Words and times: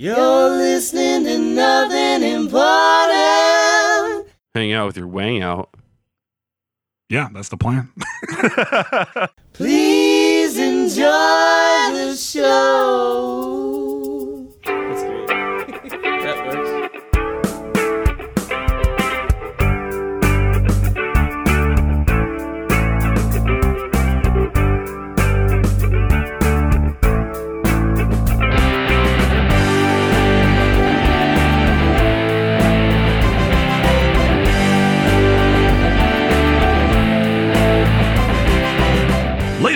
You're 0.00 0.50
listening 0.50 1.24
to 1.24 1.38
nothing 1.38 2.22
important. 2.22 4.28
Hang 4.54 4.72
out 4.72 4.86
with 4.86 4.96
your 4.96 5.08
wang 5.08 5.42
out. 5.42 5.70
Yeah, 7.08 7.28
that's 7.34 7.48
the 7.48 7.56
plan. 7.56 7.90
Please 9.54 10.56
enjoy 10.56 11.02
the 11.02 12.16
show. 12.16 13.58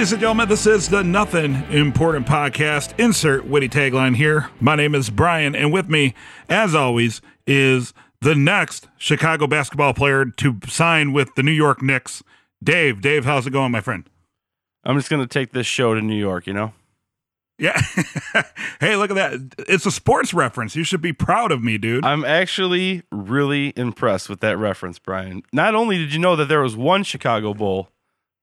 Ladies 0.03 0.13
and 0.15 0.21
gentlemen, 0.21 0.49
this 0.49 0.67
is 0.67 0.89
the 0.89 1.05
Nothing 1.05 1.63
Important 1.71 2.27
Podcast. 2.27 2.99
Insert 2.99 3.47
witty 3.47 3.69
tagline 3.69 4.17
here. 4.17 4.51
My 4.59 4.75
name 4.75 4.97
is 4.97 5.11
Brian, 5.11 5.55
and 5.55 5.73
with 5.73 5.89
me, 5.89 6.13
as 6.49 6.75
always, 6.75 7.21
is 7.47 7.95
the 8.21 8.35
next 8.35 8.89
Chicago 8.99 9.47
basketball 9.47 9.95
player 9.95 10.25
to 10.25 10.59
sign 10.67 11.13
with 11.13 11.33
the 11.37 11.45
New 11.45 11.53
York 11.53 11.83
Knicks, 11.83 12.25
Dave. 12.61 13.01
Dave, 13.01 13.25
how's 13.25 13.47
it 13.47 13.53
going, 13.53 13.71
my 13.71 13.81
friend? 13.81 14.11
I'm 14.83 14.97
just 14.97 15.09
gonna 15.09 15.29
take 15.29 15.53
this 15.53 15.69
show 15.69 15.95
to 15.95 16.03
New 16.03 16.19
York. 16.19 16.49
You 16.49 16.55
know. 16.55 16.73
Yeah. 17.61 17.81
hey, 18.81 18.97
look 18.97 19.13
at 19.13 19.15
that. 19.15 19.55
It's 19.69 19.87
a 19.87 19.93
sports 19.93 20.35
reference. 20.35 20.75
You 20.75 20.83
should 20.83 21.01
be 21.01 21.13
proud 21.13 21.53
of 21.53 21.63
me, 21.63 21.79
dude. 21.79 22.05
I'm 22.05 22.25
actually 22.25 23.05
really 23.13 23.73
impressed 23.77 24.29
with 24.29 24.41
that 24.41 24.59
reference, 24.59 24.99
Brian. 24.99 25.45
Not 25.53 25.77
only 25.77 25.97
did 25.97 26.13
you 26.13 26.19
know 26.19 26.35
that 26.35 26.49
there 26.49 26.61
was 26.61 26.75
one 26.75 27.05
Chicago 27.05 27.55
Bull, 27.55 27.89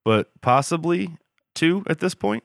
but 0.05 0.29
possibly 0.39 1.17
two 1.55 1.83
at 1.87 1.99
this 1.99 2.15
point. 2.15 2.43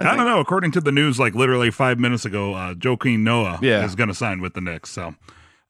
I, 0.00 0.14
don't 0.16 0.26
know. 0.26 0.38
According 0.38 0.70
to 0.72 0.80
the 0.80 0.92
news, 0.92 1.18
like 1.18 1.34
literally 1.34 1.72
five 1.72 1.98
minutes 1.98 2.24
ago, 2.24 2.54
uh, 2.54 2.74
Joakim 2.74 3.20
Noah 3.20 3.58
Yeah. 3.60 3.84
is 3.84 3.96
going 3.96 4.08
to 4.08 4.14
sign 4.14 4.40
with 4.40 4.54
the 4.54 4.60
Knicks. 4.60 4.90
So, 4.90 5.16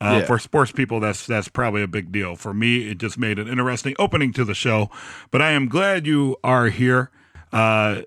uh, 0.02 0.18
Yeah. 0.20 0.26
for 0.26 0.38
sports 0.38 0.70
people, 0.70 1.00
that's 1.00 1.26
that's 1.26 1.48
probably 1.48 1.82
a 1.82 1.86
big 1.88 2.12
deal. 2.12 2.36
For 2.36 2.52
me, 2.52 2.90
it 2.90 2.98
just 2.98 3.18
made 3.18 3.38
an 3.38 3.48
interesting 3.48 3.94
opening 3.98 4.34
to 4.34 4.44
the 4.44 4.54
show. 4.54 4.90
But 5.30 5.40
I 5.40 5.52
am 5.52 5.66
glad 5.68 6.06
you 6.06 6.36
are 6.44 6.66
here. 6.68 7.10
Uh, 7.54 8.02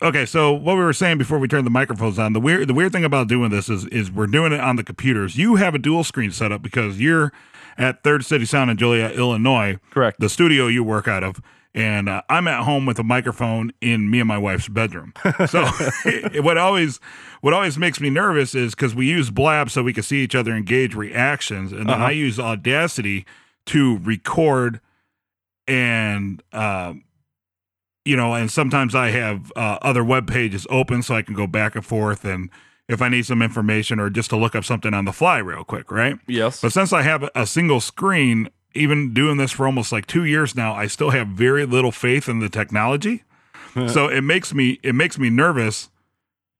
okay, 0.00 0.24
so 0.26 0.52
what 0.52 0.76
we 0.76 0.82
were 0.84 0.92
saying 0.92 1.18
before 1.18 1.40
we 1.40 1.48
turned 1.48 1.66
the 1.66 1.70
microphones 1.70 2.20
on, 2.20 2.32
the 2.32 2.40
weird 2.40 2.68
the 2.68 2.74
weird 2.74 2.92
thing 2.92 3.04
about 3.04 3.26
doing 3.26 3.50
this 3.50 3.68
is 3.68 3.84
is 3.86 4.12
we're 4.12 4.28
doing 4.28 4.52
it 4.52 4.60
on 4.60 4.76
the 4.76 4.84
computers. 4.84 5.36
You 5.36 5.56
have 5.56 5.74
a 5.74 5.78
dual 5.78 6.04
screen 6.04 6.30
setup 6.30 6.62
because 6.62 7.00
you're 7.00 7.32
at 7.76 8.04
Third 8.04 8.24
City 8.24 8.44
Sound 8.44 8.70
in 8.70 8.76
Joliet, 8.76 9.16
Illinois 9.16 9.78
Correct. 9.90 10.20
the 10.20 10.28
studio 10.28 10.66
you 10.68 10.84
work 10.84 11.08
out 11.08 11.24
of 11.24 11.40
and 11.76 12.08
uh, 12.08 12.20
i'm 12.28 12.48
at 12.48 12.64
home 12.64 12.86
with 12.86 12.98
a 12.98 13.04
microphone 13.04 13.70
in 13.80 14.10
me 14.10 14.18
and 14.18 14.26
my 14.26 14.38
wife's 14.38 14.66
bedroom 14.68 15.12
so 15.46 15.64
what 16.42 16.58
always 16.58 16.98
what 17.42 17.52
always 17.54 17.76
makes 17.78 18.00
me 18.00 18.10
nervous 18.10 18.54
is 18.54 18.74
because 18.74 18.94
we 18.94 19.06
use 19.06 19.30
blab 19.30 19.70
so 19.70 19.82
we 19.82 19.92
can 19.92 20.02
see 20.02 20.24
each 20.24 20.34
other 20.34 20.52
and 20.52 20.66
gauge 20.66 20.94
reactions 20.94 21.70
and 21.72 21.82
then 21.88 21.96
Uh-huh. 21.96 22.06
i 22.06 22.10
use 22.10 22.40
audacity 22.40 23.24
to 23.66 23.98
record 23.98 24.80
and 25.68 26.42
um 26.52 27.04
you 28.04 28.16
know 28.16 28.34
and 28.34 28.50
sometimes 28.50 28.94
i 28.94 29.10
have 29.10 29.52
uh, 29.56 29.78
other 29.82 30.04
web 30.04 30.26
pages 30.28 30.66
open 30.70 31.02
so 31.02 31.14
i 31.14 31.22
can 31.22 31.34
go 31.34 31.46
back 31.46 31.74
and 31.74 31.84
forth 31.84 32.24
and 32.24 32.50
if 32.88 33.02
i 33.02 33.08
need 33.08 33.26
some 33.26 33.42
information 33.42 33.98
or 33.98 34.08
just 34.08 34.30
to 34.30 34.36
look 34.36 34.54
up 34.54 34.64
something 34.64 34.94
on 34.94 35.04
the 35.04 35.12
fly 35.12 35.38
real 35.38 35.64
quick 35.64 35.90
right 35.90 36.16
Yes. 36.28 36.60
but 36.60 36.72
since 36.72 36.92
I 36.92 37.02
have 37.02 37.28
a 37.34 37.46
single 37.46 37.80
screen, 37.80 38.48
even 38.76 39.12
doing 39.14 39.36
this 39.38 39.52
for 39.52 39.66
almost 39.66 39.90
like 39.92 40.06
two 40.06 40.24
years 40.24 40.54
now, 40.54 40.74
I 40.74 40.86
still 40.86 41.10
have 41.10 41.28
very 41.28 41.66
little 41.66 41.92
faith 41.92 42.28
in 42.28 42.38
the 42.40 42.48
technology. 42.48 43.24
so 43.88 44.08
it 44.08 44.22
makes 44.22 44.54
me 44.54 44.78
it 44.82 44.94
makes 44.94 45.18
me 45.18 45.30
nervous. 45.30 45.90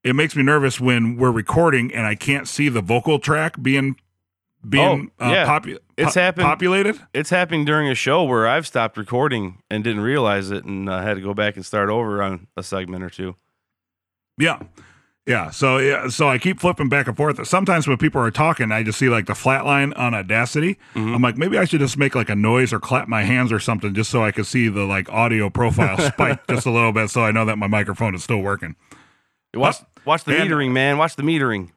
It 0.05 0.15
makes 0.15 0.37
me 0.37 0.43
nervous 0.43 0.81
when 0.81 1.17
we're 1.17 1.31
recording 1.33 1.93
and 1.95 2.07
I 2.07 2.15
can't 2.15 2.47
see 2.47 2.69
the 2.69 2.81
vocal 2.81 3.19
track 3.19 3.61
being 3.63 3.97
being 4.69 5.11
Oh, 5.21 5.31
yeah. 5.33 5.45
uh, 5.45 5.61
popu- 5.61 5.79
It's 5.97 6.15
po- 6.15 6.21
happened- 6.21 6.45
populated. 6.45 7.01
it's 7.15 7.31
happening 7.31 7.65
during 7.65 7.89
a 7.89 7.95
show 7.95 8.25
where 8.25 8.47
I've 8.49 8.67
stopped 8.67 8.97
recording 8.97 9.63
and 9.71 9.85
didn't 9.85 10.03
realize 10.03 10.51
it, 10.51 10.65
and 10.65 10.89
uh, 10.89 11.01
had 11.03 11.15
to 11.15 11.21
go 11.21 11.35
back 11.35 11.55
and 11.57 11.65
start 11.65 11.89
over 11.89 12.23
on 12.23 12.49
a 12.57 12.63
segment 12.65 13.05
or 13.05 13.11
two. 13.11 13.37
Yeah. 14.39 14.61
Yeah. 15.27 15.51
So 15.51 15.79
yeah, 15.79 16.09
so 16.09 16.29
I 16.29 16.39
keep 16.39 16.61
flipping 16.61 16.89
back 16.89 17.09
and 17.09 17.17
forth. 17.17 17.45
Sometimes 17.49 17.89
when 17.89 17.97
people 17.99 18.21
are 18.21 18.31
talking, 18.31 18.71
I 18.71 18.83
just 18.85 18.99
see 18.99 19.09
like 19.09 19.27
the 19.27 19.35
flat 19.35 19.67
line 19.67 19.93
on 19.95 20.15
Audacity. 20.15 20.79
I'm 20.95 21.21
like, 21.21 21.37
maybe 21.37 21.59
I 21.59 21.65
should 21.65 21.81
just 21.81 21.99
make 21.99 22.15
like 22.15 22.29
a 22.31 22.37
noise 22.37 22.73
or 22.73 22.79
clap 22.79 23.09
my 23.09 23.25
hands 23.25 23.51
or 23.51 23.59
something 23.59 23.93
just 23.93 24.11
so 24.11 24.23
I 24.23 24.31
can 24.31 24.45
see 24.45 24.69
the 24.69 24.85
like 24.85 25.09
audio 25.13 25.51
profile 25.51 25.99
spike 26.13 26.47
just 26.47 26.65
a 26.67 26.71
little 26.71 26.93
bit 26.93 27.11
so 27.11 27.23
I 27.23 27.33
know 27.33 27.45
that 27.45 27.57
my 27.59 27.67
microphone 27.67 28.15
is 28.15 28.23
still 28.23 28.41
working. 28.41 28.77
Watch, 29.53 29.77
watch 30.05 30.23
the 30.25 30.37
and- 30.37 30.49
metering, 30.51 30.71
man. 30.73 30.97
Watch 30.99 31.17
the 31.17 31.23
metering. 31.25 31.71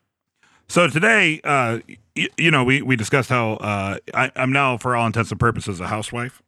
So 0.68 0.88
today, 0.88 1.42
uh, 1.44 1.80
y- 2.16 2.28
you 2.38 2.52
know, 2.52 2.64
we, 2.64 2.84
we 2.84 2.96
discussed 2.96 3.30
how 3.30 3.54
uh, 3.54 3.98
I, 4.14 4.32
I'm 4.36 4.52
now, 4.52 4.78
for 4.78 4.96
all 4.96 5.08
intents 5.08 5.32
and 5.32 5.40
purposes, 5.40 5.80
a 5.80 5.88
housewife. 5.88 6.44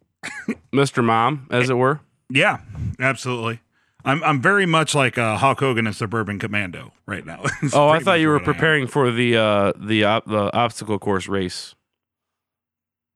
Mr. 0.71 1.03
Mom, 1.03 1.47
as 1.49 1.71
it 1.71 1.73
were. 1.73 1.99
Yeah, 2.29 2.59
absolutely. 2.99 3.61
I'm 4.05 4.23
I'm 4.23 4.41
very 4.41 4.65
much 4.65 4.95
like 4.95 5.17
uh, 5.17 5.37
Hulk 5.37 5.59
Hogan 5.59 5.87
in 5.87 5.93
Suburban 5.93 6.39
Commando 6.39 6.93
right 7.05 7.25
now. 7.25 7.43
Oh, 7.73 7.89
I 7.89 7.99
thought 7.99 8.19
you 8.19 8.27
were 8.29 8.41
I 8.41 8.43
preparing 8.43 8.87
for 8.87 9.11
the 9.11 9.37
uh, 9.37 9.73
the 9.77 10.03
op- 10.05 10.25
the 10.25 10.51
obstacle 10.55 10.97
course 10.99 11.27
race 11.27 11.75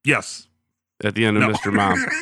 Yes. 0.04 0.48
at 1.04 1.16
the 1.16 1.26
end 1.26 1.38
of 1.38 1.44
No. 1.44 1.50
Mr. 1.50 1.74
Mom. 1.74 1.98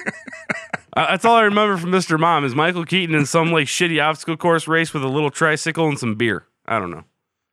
Uh, 0.95 1.07
that's 1.09 1.25
all 1.25 1.35
I 1.35 1.41
remember 1.41 1.75
from 1.75 1.89
Mr. 1.89 2.19
Mom 2.19 2.45
is 2.45 2.53
Michael 2.53 2.85
Keaton 2.85 3.15
in 3.15 3.25
some 3.25 3.51
like 3.51 3.65
shitty 3.65 3.99
obstacle 3.99 4.37
course 4.37 4.67
race 4.67 4.93
with 4.93 5.03
a 5.03 5.07
little 5.07 5.31
tricycle 5.31 5.87
and 5.87 5.97
some 5.97 6.13
beer. 6.13 6.45
I 6.67 6.77
don't 6.77 6.91
know. 6.91 7.03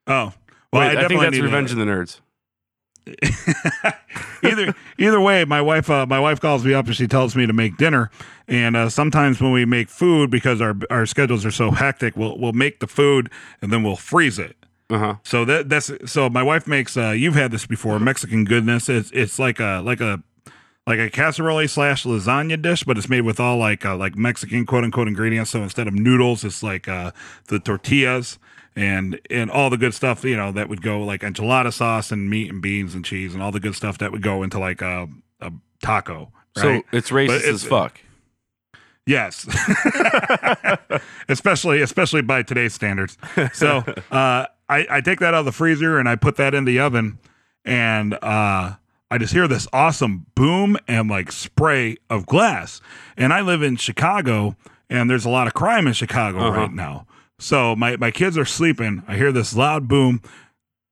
Oh, 0.06 0.25
Wait, 0.26 0.34
well, 0.94 0.99
I, 0.99 1.09
think 1.09 1.22
that's 1.22 1.38
Revenge 1.38 1.70
of 1.70 1.78
the 1.78 1.84
Nerds. 1.87 2.20
either 4.43 4.75
either 4.99 5.21
way, 5.21 5.44
my 5.44 5.61
wife 5.61 5.91
uh, 5.91 6.06
my 6.06 6.21
wife 6.21 6.41
calls 6.41 6.65
me 6.65 6.75
up 6.75 6.87
and 6.87 6.97
she 6.97 7.06
tells 7.06 7.34
me 7.37 7.47
to 7.47 7.53
make 7.53 7.77
dinner. 7.77 8.11
And 8.49 8.77
uh, 8.77 8.88
sometimes 8.88 9.41
when 9.41 9.53
we 9.53 9.65
make 9.65 9.88
food, 9.88 10.31
because 10.31 10.61
our 10.61 10.77
our 10.91 11.06
schedules 11.06 11.44
are 11.47 11.50
so 11.50 11.71
hectic, 11.71 12.16
we'll 12.16 12.38
we'll 12.38 12.53
make 12.53 12.81
the 12.81 12.87
food 12.87 13.31
and 13.62 13.72
then 13.72 13.83
we'll 13.83 13.97
freeze 13.97 14.38
it. 14.38 14.56
Uh 14.91 14.99
huh. 14.99 15.15
So 15.22 15.44
that 15.44 15.69
that's 15.69 15.91
so 16.06 16.28
my 16.28 16.43
wife 16.43 16.66
makes. 16.66 16.97
Uh, 16.97 17.11
you've 17.11 17.34
had 17.34 17.53
this 17.53 17.66
before, 17.66 17.99
Mexican 18.00 18.44
goodness. 18.44 18.88
It's 18.88 19.11
it's 19.12 19.38
like 19.38 19.61
a 19.61 19.82
like 19.84 20.00
a 20.00 20.22
like 20.87 20.99
a 20.99 21.09
casserole 21.09 21.67
slash 21.69 22.05
lasagna 22.05 22.61
dish, 22.61 22.82
but 22.82 22.99
it's 22.99 23.09
made 23.09 23.21
with 23.21 23.38
all 23.38 23.56
like 23.59 23.84
uh, 23.87 23.97
like 23.97 24.17
Mexican 24.17 24.67
quote 24.67 24.84
unquote 24.84 25.06
ingredients. 25.06 25.50
So 25.50 25.62
instead 25.62 25.87
of 25.87 25.94
noodles, 25.94 26.44
it's 26.44 26.62
like 26.62 26.88
uh, 26.88 27.12
the 27.47 27.61
tortillas 27.61 28.38
and 28.76 29.20
and 29.31 29.50
all 29.50 29.70
the 29.70 29.76
good 29.76 29.94
stuff. 29.94 30.25
You 30.25 30.36
know 30.36 30.53
that 30.53 30.69
would 30.69 30.82
go 30.82 31.03
like 31.03 31.20
enchilada 31.22 31.72
sauce 31.72 32.10
and 32.12 32.28
meat 32.31 32.50
and 32.50 32.60
beans 32.62 32.94
and 32.94 33.04
cheese 33.04 33.34
and 33.34 33.42
all 33.42 33.53
the 33.53 33.60
good 33.60 33.75
stuff 33.75 33.98
that 33.98 34.12
would 34.12 34.22
go 34.22 34.42
into 34.42 34.58
like 34.58 34.82
a, 34.82 35.08
a 35.41 35.53
taco. 35.82 36.32
So 36.56 36.82
it's 36.92 37.10
racist 37.10 37.26
But 37.28 37.44
as 37.44 37.64
fuck. 37.64 38.00
Yes, 39.06 39.47
especially 41.28 41.81
especially 41.81 42.22
by 42.22 42.42
today's 42.42 42.75
standards. 42.75 43.16
So 43.53 43.78
uh, 44.10 44.47
I, 44.69 44.87
I 44.88 45.00
take 45.00 45.20
that 45.20 45.34
out 45.34 45.41
of 45.41 45.44
the 45.44 45.52
freezer 45.52 45.98
and 45.98 46.08
I 46.08 46.16
put 46.16 46.37
that 46.37 46.54
in 46.54 46.64
the 46.64 46.78
oven, 46.81 47.19
and 47.64 48.14
uh, 48.14 48.75
I 49.10 49.19
just 49.19 49.32
hear 49.32 49.48
this 49.48 49.66
awesome 49.72 50.26
boom 50.34 50.76
and 50.87 51.08
like 51.10 51.32
spray 51.32 51.97
of 52.08 52.26
glass. 52.26 52.81
And 53.16 53.32
I 53.32 53.41
live 53.41 53.62
in 53.62 53.76
Chicago, 53.76 54.56
and 54.88 55.08
there's 55.10 55.25
a 55.25 55.31
lot 55.31 55.47
of 55.47 55.54
crime 55.54 55.87
in 55.87 55.92
Chicago 55.92 56.38
Uh-huh. 56.38 56.60
right 56.60 56.72
now. 56.72 57.06
So 57.41 57.75
my 57.75 57.97
my 57.97 58.11
kids 58.11 58.39
are 58.39 58.45
sleeping. 58.45 59.03
I 59.09 59.17
hear 59.17 59.33
this 59.33 59.56
loud 59.56 59.89
boom, 59.89 60.23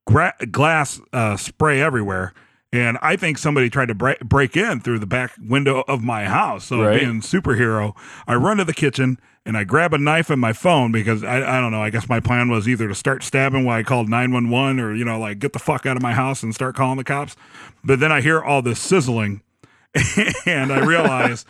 gra- 0.06 0.34
glass 0.50 1.00
uh, 1.12 1.36
spray 1.36 1.80
everywhere. 1.80 2.34
And 2.70 2.98
I 3.00 3.16
think 3.16 3.38
somebody 3.38 3.70
tried 3.70 3.88
to 3.88 3.94
break, 3.94 4.20
break 4.20 4.54
in 4.54 4.80
through 4.80 4.98
the 4.98 5.06
back 5.06 5.32
window 5.40 5.84
of 5.88 6.02
my 6.02 6.26
house. 6.26 6.66
So 6.66 6.82
Right. 6.82 7.00
being 7.00 7.22
superhero, 7.22 7.94
I 8.26 8.34
run 8.34 8.58
to 8.58 8.64
the 8.66 8.74
kitchen 8.74 9.18
and 9.46 9.56
I 9.56 9.64
grab 9.64 9.94
a 9.94 9.98
knife 9.98 10.28
and 10.28 10.38
my 10.38 10.52
phone 10.52 10.92
because 10.92 11.24
I, 11.24 11.36
I 11.56 11.60
don't 11.62 11.72
know. 11.72 11.80
I 11.82 11.88
guess 11.88 12.10
my 12.10 12.20
plan 12.20 12.50
was 12.50 12.68
either 12.68 12.86
to 12.86 12.94
start 12.94 13.22
stabbing 13.22 13.64
while 13.64 13.78
I 13.78 13.82
called 13.84 14.10
911 14.10 14.80
or, 14.80 14.94
you 14.94 15.02
know, 15.06 15.18
like 15.18 15.38
get 15.38 15.54
the 15.54 15.58
fuck 15.58 15.86
out 15.86 15.96
of 15.96 16.02
my 16.02 16.12
house 16.12 16.42
and 16.42 16.54
start 16.54 16.76
calling 16.76 16.98
the 16.98 17.04
cops. 17.04 17.36
But 17.82 18.00
then 18.00 18.12
I 18.12 18.20
hear 18.20 18.42
all 18.42 18.60
this 18.60 18.80
sizzling 18.80 19.40
and 20.44 20.70
I 20.70 20.80
realize 20.84 21.46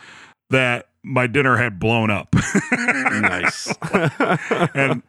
that 0.50 0.86
my 1.08 1.26
dinner 1.26 1.56
had 1.56 1.78
blown 1.78 2.10
up. 2.10 2.34
nice. 2.72 3.74
and 4.74 5.02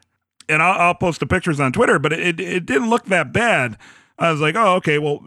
and 0.48 0.64
I'll, 0.64 0.80
I'll 0.80 0.96
post 0.96 1.20
the 1.20 1.28
pictures 1.28 1.60
on 1.60 1.72
Twitter, 1.72 2.00
but 2.00 2.14
it 2.14 2.40
it 2.40 2.66
didn't 2.66 2.90
look 2.90 3.06
that 3.06 3.34
bad. 3.34 3.78
I 4.18 4.32
was 4.32 4.42
like, 4.42 4.56
oh, 4.56 4.76
okay. 4.76 5.00
Well, 5.00 5.26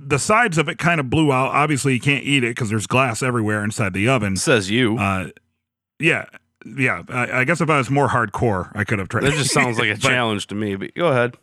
the 0.00 0.18
sides 0.18 0.58
of 0.58 0.68
it 0.68 0.78
kind 0.78 0.98
of 0.98 1.08
blew 1.08 1.32
out. 1.32 1.52
Obviously, 1.52 1.94
you 1.94 2.00
can't 2.00 2.24
eat 2.24 2.42
it 2.42 2.50
because 2.50 2.70
there's 2.70 2.86
glass 2.88 3.22
everywhere 3.22 3.62
inside 3.62 3.92
the 3.92 4.08
oven. 4.08 4.36
Says 4.36 4.68
you. 4.68 4.98
Uh, 4.98 5.28
yeah, 6.00 6.26
yeah. 6.64 7.02
I, 7.08 7.40
I 7.40 7.44
guess 7.44 7.60
if 7.60 7.70
I 7.70 7.78
was 7.78 7.88
more 7.88 8.08
hardcore, 8.08 8.72
I 8.74 8.82
could 8.82 8.98
have 8.98 9.08
tried. 9.08 9.24
that 9.24 9.34
just 9.34 9.52
sounds 9.52 9.78
like 9.78 9.90
a 9.90 9.96
challenge 10.00 10.48
to 10.48 10.56
me. 10.56 10.74
But 10.74 10.94
go 10.94 11.08
ahead. 11.08 11.36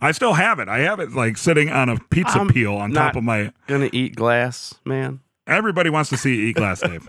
I 0.00 0.12
still 0.12 0.34
have 0.34 0.60
it. 0.60 0.68
I 0.68 0.78
have 0.80 1.00
it 1.00 1.12
like 1.12 1.36
sitting 1.36 1.70
on 1.70 1.88
a 1.88 1.98
pizza 2.10 2.38
I'm 2.38 2.48
peel 2.48 2.76
on 2.76 2.92
top 2.92 3.16
of 3.16 3.24
my. 3.24 3.52
Gonna 3.66 3.90
eat 3.92 4.14
glass, 4.14 4.74
man. 4.84 5.20
Everybody 5.50 5.90
wants 5.90 6.10
to 6.10 6.16
see 6.16 6.48
eat 6.48 6.56
glass, 6.56 6.80
Dave. 6.80 7.06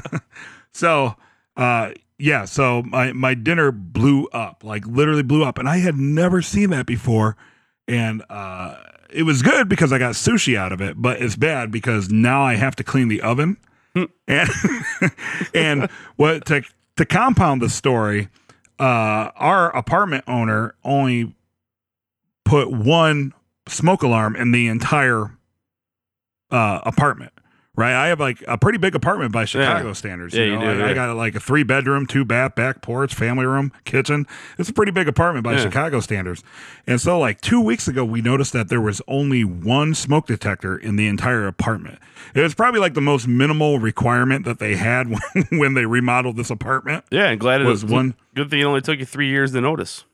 so, 0.72 1.16
uh, 1.56 1.92
yeah. 2.18 2.44
So 2.44 2.82
my 2.82 3.12
my 3.12 3.34
dinner 3.34 3.72
blew 3.72 4.26
up, 4.28 4.62
like 4.62 4.86
literally 4.86 5.22
blew 5.22 5.44
up, 5.44 5.58
and 5.58 5.68
I 5.68 5.78
had 5.78 5.96
never 5.96 6.42
seen 6.42 6.70
that 6.70 6.86
before, 6.86 7.36
and 7.88 8.22
uh, 8.28 8.76
it 9.10 9.22
was 9.24 9.42
good 9.42 9.68
because 9.68 9.92
I 9.92 9.98
got 9.98 10.14
sushi 10.14 10.56
out 10.56 10.72
of 10.72 10.80
it, 10.80 11.00
but 11.00 11.20
it's 11.20 11.36
bad 11.36 11.70
because 11.70 12.10
now 12.10 12.42
I 12.42 12.54
have 12.54 12.76
to 12.76 12.84
clean 12.84 13.08
the 13.08 13.22
oven, 13.22 13.56
and 14.28 14.48
and 15.54 15.88
what 16.16 16.44
to 16.46 16.62
to 16.96 17.06
compound 17.06 17.62
the 17.62 17.70
story, 17.70 18.28
uh, 18.78 19.30
our 19.34 19.74
apartment 19.74 20.24
owner 20.26 20.74
only 20.84 21.34
put 22.44 22.70
one 22.70 23.32
smoke 23.68 24.02
alarm 24.02 24.36
in 24.36 24.52
the 24.52 24.68
entire 24.68 25.30
uh, 26.50 26.80
apartment. 26.84 27.32
Right, 27.74 27.94
I 27.94 28.08
have 28.08 28.20
like 28.20 28.44
a 28.46 28.58
pretty 28.58 28.76
big 28.76 28.94
apartment 28.94 29.32
by 29.32 29.46
Chicago 29.46 29.94
standards. 29.94 30.34
Yeah, 30.34 30.44
you 30.44 30.52
you 30.52 30.58
know, 30.58 30.74
do, 30.76 30.84
I, 30.84 30.90
I 30.90 30.94
got 30.94 31.16
like 31.16 31.34
a 31.34 31.40
three 31.40 31.62
bedroom, 31.62 32.06
two 32.06 32.22
bath, 32.22 32.54
back 32.54 32.82
porch, 32.82 33.14
family 33.14 33.46
room, 33.46 33.72
kitchen. 33.86 34.26
It's 34.58 34.68
a 34.68 34.74
pretty 34.74 34.92
big 34.92 35.08
apartment 35.08 35.42
by 35.42 35.52
Yeah. 35.54 35.62
Chicago 35.62 36.00
standards. 36.00 36.44
And 36.86 37.00
so, 37.00 37.18
like 37.18 37.40
two 37.40 37.62
weeks 37.62 37.88
ago, 37.88 38.04
we 38.04 38.20
noticed 38.20 38.52
that 38.52 38.68
there 38.68 38.82
was 38.82 39.00
only 39.08 39.42
one 39.42 39.94
smoke 39.94 40.26
detector 40.26 40.76
in 40.76 40.96
the 40.96 41.06
entire 41.08 41.46
apartment. 41.46 41.98
It 42.34 42.42
was 42.42 42.54
probably 42.54 42.78
like 42.80 42.92
the 42.92 43.00
most 43.00 43.26
minimal 43.26 43.78
requirement 43.78 44.44
that 44.44 44.58
they 44.58 44.76
had 44.76 45.08
when, 45.08 45.44
when 45.58 45.72
they 45.72 45.86
remodeled 45.86 46.36
this 46.36 46.50
apartment. 46.50 47.06
Yeah, 47.10 47.28
and 47.30 47.40
glad 47.40 47.62
it 47.62 47.64
Was 47.64 47.84
was 47.84 47.90
one- 47.90 48.14
Good 48.34 48.50
thing 48.50 48.60
it 48.60 48.64
only 48.64 48.82
took 48.82 48.98
you 48.98 49.06
three 49.06 49.28
years 49.30 49.52
to 49.52 49.62
notice. 49.62 50.04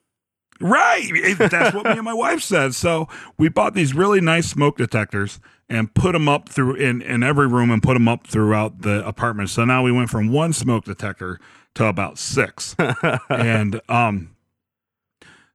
Right. 0.60 1.36
That's 1.38 1.74
what 1.74 1.84
me 1.84 1.92
and 1.92 2.04
my 2.04 2.14
wife 2.14 2.42
said. 2.42 2.74
So 2.74 3.08
we 3.36 3.48
bought 3.48 3.74
these 3.74 3.94
really 3.94 4.20
nice 4.20 4.48
smoke 4.48 4.76
detectors 4.76 5.40
and 5.68 5.92
put 5.94 6.12
them 6.12 6.28
up 6.28 6.48
through 6.48 6.74
in, 6.76 7.02
in 7.02 7.22
every 7.22 7.46
room 7.46 7.70
and 7.70 7.82
put 7.82 7.94
them 7.94 8.08
up 8.08 8.26
throughout 8.26 8.82
the 8.82 9.06
apartment. 9.06 9.50
So 9.50 9.64
now 9.64 9.82
we 9.82 9.92
went 9.92 10.10
from 10.10 10.32
one 10.32 10.52
smoke 10.52 10.84
detector 10.84 11.38
to 11.74 11.84
about 11.84 12.18
six. 12.18 12.74
and 13.30 13.80
um 13.88 14.34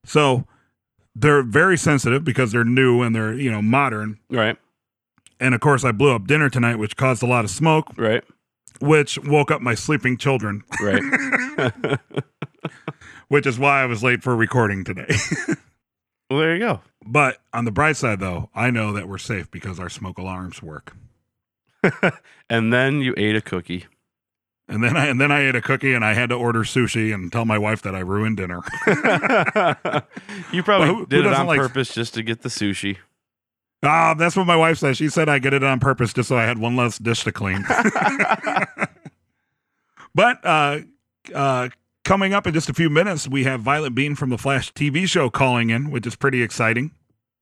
so 0.05 0.45
they're 1.15 1.43
very 1.43 1.77
sensitive 1.77 2.23
because 2.23 2.51
they're 2.51 2.63
new 2.63 3.01
and 3.01 3.15
they're, 3.15 3.33
you 3.33 3.51
know, 3.51 3.61
modern. 3.61 4.19
Right, 4.29 4.57
And 5.39 5.53
of 5.53 5.61
course 5.61 5.83
I 5.83 5.91
blew 5.91 6.11
up 6.11 6.27
dinner 6.27 6.49
tonight, 6.49 6.77
which 6.77 6.97
caused 6.97 7.21
a 7.23 7.27
lot 7.27 7.45
of 7.45 7.51
smoke, 7.51 7.87
right, 7.97 8.23
which 8.79 9.19
woke 9.19 9.51
up 9.51 9.61
my 9.61 9.75
sleeping 9.75 10.17
children, 10.17 10.63
right. 10.81 11.01
which 13.27 13.45
is 13.45 13.57
why 13.59 13.81
I 13.81 13.85
was 13.85 14.03
late 14.03 14.21
for 14.23 14.35
recording 14.35 14.83
today. 14.83 15.07
well, 16.29 16.39
there 16.39 16.53
you 16.53 16.59
go. 16.59 16.81
But 17.05 17.37
on 17.53 17.65
the 17.65 17.71
bright 17.71 17.97
side, 17.97 18.19
though, 18.19 18.49
I 18.55 18.69
know 18.71 18.93
that 18.93 19.07
we're 19.07 19.17
safe 19.17 19.49
because 19.51 19.79
our 19.79 19.89
smoke 19.89 20.17
alarms 20.17 20.61
work. 20.61 20.95
And 22.49 22.71
then 22.71 23.01
you 23.01 23.13
ate 23.17 23.35
a 23.35 23.41
cookie. 23.41 23.85
And 24.69 24.83
then 24.83 24.95
I 24.95 25.07
and 25.07 25.19
then 25.19 25.31
I 25.31 25.41
ate 25.47 25.55
a 25.55 25.61
cookie 25.61 25.93
and 25.93 26.05
I 26.05 26.13
had 26.13 26.29
to 26.29 26.35
order 26.35 26.59
sushi 26.63 27.13
and 27.13 27.31
tell 27.31 27.43
my 27.45 27.57
wife 27.57 27.81
that 27.81 27.95
I 27.95 27.99
ruined 27.99 28.37
dinner. 28.37 28.61
you 30.53 30.63
probably 30.63 30.87
who- 30.87 30.95
who 30.99 31.05
did 31.07 31.25
it 31.25 31.33
on 31.33 31.47
like- 31.47 31.59
purpose 31.59 31.93
just 31.93 32.13
to 32.13 32.23
get 32.23 32.41
the 32.41 32.49
sushi. 32.49 32.97
Ah, 33.83 34.13
that's 34.13 34.37
what 34.37 34.47
my 34.47 34.55
wife 34.55 34.77
said. 34.77 34.95
She 34.95 35.09
said 35.09 35.27
I 35.27 35.39
did 35.39 35.51
it 35.53 35.63
on 35.63 35.79
purpose 35.81 36.13
just 36.13 36.29
so 36.29 36.37
I 36.37 36.43
had 36.45 36.57
one 36.57 36.77
less 36.77 36.97
dish 36.97 37.23
to 37.25 37.33
clean. 37.33 37.65
but 40.15 40.45
uh, 40.45 40.79
uh, 41.33 41.69
coming 42.03 42.33
up 42.33 42.45
in 42.47 42.53
just 42.53 42.69
a 42.69 42.73
few 42.73 42.89
minutes, 42.89 43.27
we 43.27 43.43
have 43.45 43.61
Violet 43.61 43.95
Beane 43.95 44.15
from 44.15 44.29
the 44.29 44.37
Flash 44.37 44.73
TV 44.73 45.07
show 45.07 45.29
calling 45.29 45.69
in, 45.69 45.91
which 45.91 46.05
is 46.05 46.15
pretty 46.15 46.41
exciting. 46.41 46.91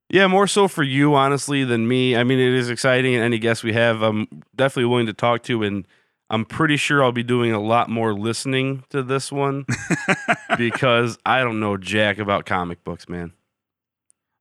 Yeah, 0.09 0.27
more 0.27 0.47
so 0.47 0.67
for 0.67 0.83
you, 0.83 1.15
honestly, 1.15 1.63
than 1.63 1.87
me. 1.87 2.17
I 2.17 2.23
mean, 2.23 2.39
it 2.39 2.53
is 2.53 2.69
exciting, 2.69 3.15
and 3.15 3.23
any 3.23 3.39
guest 3.39 3.63
we 3.63 3.73
have, 3.73 4.01
I'm 4.01 4.27
definitely 4.55 4.85
willing 4.85 5.05
to 5.05 5.13
talk 5.13 5.43
to, 5.43 5.63
and 5.63 5.87
I'm 6.29 6.45
pretty 6.45 6.77
sure 6.77 7.03
I'll 7.03 7.13
be 7.13 7.23
doing 7.23 7.53
a 7.53 7.61
lot 7.61 7.89
more 7.89 8.13
listening 8.13 8.83
to 8.89 9.03
this 9.03 9.31
one 9.31 9.65
because 10.57 11.17
I 11.25 11.43
don't 11.43 11.59
know 11.59 11.77
jack 11.77 12.19
about 12.19 12.45
comic 12.45 12.83
books, 12.83 13.07
man. 13.07 13.31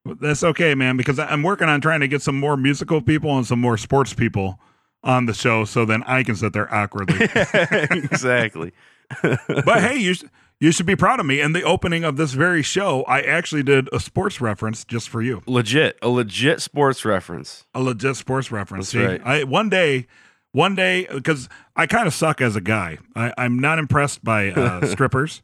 That's 0.05 0.43
okay, 0.43 0.75
man, 0.75 0.97
because 0.97 1.19
I'm 1.19 1.43
working 1.43 1.69
on 1.69 1.81
trying 1.81 2.01
to 2.01 2.09
get 2.09 2.23
some 2.23 2.39
more 2.39 2.57
musical 2.57 3.01
people 3.01 3.37
and 3.37 3.47
some 3.47 3.61
more 3.61 3.77
sports 3.77 4.15
people 4.15 4.59
on 5.03 5.27
the 5.27 5.35
show 5.35 5.65
so 5.65 5.85
then 5.85 6.03
I 6.05 6.23
can 6.23 6.37
sit 6.37 6.53
there 6.53 6.73
awkwardly. 6.73 7.25
exactly. 7.25 8.73
But 9.23 9.81
hey, 9.83 9.97
you 9.97 10.15
sh- 10.15 10.25
you 10.61 10.73
should 10.73 10.87
be 10.87 10.97
proud 10.97 11.21
of 11.21 11.27
me. 11.27 11.41
In 11.41 11.53
the 11.53 11.63
opening 11.63 12.05
of 12.05 12.17
this 12.17 12.33
very 12.35 12.63
show, 12.63 13.03
I 13.05 13.21
actually 13.23 13.63
did 13.63 13.89
a 13.93 14.01
sports 14.01 14.41
reference 14.41 14.85
just 14.85 15.09
for 15.09 15.23
you, 15.23 15.43
legit, 15.47 15.99
a 16.03 16.09
legit 16.09 16.61
sports 16.61 17.05
reference. 17.05 17.65
a 17.75 17.81
legit 17.83 18.17
sports 18.17 18.53
reference. 18.53 18.93
That's 18.93 19.05
See, 19.05 19.11
right. 19.13 19.23
I 19.25 19.45
one 19.45 19.69
day, 19.71 20.07
one 20.53 20.75
day, 20.75 21.07
because 21.11 21.49
I 21.77 21.87
kind 21.87 22.07
of 22.07 22.13
suck 22.15 22.41
as 22.41 22.57
a 22.57 22.61
guy. 22.61 22.99
I, 23.17 23.33
I'm 23.39 23.59
not 23.59 23.79
impressed 23.79 24.23
by 24.23 24.51
uh, 24.51 24.87
strippers. 24.93 25.43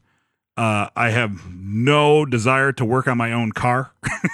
Uh, 0.55 0.89
I 0.95 1.09
have 1.11 1.51
no 1.51 2.25
desire 2.25 2.71
to 2.73 2.85
work 2.85 3.07
on 3.07 3.17
my 3.17 3.31
own 3.31 3.51
car, 3.51 3.93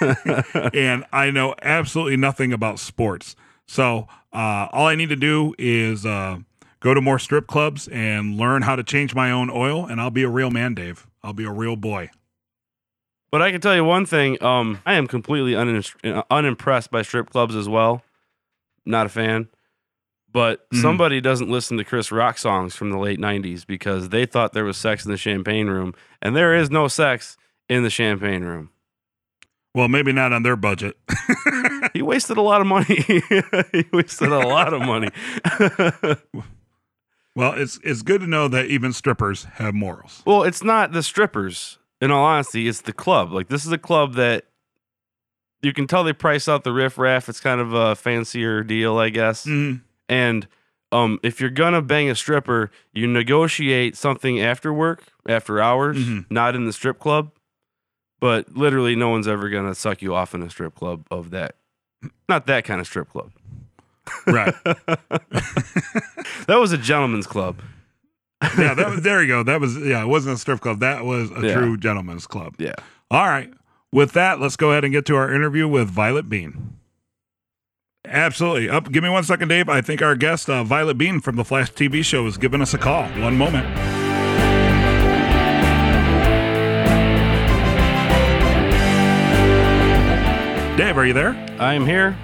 and 0.72 1.04
I 1.12 1.30
know 1.30 1.54
absolutely 1.62 2.16
nothing 2.16 2.52
about 2.52 2.78
sports. 2.78 3.36
So 3.66 4.08
uh, 4.32 4.68
all 4.72 4.86
I 4.86 4.94
need 4.94 5.10
to 5.10 5.16
do 5.16 5.54
is 5.58 6.04
uh, 6.06 6.38
go 6.84 6.92
to 6.94 7.00
more 7.00 7.18
strip 7.18 7.46
clubs 7.48 7.88
and 7.88 8.36
learn 8.36 8.60
how 8.62 8.76
to 8.76 8.84
change 8.84 9.14
my 9.14 9.30
own 9.30 9.50
oil, 9.50 9.86
and 9.86 10.00
I'll 10.00 10.10
be 10.10 10.22
a 10.22 10.28
real 10.28 10.50
man, 10.50 10.74
Dave. 10.74 11.06
I'll 11.22 11.32
be 11.32 11.44
a 11.44 11.50
real 11.50 11.74
boy. 11.76 12.10
But 13.32 13.40
I 13.42 13.50
can 13.50 13.60
tell 13.60 13.74
you 13.74 13.82
one 13.84 14.04
thing: 14.06 14.40
um, 14.42 14.80
I 14.86 14.94
am 14.94 15.06
completely 15.08 15.52
unin- 15.52 16.22
unimpressed 16.30 16.90
by 16.90 17.02
strip 17.02 17.30
clubs 17.30 17.56
as 17.56 17.68
well. 17.68 18.02
Not 18.84 19.06
a 19.06 19.08
fan. 19.08 19.48
But 20.30 20.68
Mhm. 20.70 20.82
somebody 20.82 21.20
doesn't 21.20 21.48
listen 21.48 21.76
to 21.78 21.84
Chris 21.84 22.12
Rock 22.12 22.38
songs 22.38 22.76
from 22.76 22.90
the 22.90 22.98
late 22.98 23.18
'90s 23.18 23.64
because 23.64 24.10
they 24.10 24.26
thought 24.26 24.52
there 24.52 24.64
was 24.64 24.76
sex 24.76 25.04
in 25.04 25.10
the 25.10 25.16
champagne 25.16 25.68
room, 25.68 25.94
and 26.20 26.36
there 26.36 26.54
is 26.54 26.70
no 26.70 26.86
sex 26.88 27.36
in 27.68 27.82
the 27.82 27.90
champagne 27.90 28.44
room. 28.44 28.70
Well, 29.74 29.88
maybe 29.88 30.12
not 30.12 30.32
on 30.32 30.42
their 30.42 30.56
budget. 30.56 30.96
He 31.92 32.02
wasted 32.02 32.36
a 32.36 32.42
lot 32.42 32.60
of 32.60 32.66
money. 32.66 32.96
he 33.72 33.84
wasted 33.92 34.32
a 34.32 34.38
lot 34.48 34.74
of 34.74 34.80
money. 34.82 35.10
well, 37.36 37.52
it's 37.54 37.78
it's 37.82 38.02
good 38.02 38.20
to 38.20 38.26
know 38.26 38.48
that 38.48 38.66
even 38.66 38.92
strippers 38.92 39.44
have 39.54 39.74
morals. 39.74 40.22
well, 40.26 40.42
it's 40.42 40.62
not 40.62 40.92
the 40.92 41.02
strippers. 41.02 41.78
In 42.00 42.10
all 42.10 42.24
honesty, 42.24 42.68
it's 42.68 42.82
the 42.82 42.92
club. 42.92 43.32
Like 43.32 43.48
this 43.48 43.64
is 43.64 43.72
a 43.72 43.78
club 43.78 44.14
that 44.14 44.44
you 45.62 45.72
can 45.72 45.86
tell 45.86 46.04
they 46.04 46.12
price 46.12 46.48
out 46.48 46.62
the 46.64 46.72
riff 46.72 46.98
raff. 46.98 47.28
It's 47.28 47.40
kind 47.40 47.60
of 47.60 47.72
a 47.72 47.94
fancier 47.96 48.62
deal, 48.62 48.98
I 48.98 49.08
guess. 49.08 49.46
Mhm. 49.46 49.80
And 50.08 50.46
um, 50.92 51.18
if 51.22 51.40
you're 51.40 51.50
gonna 51.50 51.80
bang 51.82 52.10
a 52.10 52.14
stripper, 52.14 52.70
you 52.92 53.06
negotiate 53.06 53.96
something 53.96 54.40
after 54.40 54.72
work, 54.72 55.04
after 55.26 55.60
hours, 55.62 55.96
Mhm. 55.96 56.26
not 56.30 56.54
in 56.54 56.66
the 56.66 56.72
strip 56.72 56.98
club. 56.98 57.30
But 58.20 58.54
literally, 58.56 58.94
no 58.94 59.08
one's 59.08 59.26
ever 59.28 59.48
gonna 59.48 59.74
suck 59.74 60.02
you 60.02 60.14
off 60.14 60.34
in 60.34 60.42
a 60.42 60.50
strip 60.50 60.74
club 60.74 61.06
of 61.10 61.30
that. 61.30 61.56
Not 62.28 62.46
that 62.46 62.64
kind 62.64 62.80
of 62.80 62.86
strip 62.86 63.08
club. 63.10 63.32
Right. 64.26 64.54
That 66.46 66.56
was 66.60 66.72
a 66.72 66.78
gentleman's 66.78 67.26
club. 67.26 67.60
yeah, 68.58 68.74
that 68.74 68.90
was, 68.90 69.00
there 69.02 69.22
you 69.22 69.28
go. 69.28 69.42
That 69.42 69.60
was 69.60 69.78
yeah, 69.78 70.02
it 70.02 70.06
wasn't 70.06 70.34
a 70.36 70.38
strip 70.38 70.60
club. 70.60 70.80
That 70.80 71.04
was 71.06 71.30
a 71.30 71.40
Yeah. 71.46 71.54
true 71.54 71.78
gentleman's 71.78 72.26
club. 72.26 72.54
Yeah. 72.58 72.74
All 73.10 73.24
right. 73.26 73.50
With 73.92 74.12
that, 74.12 74.40
let's 74.40 74.56
go 74.56 74.72
ahead 74.72 74.84
and 74.84 74.92
get 74.92 75.06
to 75.06 75.16
our 75.16 75.32
interview 75.34 75.66
with 75.66 75.88
Violet 75.88 76.28
Beane. 76.28 76.76
Absolutely. 78.06 78.68
Up, 78.68 78.92
give 78.92 79.02
me 79.02 79.08
one 79.08 79.24
second, 79.24 79.48
Dave. 79.48 79.70
I 79.70 79.80
think 79.80 80.02
our 80.02 80.16
guest, 80.16 80.50
uh, 80.50 80.64
Violet 80.64 80.98
Beane 80.98 81.20
from 81.20 81.36
the 81.36 81.44
Flash 81.44 81.72
TV 81.72 82.04
show, 82.04 82.26
is 82.26 82.36
giving 82.36 82.60
us 82.60 82.74
a 82.74 82.78
call. 82.78 83.04
One 83.22 83.38
moment. 83.38 83.64
Dave, 90.76 90.98
are 90.98 91.06
you 91.06 91.12
there? 91.12 91.34
I 91.60 91.74
am 91.74 91.86
here. 91.86 92.16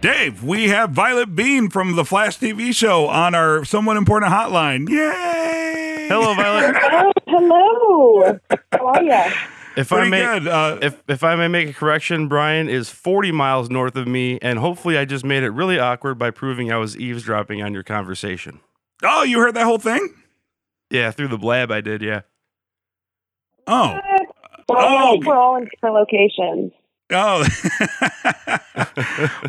Dave, 0.00 0.42
we 0.42 0.68
have 0.68 0.90
Violet 0.90 1.34
Beane 1.36 1.68
from 1.68 1.94
the 1.94 2.04
Flash 2.06 2.38
TV 2.38 2.74
show 2.74 3.06
on 3.08 3.34
our 3.34 3.64
somewhat 3.66 3.98
important 3.98 4.32
hotline. 4.32 4.88
Yay! 4.88 6.06
Hello, 6.08 6.34
Violet. 6.34 6.76
Oh, 6.92 7.12
hello. 7.28 8.38
How 8.72 8.86
are 8.88 9.02
you? 9.02 9.32
If 9.76 9.92
I 9.92 10.08
may, 10.08 10.20
good. 10.20 10.48
Uh, 10.48 10.78
if 10.82 11.00
if 11.08 11.22
I 11.22 11.36
may 11.36 11.46
make 11.48 11.68
a 11.68 11.72
correction, 11.72 12.26
Brian 12.28 12.68
is 12.68 12.90
40 12.90 13.30
miles 13.32 13.70
north 13.70 13.94
of 13.94 14.08
me, 14.08 14.38
and 14.42 14.58
hopefully, 14.58 14.98
I 14.98 15.04
just 15.04 15.24
made 15.24 15.42
it 15.44 15.50
really 15.50 15.78
awkward 15.78 16.18
by 16.18 16.30
proving 16.30 16.72
I 16.72 16.76
was 16.78 16.96
eavesdropping 16.96 17.62
on 17.62 17.72
your 17.72 17.82
conversation. 17.84 18.60
oh, 19.04 19.22
you 19.22 19.38
heard 19.38 19.54
that 19.54 19.64
whole 19.64 19.78
thing? 19.78 20.14
Yeah, 20.90 21.10
through 21.12 21.28
the 21.28 21.38
blab, 21.38 21.70
I 21.70 21.80
did. 21.80 22.02
Yeah. 22.02 22.22
Oh. 23.66 23.96
Well, 24.68 24.78
Oh. 24.78 25.22
We're 25.24 25.36
all 25.36 25.56
in 25.56 25.64
different 25.66 25.94
locations. 25.94 26.72
Oh, 27.10 27.46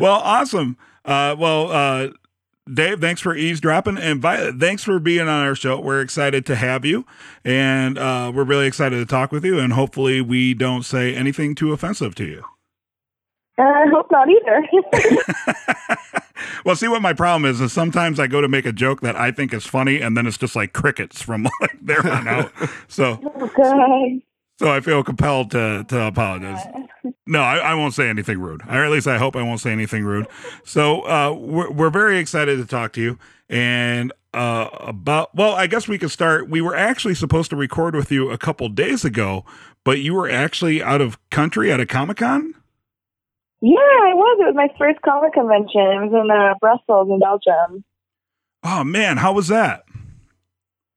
well, 0.00 0.20
awesome. 0.20 0.76
Uh, 1.04 1.36
well, 1.38 1.70
uh, 1.70 2.08
Dave, 2.72 3.00
thanks 3.00 3.20
for 3.20 3.34
eavesdropping, 3.34 3.98
and 3.98 4.20
Violet, 4.20 4.56
thanks 4.58 4.84
for 4.84 4.98
being 5.00 5.22
on 5.22 5.28
our 5.28 5.54
show. 5.54 5.80
We're 5.80 6.00
excited 6.00 6.46
to 6.46 6.56
have 6.56 6.84
you, 6.84 7.04
and 7.44 7.98
uh, 7.98 8.30
we're 8.34 8.44
really 8.44 8.66
excited 8.66 8.96
to 8.96 9.06
talk 9.06 9.32
with 9.32 9.44
you. 9.44 9.58
And 9.58 9.72
hopefully, 9.72 10.20
we 10.20 10.54
don't 10.54 10.84
say 10.84 11.14
anything 11.14 11.54
too 11.54 11.72
offensive 11.72 12.14
to 12.16 12.24
you. 12.24 12.44
Uh, 13.58 13.62
I 13.64 13.86
hope 13.92 14.10
not 14.10 14.28
either. 14.30 15.98
well, 16.64 16.76
see 16.76 16.88
what 16.88 17.02
my 17.02 17.12
problem 17.12 17.50
is 17.50 17.60
is 17.60 17.72
sometimes 17.72 18.18
I 18.18 18.26
go 18.26 18.40
to 18.40 18.48
make 18.48 18.64
a 18.64 18.72
joke 18.72 19.00
that 19.02 19.16
I 19.16 19.32
think 19.32 19.52
is 19.52 19.66
funny, 19.66 20.00
and 20.00 20.16
then 20.16 20.26
it's 20.26 20.38
just 20.38 20.54
like 20.54 20.72
crickets 20.72 21.20
from 21.20 21.42
like 21.60 21.78
there 21.82 22.06
on 22.06 22.28
out. 22.28 22.52
So, 22.88 23.20
so 24.58 24.70
I 24.70 24.80
feel 24.80 25.02
compelled 25.02 25.50
to 25.50 25.84
to 25.88 26.06
apologize. 26.06 26.64
No, 27.26 27.40
I, 27.40 27.58
I 27.58 27.74
won't 27.74 27.94
say 27.94 28.08
anything 28.08 28.40
rude, 28.40 28.62
or 28.62 28.84
at 28.84 28.90
least 28.90 29.06
I 29.06 29.16
hope 29.16 29.36
I 29.36 29.42
won't 29.42 29.60
say 29.60 29.70
anything 29.70 30.04
rude. 30.04 30.26
So, 30.64 31.02
uh, 31.02 31.32
we're 31.32 31.70
we're 31.70 31.90
very 31.90 32.18
excited 32.18 32.56
to 32.58 32.66
talk 32.66 32.92
to 32.94 33.00
you, 33.00 33.18
and 33.48 34.12
uh, 34.34 34.68
about 34.80 35.34
well, 35.34 35.54
I 35.54 35.66
guess 35.66 35.86
we 35.86 35.98
could 35.98 36.10
start. 36.10 36.48
We 36.48 36.60
were 36.60 36.74
actually 36.74 37.14
supposed 37.14 37.50
to 37.50 37.56
record 37.56 37.94
with 37.94 38.10
you 38.10 38.30
a 38.30 38.38
couple 38.38 38.68
days 38.68 39.04
ago, 39.04 39.44
but 39.84 40.00
you 40.00 40.14
were 40.14 40.28
actually 40.28 40.82
out 40.82 41.00
of 41.00 41.18
country 41.30 41.70
at 41.70 41.78
a 41.78 41.86
Comic 41.86 42.16
Con. 42.16 42.54
Yeah, 43.60 43.78
I 43.78 44.14
was. 44.14 44.38
It 44.40 44.44
was 44.46 44.54
my 44.56 44.68
first 44.76 45.00
comic 45.02 45.34
convention. 45.34 45.80
It 45.80 46.10
was 46.10 46.24
in 46.24 46.30
uh, 46.30 46.54
Brussels 46.60 47.08
in 47.08 47.20
Belgium. 47.20 47.84
Oh 48.64 48.82
man, 48.82 49.18
how 49.18 49.32
was 49.32 49.48
that? 49.48 49.84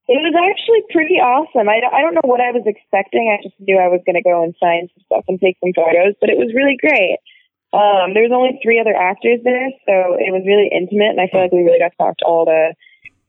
It 0.08 0.22
was 0.22 0.38
actually 0.38 0.86
pretty 0.94 1.18
awesome. 1.18 1.66
I, 1.66 1.82
I 1.82 2.02
don't 2.02 2.14
know 2.14 2.30
what 2.30 2.42
I 2.42 2.54
was 2.54 2.62
expecting. 2.66 3.26
I 3.26 3.42
just 3.42 3.58
knew 3.58 3.82
I 3.82 3.90
was 3.90 4.06
going 4.06 4.16
to 4.16 4.22
go 4.22 4.46
and 4.46 4.54
sign 4.62 4.86
some 4.94 5.04
stuff 5.10 5.26
and 5.28 5.42
take 5.42 5.58
some 5.58 5.74
photos, 5.74 6.14
but 6.22 6.30
it 6.30 6.38
was 6.38 6.54
really 6.54 6.78
great. 6.78 7.18
Um, 7.74 8.14
there 8.14 8.24
was 8.24 8.32
only 8.32 8.62
three 8.62 8.80
other 8.80 8.96
actors 8.96 9.42
there, 9.44 9.68
so 9.90 10.16
it 10.16 10.32
was 10.32 10.46
really 10.46 10.70
intimate, 10.72 11.18
and 11.18 11.20
I 11.20 11.28
feel 11.28 11.42
like 11.42 11.52
we 11.52 11.66
really 11.66 11.82
got 11.82 11.92
to 11.92 11.98
talk 11.98 12.18
to 12.22 12.26
all 12.26 12.46
the 12.46 12.78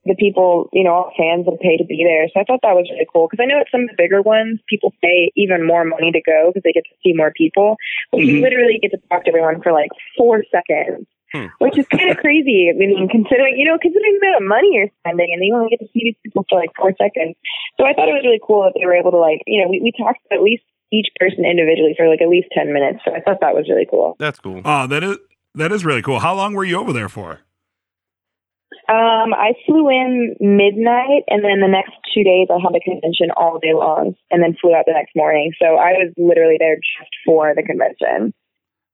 the 0.06 0.14
people, 0.14 0.70
you 0.72 0.84
know, 0.84 0.94
all 0.94 1.12
fans 1.18 1.46
that 1.46 1.58
pay 1.58 1.76
to 1.76 1.84
be 1.84 2.06
there. 2.06 2.30
So 2.30 2.38
I 2.38 2.44
thought 2.44 2.62
that 2.62 2.78
was 2.78 2.86
really 2.90 3.10
cool 3.12 3.26
because 3.26 3.42
I 3.42 3.46
know 3.50 3.58
at 3.58 3.66
some 3.74 3.82
of 3.82 3.90
the 3.90 3.98
bigger 3.98 4.22
ones, 4.22 4.60
people 4.70 4.94
pay 5.02 5.32
even 5.34 5.66
more 5.66 5.84
money 5.84 6.12
to 6.12 6.22
go 6.22 6.54
because 6.54 6.62
they 6.62 6.72
get 6.72 6.86
to 6.86 6.96
see 7.02 7.12
more 7.12 7.32
people. 7.34 7.74
But 8.12 8.22
you 8.22 8.38
Mhm. 8.38 8.42
literally 8.42 8.78
get 8.78 8.92
to 8.92 9.02
talk 9.10 9.24
to 9.24 9.30
everyone 9.34 9.60
for 9.62 9.72
like 9.72 9.90
four 10.16 10.44
seconds, 10.44 11.08
Hmm. 11.34 11.50
which 11.58 11.76
is 11.76 11.86
kind 11.90 12.08
of 12.08 12.18
crazy. 12.18 12.70
I 12.70 12.78
mean, 12.78 13.08
considering, 13.10 13.58
you 13.58 13.66
know, 13.66 13.78
considering 13.82 14.14
the 14.14 14.26
amount 14.26 14.42
of 14.42 14.48
money 14.48 14.70
you're 14.78 14.92
spending 15.02 15.26
and 15.34 15.42
you 15.42 15.54
only 15.58 15.70
get 15.70 15.82
to 15.82 15.90
see 15.90 16.06
these 16.06 16.20
people 16.22 16.46
for 16.48 16.58
like 16.58 16.70
four 16.78 16.94
seconds. 16.94 17.34
So 17.78 17.82
I 17.82 17.94
thought 17.94 18.06
it 18.06 18.14
was 18.14 18.22
really 18.22 18.38
cool 18.38 18.62
that 18.62 18.78
they 18.78 18.86
were 18.86 18.94
able 18.94 19.10
to 19.10 19.18
like, 19.18 19.42
you 19.46 19.60
know, 19.60 19.68
we, 19.68 19.82
we 19.82 19.90
talked 19.90 20.22
to 20.30 20.38
at 20.38 20.42
least 20.42 20.62
each 20.94 21.10
person 21.18 21.44
individually 21.44 21.94
for 21.98 22.06
like 22.08 22.22
at 22.22 22.28
least 22.28 22.48
10 22.54 22.72
minutes. 22.72 23.02
So 23.04 23.10
I 23.10 23.20
thought 23.20 23.42
that 23.42 23.54
was 23.54 23.66
really 23.68 23.86
cool. 23.90 24.14
That's 24.18 24.38
cool. 24.38 24.62
Oh, 24.64 24.86
that 24.86 25.02
is 25.02 25.18
that 25.56 25.72
is 25.72 25.84
really 25.84 26.02
cool. 26.02 26.20
How 26.20 26.34
long 26.34 26.54
were 26.54 26.64
you 26.64 26.78
over 26.78 26.92
there 26.92 27.08
for? 27.08 27.40
Um, 28.88 29.34
I 29.34 29.54
flew 29.66 29.88
in 29.90 30.36
midnight, 30.38 31.26
and 31.26 31.42
then 31.42 31.58
the 31.58 31.66
next 31.66 31.90
two 32.14 32.22
days 32.22 32.46
I 32.50 32.62
had 32.62 32.70
the 32.70 32.80
convention 32.84 33.34
all 33.34 33.58
day 33.58 33.74
long, 33.74 34.14
and 34.30 34.42
then 34.42 34.54
flew 34.60 34.74
out 34.76 34.84
the 34.86 34.92
next 34.92 35.10
morning. 35.16 35.50
So 35.60 35.74
I 35.74 35.98
was 35.98 36.14
literally 36.16 36.56
there 36.60 36.76
just 36.76 37.10
for 37.24 37.52
the 37.56 37.64
convention. 37.64 38.32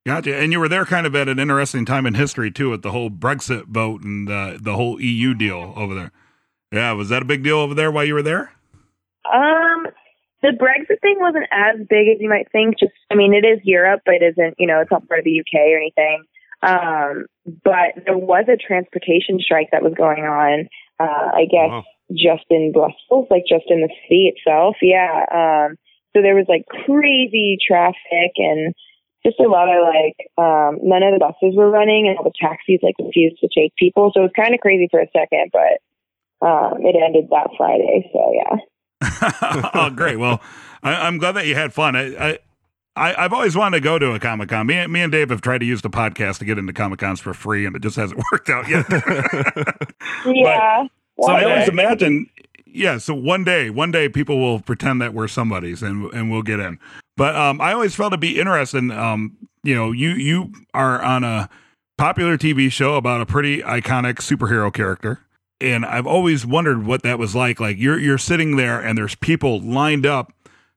Gotcha. 0.04 0.36
And 0.36 0.50
you 0.52 0.58
were 0.58 0.68
there 0.68 0.84
kind 0.84 1.06
of 1.06 1.14
at 1.14 1.28
an 1.28 1.38
interesting 1.38 1.84
time 1.84 2.06
in 2.06 2.14
history 2.14 2.50
too, 2.50 2.70
with 2.70 2.82
the 2.82 2.90
whole 2.90 3.08
Brexit 3.10 3.66
vote 3.66 4.02
and 4.02 4.28
uh, 4.28 4.58
the 4.60 4.74
whole 4.74 5.00
EU 5.00 5.32
deal 5.34 5.72
over 5.76 5.94
there. 5.94 6.12
Yeah, 6.72 6.92
was 6.92 7.08
that 7.10 7.22
a 7.22 7.24
big 7.24 7.44
deal 7.44 7.58
over 7.58 7.74
there 7.74 7.90
while 7.92 8.04
you 8.04 8.14
were 8.14 8.22
there? 8.22 8.50
Um, 9.32 9.86
the 10.42 10.48
Brexit 10.48 11.00
thing 11.00 11.18
wasn't 11.20 11.46
as 11.52 11.86
big 11.88 12.08
as 12.08 12.16
you 12.18 12.28
might 12.28 12.50
think. 12.50 12.78
Just, 12.80 12.92
I 13.10 13.14
mean, 13.14 13.32
it 13.34 13.46
is 13.46 13.60
Europe, 13.62 14.00
but 14.04 14.16
it 14.16 14.22
isn't. 14.22 14.54
You 14.58 14.66
know, 14.66 14.80
it's 14.80 14.90
not 14.90 15.06
part 15.06 15.20
of 15.20 15.24
the 15.24 15.38
UK 15.38 15.54
or 15.54 15.76
anything. 15.76 16.24
Um, 16.62 17.26
but 17.64 18.04
there 18.06 18.18
was 18.18 18.46
a 18.48 18.56
transportation 18.56 19.38
strike 19.38 19.68
that 19.72 19.82
was 19.82 19.94
going 19.96 20.22
on. 20.24 20.68
Uh, 20.98 21.30
I 21.34 21.44
guess 21.50 21.70
Wow. 21.70 21.84
just 22.10 22.44
in 22.50 22.72
Brussels, 22.72 23.26
like 23.30 23.44
just 23.48 23.64
in 23.68 23.80
the 23.82 23.90
city 24.04 24.32
itself. 24.34 24.76
Yeah. 24.82 25.26
Um, 25.30 25.76
so 26.14 26.22
there 26.22 26.34
was 26.34 26.46
like 26.48 26.64
crazy 26.86 27.56
traffic 27.66 28.32
and 28.36 28.74
just 29.24 29.38
a 29.40 29.48
lot 29.48 29.68
of 29.68 29.82
like, 29.84 30.16
um, 30.38 30.78
none 30.82 31.02
of 31.02 31.12
the 31.12 31.18
buses 31.20 31.56
were 31.56 31.70
running 31.70 32.08
and 32.08 32.18
all 32.18 32.24
the 32.24 32.32
taxis 32.40 32.80
like 32.82 32.94
refused 32.98 33.38
to 33.40 33.48
take 33.56 33.74
people. 33.76 34.10
So 34.14 34.20
it 34.20 34.24
was 34.24 34.32
kind 34.36 34.54
of 34.54 34.60
crazy 34.60 34.88
for 34.90 35.00
a 35.00 35.06
second, 35.12 35.52
but, 35.52 36.46
um, 36.46 36.78
it 36.80 36.96
ended 36.96 37.28
that 37.30 37.50
Friday. 37.56 38.10
So 38.12 38.32
yeah. 38.34 39.70
oh, 39.74 39.90
great. 39.90 40.18
Well, 40.18 40.40
I, 40.82 41.06
I'm 41.06 41.18
glad 41.18 41.32
that 41.32 41.46
you 41.46 41.54
had 41.54 41.72
fun. 41.72 41.94
I, 41.96 42.16
I, 42.16 42.38
I, 42.94 43.24
I've 43.24 43.32
always 43.32 43.56
wanted 43.56 43.78
to 43.78 43.82
go 43.82 43.98
to 43.98 44.12
a 44.12 44.18
Comic 44.18 44.50
Con. 44.50 44.66
Me, 44.66 44.74
and- 44.74 44.92
me 44.92 45.00
and 45.00 45.10
Dave 45.10 45.30
have 45.30 45.40
tried 45.40 45.58
to 45.58 45.64
use 45.64 45.82
the 45.82 45.90
podcast 45.90 46.38
to 46.38 46.44
get 46.44 46.58
into 46.58 46.72
Comic 46.72 46.98
Cons 46.98 47.20
for 47.20 47.32
free, 47.32 47.64
and 47.64 47.74
it 47.74 47.80
just 47.82 47.96
hasn't 47.96 48.20
worked 48.32 48.50
out 48.50 48.68
yet. 48.68 48.84
Yeah. 50.26 50.84
So 51.20 51.30
I 51.30 51.44
always 51.44 51.68
imagine, 51.68 52.28
yeah. 52.72 52.98
So 52.98 53.14
one 53.14 53.44
day, 53.44 53.70
one 53.70 53.90
day, 53.90 54.08
people 54.08 54.38
will 54.38 54.60
pretend 54.60 55.00
that 55.00 55.14
we're 55.14 55.28
somebody's, 55.28 55.82
and 55.82 56.12
and 56.12 56.30
we'll 56.30 56.42
get 56.42 56.60
in. 56.60 56.78
But 57.16 57.36
um, 57.36 57.60
I 57.60 57.72
always 57.72 57.94
felt 57.94 58.12
to 58.12 58.18
be 58.18 58.40
interesting. 58.40 58.90
Um, 58.90 59.36
you 59.62 59.74
know, 59.74 59.92
you 59.92 60.10
you 60.10 60.52
are 60.74 61.00
on 61.02 61.24
a 61.24 61.48
popular 61.98 62.36
TV 62.36 62.70
show 62.70 62.96
about 62.96 63.20
a 63.20 63.26
pretty 63.26 63.62
iconic 63.62 64.16
superhero 64.16 64.72
character, 64.72 65.20
and 65.60 65.84
I've 65.84 66.06
always 66.06 66.46
wondered 66.46 66.86
what 66.86 67.02
that 67.02 67.18
was 67.18 67.34
like. 67.34 67.60
Like 67.60 67.78
you're 67.78 67.98
you're 67.98 68.18
sitting 68.18 68.56
there, 68.56 68.80
and 68.80 68.96
there's 68.96 69.14
people 69.14 69.60
lined 69.60 70.06
up 70.06 70.32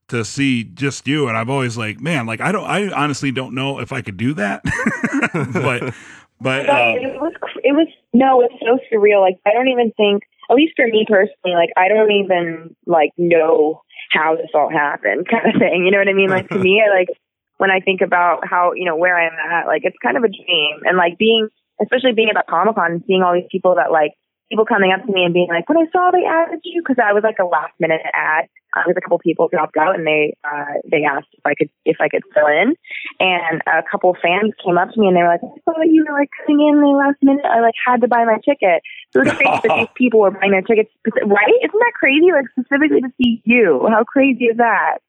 to 0.10 0.24
see 0.24 0.64
just 0.64 1.08
you, 1.08 1.28
and 1.28 1.38
I've 1.38 1.50
always 1.50 1.78
like, 1.78 2.00
man, 2.00 2.26
like 2.26 2.42
I 2.42 2.52
don't, 2.52 2.66
I 2.66 2.92
honestly 2.92 3.32
don't 3.32 3.56
know 3.56 3.80
if 3.80 3.92
I 3.92 4.02
could 4.02 4.18
do 4.18 4.34
that, 4.34 4.62
but 5.54 5.94
but. 6.40 6.70
Uh, 6.70 6.96
it 6.98 7.20
was 7.20 7.34
it 7.64 7.72
was 7.72 7.88
no 8.14 8.42
it's 8.42 8.54
so 8.62 8.80
surreal 8.92 9.20
like 9.20 9.38
i 9.46 9.52
don't 9.52 9.68
even 9.68 9.92
think 9.98 10.24
at 10.50 10.56
least 10.56 10.74
for 10.76 10.88
me 10.88 11.06
personally 11.08 11.56
like 11.56 11.70
i 11.78 11.88
don't 11.88 12.12
even 12.12 12.76
like 12.86 13.12
know 13.18 13.82
how 14.12 14.36
this 14.36 14.50
all 14.54 14.70
happened 14.70 15.28
kind 15.32 15.54
of 15.54 15.60
thing 15.60 15.86
you 15.86 15.92
know 15.92 15.98
what 15.98 16.10
i 16.10 16.14
mean? 16.14 16.30
Like 16.30 16.50
to 16.50 16.60
me 16.60 16.82
I, 16.82 16.90
like 16.94 17.10
when 17.58 17.72
i 17.72 17.80
think 17.80 18.02
about 18.02 18.48
how 18.48 18.74
you 18.74 18.86
know 18.86 18.96
where 18.96 19.18
i'm 19.18 19.34
at 19.34 19.68
like 19.68 19.82
it's 19.84 19.98
kind 20.04 20.18
of 20.18 20.24
a 20.24 20.30
dream. 20.30 20.84
And 20.84 20.98
like 20.98 21.18
being 21.18 21.50
especially 21.82 22.14
being 22.14 22.30
at 22.30 22.48
comic 22.48 22.76
con 22.76 22.92
and 22.92 23.04
seeing 23.08 23.22
all 23.22 23.34
these 23.34 23.50
people 23.52 23.76
that 23.76 23.92
like 23.92 24.12
people 24.50 24.66
coming 24.66 24.92
up 24.92 25.06
to 25.06 25.12
me 25.12 25.24
and 25.24 25.34
being 25.34 25.48
like 25.50 25.68
when 25.68 25.78
i 25.78 25.90
saw 25.92 26.12
they 26.12 26.26
added 26.26 26.60
you 26.64 26.82
because 26.82 27.02
i 27.02 27.14
was 27.14 27.24
like 27.24 27.40
a 27.40 27.46
last 27.46 27.74
minute 27.80 28.02
ad 28.14 28.48
uh, 28.76 28.82
there 28.86 28.94
was 28.94 28.98
a 28.98 29.02
couple 29.02 29.20
people 29.20 29.48
dropped 29.48 29.78
out 29.78 29.96
and 29.96 30.06
they 30.06 30.36
uh 30.44 30.76
they 30.90 31.04
asked 31.04 31.28
if 31.34 31.46
i 31.46 31.54
could 31.56 31.70
if 31.86 31.98
i 32.00 32.10
could 32.10 32.24
fill 32.34 32.48
in 32.48 32.76
and 33.20 33.62
a 33.68 33.84
couple 33.90 34.16
fans 34.22 34.54
came 34.64 34.78
up 34.78 34.92
to 34.92 35.00
me 35.00 35.08
and 35.08 35.16
they 35.16 35.22
were 35.22 35.30
like, 35.30 35.44
I 35.44 35.56
saw 35.64 35.82
you 35.84 36.06
were 36.08 36.18
like 36.18 36.30
coming 36.46 36.68
in 36.68 36.82
the 36.82 36.88
last 36.88 37.18
minute. 37.22 37.46
I 37.46 37.62
like 37.62 37.76
had 37.86 38.02
to 38.02 38.08
buy 38.08 38.26
my 38.26 38.38
ticket. 38.44 38.84
So 39.12 39.22
it 39.22 39.28
was 39.28 39.34
crazy 39.34 39.60
that 39.64 39.78
these 39.78 39.88
people 39.96 40.20
were 40.20 40.32
buying 40.32 40.52
their 40.52 40.62
tickets, 40.62 40.92
right? 41.24 41.56
Isn't 41.64 41.80
that 41.80 41.94
crazy? 41.96 42.32
Like 42.32 42.50
specifically 42.52 43.02
to 43.02 43.12
see 43.22 43.42
you. 43.46 43.88
How 43.90 44.04
crazy 44.04 44.46
is 44.46 44.58
that? 44.58 45.00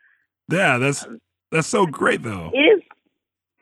yeah, 0.51 0.79
that's 0.79 1.07
that's 1.51 1.67
so 1.67 1.87
great 1.87 2.23
though. 2.23 2.51
It 2.55 2.59
is. 2.59 2.83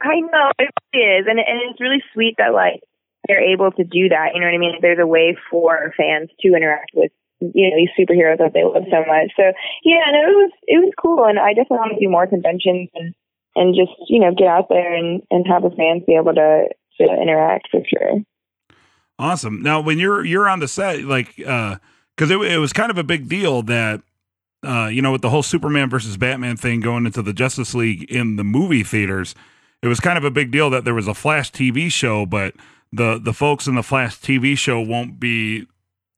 I 0.03 0.21
know 0.21 0.51
it 0.59 0.69
really 0.93 1.07
is, 1.21 1.27
and 1.29 1.39
and 1.39 1.71
it's 1.71 1.81
really 1.81 2.03
sweet 2.13 2.35
that 2.39 2.53
like 2.53 2.81
they're 3.27 3.41
able 3.41 3.73
to 3.73 3.85
do 3.85 4.11
that. 4.11 4.35
You 4.35 4.41
know 4.41 4.47
what 4.47 4.55
I 4.55 4.59
mean? 4.59 4.79
There's 4.83 4.99
a 5.01 5.07
way 5.07 5.37
for 5.51 5.95
fans 5.97 6.29
to 6.41 6.49
interact 6.55 6.91
with 6.95 7.11
you 7.55 7.71
know 7.71 7.77
these 7.77 7.93
superheroes 7.99 8.39
that 8.39 8.53
they 8.55 8.65
love 8.65 8.85
so 8.91 9.05
much. 9.07 9.33
So 9.37 9.53
yeah, 9.85 10.05
no, 10.13 10.21
it 10.31 10.37
was 10.37 10.53
it 10.67 10.79
was 10.79 10.93
cool, 11.01 11.25
and 11.25 11.39
I 11.39 11.53
definitely 11.53 11.79
want 11.79 11.93
to 11.95 12.01
do 12.01 12.11
more 12.11 12.27
conventions 12.27 12.89
and 12.95 13.15
and 13.57 13.75
just 13.75 13.93
you 14.09 14.21
know 14.21 14.33
get 14.33 14.49
out 14.49 14.69
there 14.69 14.95
and 14.95 15.23
and 15.31 15.47
have 15.47 15.63
the 15.63 15.71
fans 15.71 16.03
be 16.07 16.17
able 16.17 16.35
to 16.35 16.69
to 17.01 17.05
interact 17.05 17.69
for 17.71 17.81
sure. 17.87 18.21
Awesome. 19.19 19.63
Now, 19.63 19.81
when 19.81 19.99
you're 19.99 20.25
you're 20.25 20.49
on 20.49 20.61
the 20.61 20.69
set, 20.69 21.05
like, 21.05 21.37
because 21.37 22.31
it, 22.31 22.41
it 22.41 22.59
was 22.59 22.73
kind 22.73 22.91
of 22.91 22.99
a 22.99 23.05
big 23.05 23.29
deal 23.29 23.63
that, 23.63 24.03
uh, 24.65 24.89
you 24.93 25.03
know, 25.03 25.13
with 25.13 25.23
the 25.23 25.31
whole 25.31 25.43
Superman 25.43 25.89
versus 25.89 26.17
Batman 26.17 26.57
thing 26.57 26.81
going 26.81 27.07
into 27.07 27.23
the 27.23 27.33
Justice 27.33 27.75
League 27.75 28.11
in 28.11 28.37
the 28.37 28.45
movie 28.45 28.83
theaters, 28.83 29.35
it 29.83 29.89
was 29.89 30.01
kind 30.01 30.19
of 30.19 30.25
a 30.25 30.31
big 30.31 30.51
deal 30.51 30.69
that 30.71 30.85
there 30.85 30.95
was 30.95 31.07
a 31.07 31.15
Flash 31.15 31.53
TV 31.53 31.91
show, 31.91 32.27
but 32.27 32.55
the 32.93 33.21
the 33.23 33.33
folks 33.33 33.67
in 33.69 33.77
the 33.77 33.83
Flash 33.83 34.19
TV 34.19 34.59
show 34.59 34.81
won't 34.81 35.21
be 35.21 35.67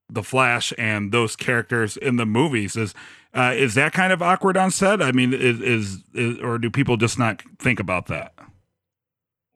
the 0.08 0.22
Flash 0.22 0.72
and 0.78 1.12
those 1.12 1.36
characters 1.36 1.96
in 1.96 2.16
the 2.16 2.26
movies. 2.26 2.76
Is 2.76 2.94
uh, 3.34 3.52
is 3.54 3.74
that 3.74 3.92
kind 3.92 4.12
of 4.12 4.22
awkward 4.22 4.56
on 4.56 4.70
set? 4.70 5.02
I 5.02 5.12
mean, 5.12 5.32
is, 5.32 5.60
is 5.60 6.04
is 6.14 6.38
or 6.38 6.58
do 6.58 6.70
people 6.70 6.96
just 6.96 7.18
not 7.18 7.42
think 7.58 7.80
about 7.80 8.06
that? 8.06 8.32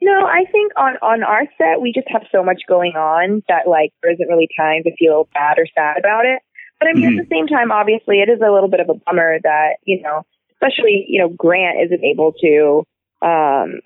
No, 0.02 0.26
I 0.26 0.44
think 0.50 0.72
on 0.76 0.96
on 1.02 1.22
our 1.22 1.44
set 1.58 1.80
we 1.80 1.92
just 1.92 2.08
have 2.08 2.22
so 2.32 2.42
much 2.42 2.62
going 2.68 2.92
on 2.92 3.42
that 3.48 3.68
like 3.68 3.92
there 4.02 4.12
isn't 4.12 4.28
really 4.28 4.48
time 4.56 4.82
to 4.84 4.96
feel 4.96 5.28
bad 5.34 5.58
or 5.58 5.66
sad 5.74 5.98
about 5.98 6.24
it. 6.24 6.42
But 6.78 6.88
I 6.88 6.92
mean, 6.94 7.18
at 7.18 7.28
the 7.28 7.34
same 7.34 7.46
time, 7.46 7.70
obviously, 7.70 8.20
it 8.20 8.30
is 8.30 8.40
a 8.40 8.50
little 8.50 8.70
bit 8.70 8.80
of 8.80 8.88
a 8.88 8.94
bummer 8.94 9.38
that 9.42 9.76
you 9.84 10.00
know, 10.00 10.24
especially 10.52 11.04
you 11.06 11.20
know, 11.20 11.28
Grant 11.28 11.78
isn't 11.84 12.02
able 12.02 12.32
to 12.40 12.84
um 13.20 13.80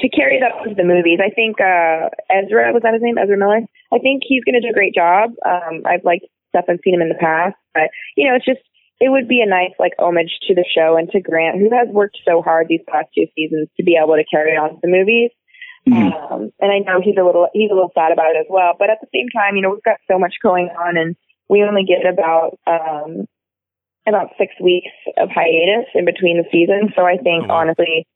to 0.00 0.08
carry 0.08 0.40
that 0.40 0.62
to 0.68 0.74
the 0.74 0.84
movies. 0.84 1.20
I 1.22 1.30
think 1.30 1.60
uh 1.60 2.08
Ezra 2.30 2.72
was 2.72 2.82
that 2.82 2.94
his 2.94 3.02
name, 3.02 3.18
Ezra 3.18 3.36
Miller. 3.36 3.62
I 3.92 3.98
think 3.98 4.22
he's 4.26 4.44
going 4.44 4.54
to 4.54 4.62
do 4.64 4.70
a 4.70 4.76
great 4.76 4.94
job. 4.94 5.30
Um, 5.44 5.82
I've 5.84 6.04
liked 6.04 6.26
stuff 6.50 6.66
and 6.68 6.78
seen 6.82 6.94
him 6.94 7.02
in 7.02 7.08
the 7.08 7.18
past, 7.20 7.56
but 7.74 7.90
you 8.16 8.28
know, 8.28 8.36
it's 8.36 8.44
just 8.46 8.60
it 9.00 9.08
would 9.08 9.28
be 9.28 9.40
a 9.40 9.48
nice 9.48 9.72
like 9.78 9.94
homage 9.98 10.38
to 10.48 10.54
the 10.54 10.64
show 10.64 10.96
and 10.96 11.08
to 11.10 11.20
Grant, 11.20 11.58
who 11.58 11.70
has 11.74 11.88
worked 11.88 12.18
so 12.28 12.42
hard 12.42 12.68
these 12.68 12.84
past 12.86 13.08
two 13.16 13.26
seasons 13.34 13.68
to 13.76 13.82
be 13.82 13.96
able 13.96 14.14
to 14.16 14.24
carry 14.30 14.56
on 14.56 14.70
to 14.70 14.80
the 14.82 14.88
movies. 14.92 15.30
Um, 15.88 16.50
and 16.60 16.70
I 16.70 16.78
know 16.84 17.00
he's 17.02 17.16
a 17.18 17.24
little 17.24 17.48
he's 17.54 17.70
a 17.70 17.74
little 17.74 17.90
sad 17.94 18.12
about 18.12 18.36
it 18.36 18.40
as 18.40 18.46
well. 18.50 18.74
But 18.78 18.90
at 18.90 18.98
the 19.00 19.08
same 19.14 19.28
time, 19.32 19.56
you 19.56 19.62
know, 19.62 19.70
we've 19.70 19.82
got 19.82 19.96
so 20.10 20.18
much 20.18 20.34
going 20.42 20.68
on, 20.68 20.96
and 20.98 21.16
we 21.48 21.62
only 21.64 21.84
get 21.88 22.04
about 22.04 22.58
um, 22.66 23.24
about 24.06 24.36
six 24.38 24.52
weeks 24.60 24.92
of 25.16 25.30
hiatus 25.30 25.88
in 25.94 26.04
between 26.04 26.36
the 26.36 26.48
seasons. 26.52 26.92
So 26.94 27.06
I 27.06 27.16
think 27.16 27.44
Oh, 27.44 27.48
wow. 27.48 27.60
honestly, 27.64 28.06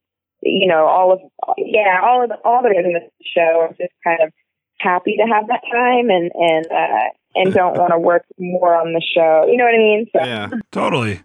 you 0.45 0.67
know, 0.67 0.85
all 0.85 1.11
of 1.11 1.19
yeah, 1.57 1.99
all 2.03 2.23
of 2.23 2.29
the, 2.29 2.35
all 2.45 2.61
the 2.61 2.69
guys 2.69 2.85
in 2.85 2.93
the 2.93 3.01
show 3.23 3.61
are 3.61 3.69
just 3.69 3.93
kind 4.03 4.19
of 4.21 4.31
happy 4.77 5.17
to 5.17 5.23
have 5.23 5.47
that 5.47 5.61
time 5.71 6.09
and 6.09 6.31
and 6.33 6.65
uh, 6.71 7.09
and 7.35 7.53
don't 7.53 7.77
want 7.77 7.91
to 7.91 7.99
work 7.99 8.25
more 8.37 8.75
on 8.75 8.93
the 8.93 9.01
show. 9.01 9.45
You 9.49 9.57
know 9.57 9.65
what 9.65 9.73
I 9.73 9.77
mean? 9.77 10.07
So 10.13 10.23
Yeah. 10.23 10.49
Totally, 10.71 11.21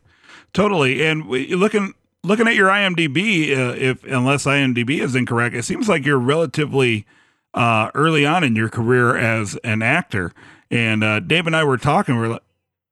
totally. 0.52 1.06
And 1.06 1.26
we, 1.26 1.54
looking 1.54 1.94
looking 2.24 2.48
at 2.48 2.54
your 2.54 2.68
IMDb, 2.68 3.50
uh, 3.56 3.74
if 3.76 4.04
unless 4.04 4.44
IMDb 4.44 5.00
is 5.00 5.14
incorrect, 5.14 5.54
it 5.54 5.64
seems 5.64 5.88
like 5.88 6.04
you're 6.04 6.18
relatively 6.18 7.06
uh, 7.54 7.90
early 7.94 8.24
on 8.24 8.42
in 8.42 8.56
your 8.56 8.68
career 8.68 9.16
as 9.16 9.56
an 9.62 9.82
actor. 9.82 10.32
And 10.70 11.04
uh, 11.04 11.20
Dave 11.20 11.46
and 11.46 11.54
I 11.54 11.64
were 11.64 11.78
talking. 11.78 12.14
We 12.14 12.22
were 12.22 12.28
like, 12.28 12.42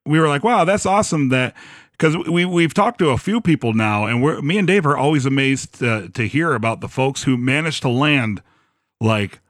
we 0.04 0.20
were 0.20 0.28
like, 0.28 0.44
wow, 0.44 0.64
that's 0.64 0.86
awesome 0.86 1.30
that. 1.30 1.54
Because 1.98 2.16
we 2.28 2.44
we've 2.44 2.74
talked 2.74 2.98
to 3.00 3.10
a 3.10 3.18
few 3.18 3.40
people 3.40 3.72
now, 3.72 4.06
and 4.06 4.22
we're 4.22 4.40
me 4.40 4.56
and 4.56 4.68
Dave 4.68 4.86
are 4.86 4.96
always 4.96 5.26
amazed 5.26 5.80
to, 5.80 6.08
to 6.10 6.28
hear 6.28 6.54
about 6.54 6.80
the 6.80 6.88
folks 6.88 7.24
who 7.24 7.36
managed 7.36 7.82
to 7.82 7.88
land 7.88 8.42
like 9.00 9.40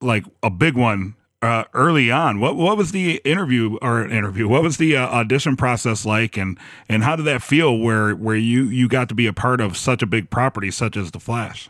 like 0.00 0.24
a 0.42 0.50
big 0.50 0.76
one 0.76 1.14
uh, 1.42 1.64
early 1.74 2.10
on. 2.10 2.40
What 2.40 2.56
what 2.56 2.76
was 2.76 2.92
the 2.92 3.20
interview 3.24 3.76
or 3.82 4.04
interview? 4.06 4.48
What 4.48 4.62
was 4.62 4.78
the 4.78 4.96
uh, 4.96 5.06
audition 5.06 5.56
process 5.56 6.06
like, 6.06 6.36
and 6.36 6.58
and 6.88 7.02
how 7.02 7.16
did 7.16 7.24
that 7.24 7.42
feel? 7.42 7.78
Where 7.78 8.14
where 8.14 8.36
you 8.36 8.64
you 8.64 8.88
got 8.88 9.08
to 9.08 9.14
be 9.14 9.26
a 9.26 9.32
part 9.32 9.60
of 9.60 9.76
such 9.76 10.02
a 10.02 10.06
big 10.06 10.30
property 10.30 10.70
such 10.70 10.96
as 10.96 11.10
the 11.10 11.20
Flash? 11.20 11.68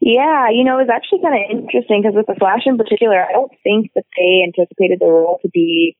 Yeah, 0.00 0.50
you 0.50 0.64
know, 0.64 0.78
it 0.78 0.86
was 0.86 0.92
actually 0.92 1.22
kind 1.22 1.34
of 1.34 1.62
interesting 1.62 2.02
because 2.02 2.14
with 2.14 2.26
the 2.26 2.34
Flash 2.38 2.62
in 2.66 2.76
particular, 2.76 3.24
I 3.24 3.32
don't 3.32 3.52
think 3.62 3.90
that 3.94 4.04
they 4.16 4.44
anticipated 4.44 4.98
the 5.00 5.06
role 5.06 5.38
to 5.42 5.48
be 5.48 5.96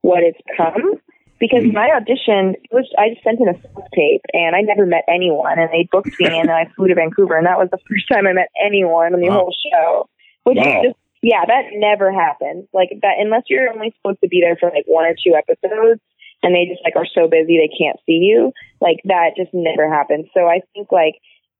what 0.00 0.22
it's 0.22 0.40
become. 0.50 1.00
Because 1.40 1.66
my 1.72 1.90
audition 1.90 2.54
it 2.62 2.70
was, 2.72 2.86
I 2.96 3.10
just 3.10 3.24
sent 3.24 3.40
in 3.40 3.48
a 3.48 3.58
self 3.58 3.86
tape, 3.94 4.22
and 4.32 4.54
I 4.54 4.62
never 4.62 4.86
met 4.86 5.04
anyone, 5.08 5.58
and 5.58 5.68
they 5.72 5.88
booked 5.90 6.14
me, 6.18 6.30
and 6.38 6.50
I 6.50 6.70
flew 6.76 6.88
to 6.88 6.94
Vancouver, 6.94 7.36
and 7.36 7.46
that 7.46 7.58
was 7.58 7.68
the 7.70 7.82
first 7.90 8.06
time 8.12 8.26
I 8.26 8.32
met 8.32 8.48
anyone 8.58 9.14
on 9.14 9.20
the 9.20 9.28
Wow. 9.28 9.50
whole 9.50 9.54
show. 9.70 10.08
Which 10.44 10.58
Wow. 10.58 10.80
is 10.80 10.92
just, 10.92 10.98
yeah, 11.22 11.44
that 11.46 11.72
never 11.74 12.12
happens. 12.12 12.68
Like 12.72 12.90
that, 13.02 13.16
unless 13.18 13.44
you're 13.48 13.72
only 13.72 13.92
supposed 13.96 14.20
to 14.22 14.28
be 14.28 14.40
there 14.40 14.56
for 14.56 14.70
like 14.70 14.84
one 14.86 15.06
or 15.06 15.14
two 15.16 15.34
episodes, 15.34 16.00
and 16.42 16.54
they 16.54 16.66
just 16.66 16.84
like 16.84 16.96
are 16.96 17.08
so 17.08 17.26
busy 17.28 17.56
they 17.56 17.72
can't 17.72 17.98
see 18.06 18.20
you. 18.22 18.52
Like 18.80 19.00
that 19.04 19.32
just 19.36 19.50
never 19.52 19.88
happens. 19.90 20.26
So 20.34 20.46
I 20.46 20.60
think 20.74 20.92
like 20.92 21.16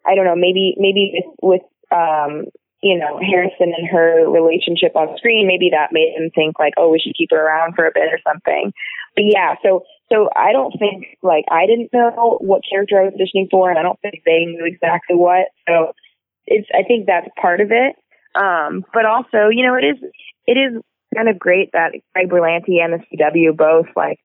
I 0.07 0.14
don't 0.14 0.26
know, 0.26 0.37
maybe 0.37 0.76
maybe 0.78 1.12
with, 1.40 1.61
with 1.61 1.66
um 1.90 2.45
you 2.85 2.99
know 2.99 3.19
Harrison 3.19 3.73
and 3.73 3.88
her 3.88 4.29
relationship 4.29 4.95
on 4.95 5.17
screen, 5.17 5.49
maybe 5.49 5.71
that 5.73 5.88
made 5.91 6.12
him 6.14 6.31
think 6.35 6.59
like, 6.59 6.75
oh, 6.76 6.91
we 6.91 7.00
should 7.00 7.17
keep 7.17 7.31
her 7.33 7.41
around 7.41 7.75
for 7.75 7.87
a 7.87 7.93
bit 7.93 8.12
or 8.12 8.21
something. 8.21 8.73
But 9.17 9.25
yeah, 9.25 9.55
so 9.64 9.85
so 10.12 10.29
I 10.37 10.53
don't 10.53 10.76
think 10.79 11.17
like 11.23 11.47
I 11.50 11.64
didn't 11.67 11.93
know 11.95 12.37
what 12.41 12.61
character 12.69 13.00
I 13.00 13.09
was 13.09 13.14
auditioning 13.17 13.49
for, 13.50 13.71
and 13.71 13.79
I 13.79 13.83
don't 13.83 13.99
think 14.00 14.21
they 14.26 14.45
knew 14.45 14.69
exactly 14.69 15.17
what. 15.17 15.49
So 15.67 15.95
it's 16.47 16.69
I 16.76 16.85
think 16.85 17.07
that's 17.07 17.29
part 17.41 17.62
of 17.62 17.73
it. 17.73 17.97
Um, 18.37 18.85
but 18.93 19.07
also, 19.07 19.49
you 19.49 19.64
know, 19.64 19.75
it 19.81 19.97
is 19.97 19.99
it 20.47 20.61
is 20.61 20.83
kind 21.17 21.31
of 21.31 21.38
great 21.38 21.73
that 21.73 21.93
Greg 22.12 22.29
Berlanti 22.29 22.85
and 22.85 22.93
the 22.93 23.00
CW 23.09 23.57
both 23.57 23.87
like 23.97 24.19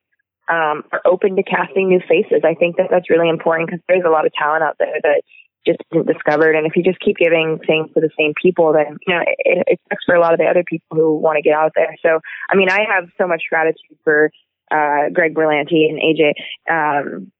um, 0.50 0.84
are 0.92 1.00
open 1.06 1.36
to 1.36 1.42
casting 1.42 1.88
new 1.88 2.00
faces. 2.00 2.42
I 2.44 2.54
think 2.54 2.76
that 2.76 2.88
that's 2.90 3.08
really 3.08 3.30
important 3.30 3.70
because 3.70 3.80
there's 3.88 4.04
a 4.04 4.10
lot 4.10 4.26
of 4.26 4.32
talent 4.34 4.64
out 4.64 4.76
there 4.78 5.00
that 5.02 5.22
just 5.66 5.80
discovered. 6.06 6.56
And 6.56 6.66
if 6.66 6.76
you 6.76 6.82
just 6.82 7.00
keep 7.00 7.16
giving 7.16 7.58
things 7.66 7.88
to 7.94 8.00
the 8.00 8.10
same 8.18 8.32
people, 8.40 8.72
then 8.72 8.96
you 9.06 9.14
know 9.14 9.22
it, 9.26 9.64
it 9.66 9.80
sucks 9.88 10.04
for 10.04 10.14
a 10.14 10.20
lot 10.20 10.32
of 10.32 10.38
the 10.38 10.46
other 10.46 10.64
people 10.64 10.96
who 10.96 11.16
want 11.16 11.36
to 11.36 11.42
get 11.42 11.54
out 11.54 11.72
there. 11.74 11.96
So, 12.02 12.20
I 12.50 12.56
mean, 12.56 12.70
I 12.70 12.80
have 12.94 13.08
so 13.18 13.26
much 13.26 13.42
gratitude 13.50 13.98
for 14.04 14.30
uh, 14.70 15.10
Greg 15.12 15.34
Berlanti 15.34 15.88
and 15.88 16.00
AJ. 16.00 16.32
Um, 16.70 17.32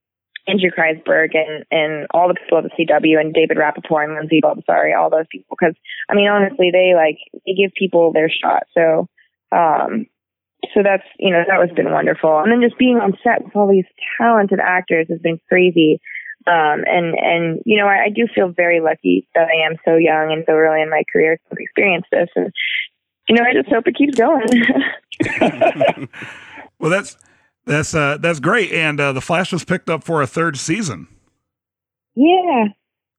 Andrew 0.46 0.70
Kreisberg 0.70 1.30
and, 1.34 1.64
and 1.70 2.06
all 2.12 2.26
the 2.26 2.34
people 2.34 2.58
at 2.58 2.64
the 2.64 2.70
CW 2.70 3.20
and 3.20 3.32
David 3.32 3.56
Rapaport 3.56 4.04
and 4.04 4.14
Lindsay 4.14 4.40
Baldasare, 4.42 4.96
all 4.98 5.10
those 5.10 5.26
people. 5.30 5.56
Because 5.58 5.76
I 6.08 6.14
mean, 6.14 6.28
honestly, 6.28 6.70
they 6.72 6.92
like 6.94 7.18
they 7.46 7.52
give 7.52 7.72
people 7.76 8.12
their 8.12 8.30
shot. 8.30 8.64
So, 8.74 9.08
um, 9.52 10.06
so 10.74 10.82
that's 10.82 11.04
you 11.18 11.30
know 11.30 11.42
that 11.46 11.58
was 11.58 11.70
been 11.74 11.92
wonderful. 11.92 12.38
And 12.40 12.50
then 12.50 12.62
just 12.62 12.78
being 12.78 12.96
on 12.96 13.16
set 13.22 13.44
with 13.44 13.54
all 13.54 13.70
these 13.70 13.88
talented 14.18 14.60
actors 14.60 15.06
has 15.10 15.20
been 15.20 15.40
crazy. 15.48 16.00
Um, 16.46 16.84
and 16.86 17.14
and 17.18 17.62
you 17.66 17.78
know 17.78 17.86
I, 17.86 18.04
I 18.04 18.08
do 18.08 18.26
feel 18.34 18.48
very 18.48 18.80
lucky 18.80 19.28
that 19.34 19.48
I 19.48 19.66
am 19.66 19.76
so 19.84 19.96
young 19.96 20.32
and 20.32 20.44
so 20.46 20.52
early 20.52 20.82
in 20.82 20.90
my 20.90 21.02
career 21.12 21.36
to 21.36 21.56
experience 21.58 22.06
this. 22.10 22.28
And 22.34 22.52
you 23.28 23.36
know 23.36 23.42
I 23.42 23.52
just 23.52 23.68
hope 23.68 23.86
it 23.86 23.96
keeps 23.96 24.16
going. 24.16 24.48
Well, 26.80 26.90
that's 26.90 27.16
that's 27.66 27.94
uh, 27.94 28.16
that's 28.18 28.40
great. 28.40 28.72
And 28.72 28.98
uh, 28.98 29.12
the 29.12 29.20
Flash 29.20 29.52
was 29.52 29.64
picked 29.64 29.90
up 29.90 30.02
for 30.02 30.22
a 30.22 30.26
third 30.26 30.56
season, 30.56 31.06
yeah. 32.14 32.68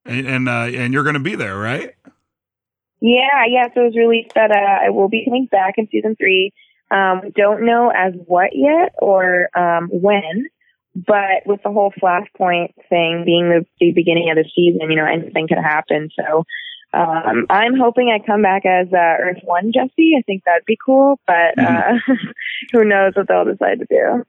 and 0.06 0.28
and, 0.28 0.50
uh, 0.50 0.68
and 0.74 0.94
you're 0.94 1.04
going 1.04 1.14
to 1.14 1.20
be 1.20 1.36
there, 1.36 1.58
right? 1.58 1.94
Yeah, 3.02 3.46
yeah. 3.48 3.68
So 3.74 3.82
it 3.82 3.86
was 3.86 3.96
released 3.96 4.34
that 4.34 4.52
uh, 4.52 4.86
I 4.86 4.90
will 4.90 5.10
be 5.10 5.24
coming 5.26 5.46
back 5.46 5.76
in 5.78 5.88
season 5.92 6.16
three. 6.16 6.52
Um, 6.90 7.32
don't 7.36 7.66
know 7.66 7.90
as 7.96 8.14
what 8.26 8.50
yet 8.54 8.94
or 9.00 9.48
um, 9.56 9.88
when, 9.92 10.48
but 10.96 11.46
with 11.46 11.62
the 11.64 11.72
whole 11.72 11.94
Flashpoint 12.02 12.74
thing 12.90 13.24
being 13.26 13.50
the, 13.50 13.66
the 13.80 13.92
beginning 13.92 14.30
of 14.30 14.36
the 14.36 14.50
season, 14.56 14.92
you 14.92 14.98
know, 14.98 15.06
anything 15.06 15.48
could 15.48 15.58
happen. 15.58 16.10
So 16.18 16.44
um, 16.94 17.46
I'm 17.50 17.78
hoping 17.78 18.10
I 18.10 18.26
come 18.26 18.42
back 18.42 18.66
as 18.66 18.88
uh, 18.92 18.98
Earth 18.98 19.40
One 19.44 19.72
Jesse. 19.74 20.14
I 20.18 20.22
think 20.24 20.44
that'd 20.44 20.66
be 20.66 20.78
cool, 20.84 21.20
but 21.26 21.58
uh, 21.58 21.94
who 22.72 22.84
knows 22.84 23.14
what 23.16 23.28
they'll 23.28 23.46
decide 23.46 23.80
to 23.80 23.86
do. 23.90 24.26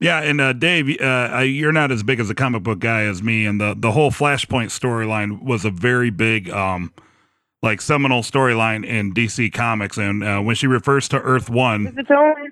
Yeah, 0.00 0.20
and 0.20 0.40
uh, 0.40 0.52
Dave, 0.52 1.00
uh, 1.00 1.38
you're 1.38 1.72
not 1.72 1.90
as 1.90 2.02
big 2.02 2.20
as 2.20 2.28
a 2.28 2.34
comic 2.34 2.62
book 2.62 2.78
guy 2.78 3.02
as 3.02 3.22
me, 3.22 3.46
and 3.46 3.58
the 3.58 3.74
the 3.74 3.92
whole 3.92 4.10
Flashpoint 4.10 4.66
storyline 4.66 5.42
was 5.42 5.64
a 5.64 5.70
very 5.70 6.10
big, 6.10 6.50
um, 6.50 6.92
like 7.62 7.80
seminal 7.80 8.20
storyline 8.20 8.84
in 8.84 9.14
DC 9.14 9.52
Comics. 9.54 9.96
And 9.96 10.22
uh, 10.22 10.40
when 10.40 10.56
she 10.56 10.66
refers 10.66 11.08
to 11.08 11.20
Earth 11.20 11.48
It 11.48 11.54
One, 11.54 11.84
was 11.84 11.94
its 11.96 12.10
own. 12.10 12.50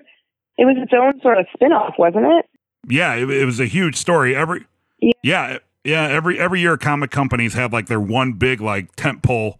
It 0.57 0.65
was 0.65 0.77
its 0.79 0.93
own 0.93 1.19
sort 1.21 1.37
of 1.37 1.45
spin-off, 1.53 1.95
wasn't 1.99 2.25
it? 2.25 2.45
Yeah, 2.87 3.13
it, 3.15 3.29
it 3.29 3.45
was 3.45 3.59
a 3.59 3.65
huge 3.65 3.95
story. 3.95 4.35
Every 4.35 4.65
Yeah. 4.99 5.11
yeah, 5.23 5.57
yeah, 5.83 6.07
every 6.07 6.39
every 6.39 6.59
year 6.61 6.77
comic 6.77 7.11
companies 7.11 7.53
have 7.53 7.73
like 7.73 7.87
their 7.87 7.99
one 7.99 8.33
big 8.33 8.61
like 8.61 8.95
tentpole 8.95 9.55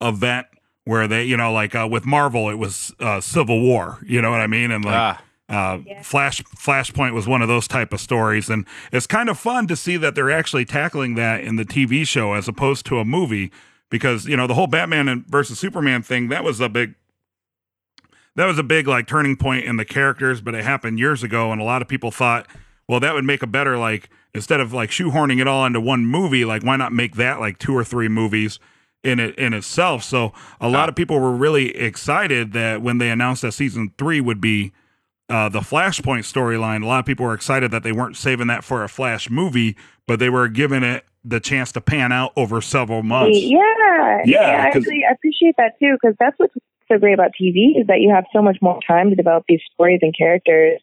event 0.00 0.46
where 0.84 1.08
they, 1.08 1.24
you 1.24 1.36
know, 1.36 1.52
like 1.52 1.74
uh, 1.74 1.88
with 1.90 2.04
Marvel, 2.04 2.50
it 2.50 2.56
was 2.58 2.92
uh, 3.00 3.20
Civil 3.20 3.60
War. 3.60 3.98
You 4.06 4.20
know 4.20 4.30
what 4.30 4.40
I 4.40 4.46
mean? 4.46 4.70
And 4.70 4.84
like. 4.84 4.94
ah, 4.94 5.20
Uh, 5.48 5.78
Yeah. 5.86 6.02
Flash 6.02 6.42
Flashpoint 6.56 7.12
was 7.12 7.26
one 7.26 7.42
of 7.42 7.48
those 7.48 7.68
type 7.68 7.92
of 7.92 8.00
stories, 8.00 8.48
and 8.48 8.66
it's 8.92 9.06
kind 9.06 9.28
of 9.28 9.38
fun 9.38 9.66
to 9.66 9.76
see 9.76 9.98
that 9.98 10.14
they're 10.14 10.30
actually 10.30 10.64
tackling 10.64 11.16
that 11.16 11.42
in 11.42 11.56
the 11.56 11.64
TV 11.66 12.06
show 12.06 12.32
as 12.32 12.48
opposed 12.48 12.86
to 12.86 12.98
a 12.98 13.04
movie. 13.04 13.50
Because 13.90 14.26
you 14.26 14.36
know 14.36 14.46
the 14.46 14.54
whole 14.54 14.66
Batman 14.66 15.06
and 15.08 15.26
versus 15.26 15.58
Superman 15.58 16.02
thing 16.02 16.28
that 16.28 16.42
was 16.44 16.60
a 16.60 16.68
big 16.70 16.94
that 18.36 18.46
was 18.46 18.58
a 18.58 18.62
big 18.62 18.88
like 18.88 19.06
turning 19.06 19.36
point 19.36 19.64
in 19.64 19.76
the 19.76 19.84
characters, 19.84 20.40
but 20.40 20.54
it 20.54 20.64
happened 20.64 20.98
years 20.98 21.22
ago, 21.22 21.52
and 21.52 21.60
a 21.60 21.64
lot 21.64 21.82
of 21.82 21.88
people 21.88 22.10
thought, 22.10 22.46
well, 22.88 23.00
that 23.00 23.14
would 23.14 23.24
make 23.24 23.42
a 23.42 23.46
better 23.46 23.76
like 23.78 24.08
instead 24.34 24.60
of 24.60 24.72
like 24.72 24.90
shoehorning 24.90 25.40
it 25.40 25.46
all 25.48 25.64
into 25.64 25.80
one 25.80 26.06
movie, 26.06 26.44
like 26.44 26.62
why 26.62 26.76
not 26.76 26.92
make 26.92 27.16
that 27.16 27.40
like 27.40 27.58
two 27.58 27.76
or 27.76 27.84
three 27.84 28.08
movies 28.08 28.58
in 29.02 29.20
it 29.20 29.34
in 29.36 29.52
itself? 29.54 30.02
So 30.02 30.32
a 30.60 30.68
lot 30.68 30.88
of 30.88 30.94
people 30.96 31.18
were 31.20 31.32
really 31.32 31.74
excited 31.76 32.52
that 32.52 32.82
when 32.82 32.98
they 32.98 33.10
announced 33.10 33.42
that 33.42 33.52
season 33.52 33.92
three 33.98 34.20
would 34.20 34.40
be 34.40 34.72
uh, 35.30 35.48
the 35.48 35.60
Flashpoint 35.60 36.20
storyline. 36.30 36.82
A 36.82 36.86
lot 36.86 36.98
of 37.00 37.06
people 37.06 37.24
were 37.24 37.34
excited 37.34 37.70
that 37.70 37.82
they 37.82 37.92
weren't 37.92 38.16
saving 38.16 38.48
that 38.48 38.62
for 38.64 38.84
a 38.84 38.88
Flash 38.88 39.30
movie, 39.30 39.76
but 40.06 40.18
they 40.18 40.28
were 40.28 40.48
giving 40.48 40.82
it 40.82 41.04
the 41.24 41.40
chance 41.40 41.72
to 41.72 41.80
pan 41.80 42.12
out 42.12 42.32
over 42.36 42.60
several 42.60 43.02
months. 43.02 43.38
Yeah, 43.40 43.58
Yeah, 44.24 44.24
yeah. 44.26 44.62
I 44.62 44.70
'cause- 44.72 44.82
actually 44.82 45.02
I 45.08 45.12
appreciate 45.12 45.54
that 45.56 45.78
too 45.80 45.96
because 46.00 46.14
that's 46.20 46.38
what's 46.38 46.54
so 46.92 46.98
great 46.98 47.14
about 47.14 47.30
TV 47.40 47.78
is 47.80 47.86
that 47.86 48.00
you 48.02 48.10
have 48.14 48.24
so 48.34 48.42
much 48.42 48.58
more 48.60 48.78
time 48.86 49.08
to 49.08 49.16
develop 49.16 49.44
these 49.48 49.62
stories 49.72 50.00
and 50.02 50.14
characters. 50.14 50.80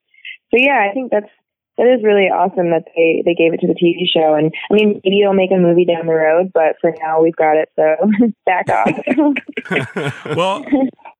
So 0.50 0.58
yeah, 0.60 0.88
I 0.90 0.92
think 0.96 1.12
that's 1.12 1.30
that 1.77 1.88
is 1.88 2.03
really 2.03 2.25
awesome 2.29 2.69
that 2.71 2.84
they 2.95 3.23
they 3.25 3.34
gave 3.34 3.53
it 3.53 3.60
to 3.62 3.67
the 3.67 3.73
TV 3.75 4.03
show. 4.13 4.34
And 4.36 4.51
I 4.69 4.73
mean, 4.73 5.01
maybe 5.03 5.15
you'll 5.15 5.34
make 5.34 5.51
a 5.51 5.57
movie 5.57 5.86
down 5.86 6.05
the 6.05 6.13
road, 6.13 6.51
but 6.53 6.75
for 6.81 6.93
now 7.01 7.21
we've 7.21 7.36
got 7.36 7.57
it. 7.57 7.69
So 7.75 7.95
back 8.45 8.69
off. 8.69 10.25
well, 10.36 10.65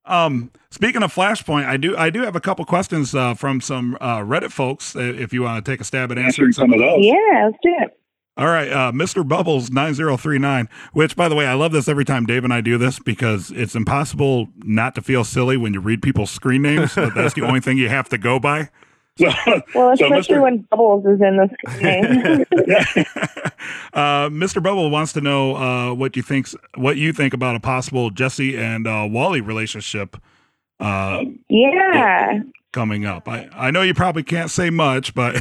um, 0.06 0.52
speaking 0.70 1.04
of 1.04 1.14
Flashpoint, 1.14 1.66
I 1.66 1.78
do 1.78 1.96
I 1.98 2.10
do 2.10 2.22
have 2.22 2.36
a 2.36 2.42
couple 2.42 2.66
questions 2.66 3.16
uh, 3.16 3.34
from 3.34 3.62
some 3.62 3.98
uh, 4.02 4.20
Reddit 4.20 4.52
folks. 4.52 4.96
uh, 4.96 5.00
If 5.00 5.34
you 5.34 5.44
want 5.44 5.64
to 5.64 5.72
take 5.72 5.82
a 5.82 5.84
stab 5.84 6.12
at 6.12 6.18
answering 6.18 6.52
some 6.52 6.74
of 6.74 6.80
those. 6.80 7.00
yeah, 7.06 7.46
let's 7.46 7.58
do 7.64 7.76
it. 7.80 7.98
All 8.38 8.48
right, 8.48 8.72
uh, 8.72 8.92
Mr. 8.94 9.28
Bubbles 9.28 9.70
nine 9.72 9.94
zero 9.94 10.16
three 10.18 10.40
nine. 10.40 10.70
Which, 10.94 11.16
by 11.16 11.28
the 11.30 11.36
way, 11.36 11.46
I 11.46 11.54
love 11.54 11.74
this 11.74 11.88
every 11.88 12.06
time 12.06 12.26
Dave 12.26 12.44
and 12.44 12.54
I 12.54 12.62
do 12.62 12.78
this 12.78 12.98
because 12.98 13.52
it's 13.52 13.76
impossible 13.76 14.48
not 14.64 14.96
to 14.96 15.02
feel 15.02 15.24
silly 15.24 15.58
when 15.58 15.74
you 15.74 15.82
read 15.82 16.02
people's 16.02 16.32
screen 16.32 16.62
names. 16.62 16.96
but 16.96 17.14
that's 17.14 17.34
the 17.34 17.42
only 17.42 17.60
thing 17.60 17.78
you 17.78 17.90
have 17.90 18.08
to 18.10 18.18
go 18.18 18.40
by. 18.40 18.70
So, 19.18 19.26
Well, 19.76 19.98
so 19.98 20.06
especially 20.06 20.36
Mr. 20.36 20.42
when 20.42 20.58
Bubbles 20.70 21.06
is 21.06 21.22
in 21.22 21.38
this 21.38 21.80
game. 21.80 22.46
uh, 23.94 24.30
Mr. 24.30 24.64
Bubble 24.64 24.90
wants 24.90 25.14
to 25.14 25.22
know 25.22 25.56
uh, 25.56 25.94
what 25.94 26.16
you 26.16 26.24
thinks 26.24 26.56
what 26.76 26.98
you 26.98 27.14
think 27.14 27.34
about 27.34 27.56
a 27.56 27.60
possible 27.60 28.10
Jesse 28.10 28.58
and 28.58 28.88
uh, 28.88 29.08
Wally 29.10 29.42
relationship 29.42 30.18
uh, 30.80 31.22
yeah. 31.50 32.40
coming 32.72 33.06
up. 33.06 33.28
I, 33.28 33.50
I 33.54 33.72
know 33.72 33.82
you 33.82 33.94
probably 33.94 34.24
can't 34.24 34.50
say 34.50 34.70
much, 34.70 35.14
but 35.14 35.40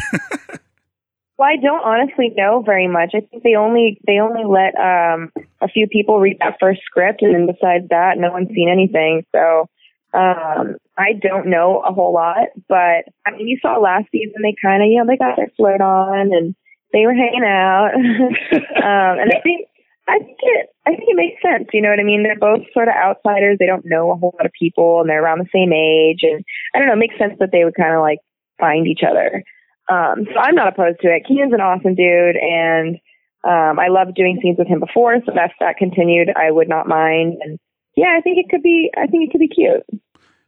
Well, 1.41 1.49
I 1.49 1.57
don't 1.57 1.83
honestly 1.83 2.35
know 2.37 2.61
very 2.61 2.87
much. 2.87 3.13
I 3.15 3.21
think 3.21 3.43
they 3.43 3.55
only 3.55 3.99
they 4.07 4.19
only 4.19 4.45
let 4.45 4.75
um 4.79 5.33
a 5.63 5.69
few 5.69 5.87
people 5.87 6.21
read 6.21 6.37
that 6.41 6.59
first 6.61 6.83
script, 6.85 7.23
and 7.23 7.35
then 7.35 7.47
besides 7.47 7.89
that, 7.89 8.19
no 8.19 8.31
one's 8.31 8.51
seen 8.51 8.69
anything. 8.69 9.25
So 9.35 9.71
um 10.13 10.77
I 10.99 11.13
don't 11.21 11.47
know 11.47 11.83
a 11.87 11.93
whole 11.93 12.13
lot. 12.13 12.49
But 12.69 13.09
I 13.27 13.33
mean, 13.33 13.49
you 13.49 13.59
saw 13.61 13.79
last 13.79 14.07
season 14.13 14.43
they 14.43 14.55
kind 14.61 14.83
of 14.83 14.89
you 14.89 14.99
know 14.99 15.07
they 15.07 15.17
got 15.17 15.37
their 15.37 15.53
flirt 15.57 15.81
on 15.81 16.33
and 16.33 16.55
they 16.93 17.07
were 17.07 17.15
hanging 17.15 17.45
out, 17.45 17.91
um, 17.95 19.19
and 19.21 19.33
I 19.33 19.41
think. 19.43 19.67
I 20.09 20.19
think 20.19 20.39
it. 20.43 20.67
I 20.87 20.91
think 20.91 21.05
it 21.07 21.15
makes 21.15 21.41
sense. 21.41 21.69
You 21.73 21.83
know 21.83 21.91
what 21.91 22.01
I 22.01 22.03
mean? 22.03 22.25
They're 22.25 22.35
both 22.35 22.67
sort 22.75 22.89
of 22.89 22.95
outsiders. 22.95 23.59
They 23.61 23.67
don't 23.67 23.87
know 23.87 24.11
a 24.11 24.17
whole 24.17 24.35
lot 24.37 24.47
of 24.47 24.51
people, 24.59 25.01
and 25.01 25.09
they're 25.09 25.23
around 25.23 25.39
the 25.39 25.55
same 25.55 25.73
age. 25.73 26.23
And 26.23 26.43
I 26.75 26.79
don't 26.79 26.89
know. 26.89 26.95
It 26.95 27.07
makes 27.07 27.17
sense 27.17 27.35
that 27.39 27.51
they 27.53 27.63
would 27.63 27.77
kind 27.77 27.95
of 27.95 28.01
like 28.01 28.19
find 28.59 28.89
each 28.89 29.03
other. 29.09 29.45
Um, 29.91 30.27
so 30.33 30.39
I'm 30.39 30.55
not 30.55 30.69
opposed 30.69 31.01
to 31.03 31.09
it. 31.09 31.27
Keiynan's 31.31 31.53
an 31.53 31.61
awesome 31.61 31.95
dude, 31.95 32.37
and 32.37 32.97
um, 33.43 33.79
I 33.79 33.89
loved 33.89 34.15
doing 34.15 34.39
scenes 34.43 34.59
with 34.59 34.69
him 34.69 34.81
before. 34.81 35.17
So 35.25 35.33
if 35.33 35.53
that 35.61 35.77
continued, 35.79 36.31
I 36.37 36.51
would 36.51 36.69
not 36.69 36.87
mind. 36.87 37.39
And 37.41 37.59
yeah, 38.01 38.17
I 38.17 38.23
think 38.23 38.39
it 38.39 38.49
could 38.49 38.63
be. 38.63 38.91
I 38.97 39.07
think 39.07 39.29
it 39.29 39.31
could 39.31 39.41
be 39.41 39.49
cute. 39.49 39.83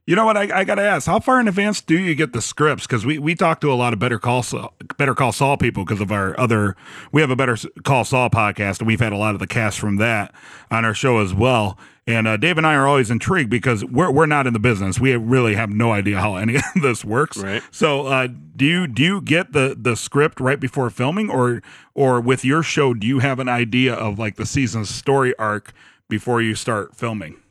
You 0.07 0.17
know 0.17 0.25
what? 0.25 0.37
I, 0.37 0.61
I 0.61 0.65
got 0.65 0.77
to 0.77 0.83
ask, 0.83 1.07
how 1.07 1.21
far 1.21 1.39
in 1.39 1.47
advance 1.47 1.81
do 1.81 1.97
you 1.97 2.17
get 2.17 2.33
the 2.33 2.43
scripts? 2.43 2.87
Because 2.87 3.07
we, 3.07 3.19
we 3.19 3.37
talk 3.37 3.61
to 3.61 3.71
a 3.71 3.75
lot 3.75 3.93
of 3.93 4.01
Better 4.01 4.19
Call 4.19 4.43
Saul, 4.43 4.75
Better 4.97 5.15
Call 5.15 5.31
Saul 5.31 5.57
people 5.59 5.85
because 5.85 6.01
of 6.01 6.11
our 6.11 6.39
other. 6.41 6.75
We 7.13 7.21
have 7.21 7.31
a 7.31 7.37
Better 7.37 7.57
Call 7.85 8.05
Saul 8.05 8.31
podcast, 8.31 8.79
and 8.79 8.87
we've 8.89 9.01
had 9.01 9.13
a 9.13 9.17
lot 9.17 9.35
of 9.35 9.39
the 9.39 9.47
cast 9.47 9.79
from 9.79 9.97
that 9.97 10.35
on 10.71 10.85
our 10.85 10.95
show 10.95 11.19
as 11.19 11.33
well. 11.35 11.79
And 12.07 12.27
uh, 12.27 12.37
Dave 12.39 12.57
and 12.57 12.67
I 12.67 12.75
are 12.75 12.89
always 12.89 13.11
intrigued 13.11 13.51
because 13.51 13.85
we're 13.85 14.11
we're 14.11 14.27
not 14.27 14.49
in 14.49 14.55
the 14.55 14.59
business. 14.59 14.99
We 14.99 15.15
really 15.15 15.55
have 15.55 15.71
no 15.71 15.93
idea 15.93 16.19
how 16.19 16.35
any 16.35 16.57
of 16.57 16.63
this 16.83 17.05
works. 17.05 17.37
Right. 17.37 17.63
So, 17.71 18.07
uh, 18.07 18.29
do 18.57 18.65
you 18.65 18.89
do 18.89 19.05
you 19.05 19.21
get 19.21 19.53
the 19.53 19.77
the 19.79 19.95
script 19.95 20.41
right 20.41 20.59
before 20.59 20.91
filming, 20.91 21.31
or 21.31 21.63
or 21.95 22.21
with 22.21 22.45
your 22.45 22.65
show, 22.65 22.93
do 22.93 23.07
you 23.07 23.21
have 23.21 23.39
an 23.39 23.49
idea 23.49 23.95
of 23.95 24.19
like 24.19 24.35
the 24.35 24.47
season's 24.47 24.91
story 24.91 25.37
arc 25.39 25.73
before 26.09 26.43
you 26.43 26.57
start 26.57 26.97
filming? 26.97 27.42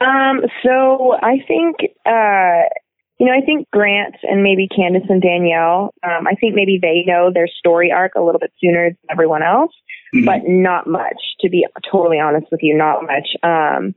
Um, 0.00 0.42
so 0.64 1.14
I 1.22 1.38
think, 1.46 1.76
uh, 2.04 2.68
you 3.18 3.26
know, 3.26 3.32
I 3.32 3.44
think 3.44 3.68
Grant 3.72 4.16
and 4.22 4.42
maybe 4.42 4.68
Candice 4.68 5.08
and 5.08 5.22
Danielle, 5.22 5.94
um, 6.04 6.26
I 6.26 6.34
think 6.34 6.54
maybe 6.54 6.78
they 6.80 7.02
know 7.06 7.30
their 7.32 7.48
story 7.48 7.90
arc 7.90 8.12
a 8.14 8.20
little 8.20 8.38
bit 8.38 8.52
sooner 8.62 8.90
than 8.90 8.98
everyone 9.10 9.42
else, 9.42 9.72
but 10.24 10.42
not 10.46 10.86
much, 10.86 11.16
to 11.40 11.48
be 11.48 11.66
totally 11.90 12.18
honest 12.18 12.46
with 12.50 12.60
you, 12.62 12.76
not 12.76 13.02
much. 13.02 13.28
Um, 13.42 13.94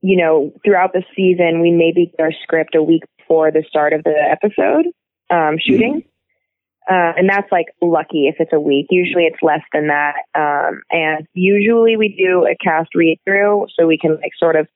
you 0.00 0.16
know, 0.16 0.52
throughout 0.64 0.92
the 0.92 1.02
season, 1.16 1.60
we 1.60 1.72
maybe 1.72 2.12
get 2.16 2.22
our 2.22 2.32
script 2.42 2.74
a 2.74 2.82
week 2.82 3.02
before 3.18 3.50
the 3.50 3.64
start 3.68 3.92
of 3.92 4.02
the 4.04 4.14
episode, 4.16 4.86
um, 5.30 5.56
shooting. 5.58 6.04
Uh, 6.90 7.12
and 7.16 7.28
that's 7.28 7.50
like 7.52 7.66
lucky 7.82 8.26
if 8.26 8.36
it's 8.38 8.52
a 8.52 8.60
week. 8.60 8.86
Usually 8.90 9.24
it's 9.24 9.42
less 9.42 9.60
than 9.72 9.88
that. 9.88 10.14
Um, 10.34 10.80
and 10.90 11.26
usually 11.34 11.96
we 11.96 12.16
do 12.16 12.46
a 12.46 12.56
cast 12.56 12.94
read 12.94 13.18
through 13.24 13.66
so 13.78 13.86
we 13.86 13.98
can 13.98 14.16
like 14.16 14.32
sort 14.38 14.56
of 14.56 14.66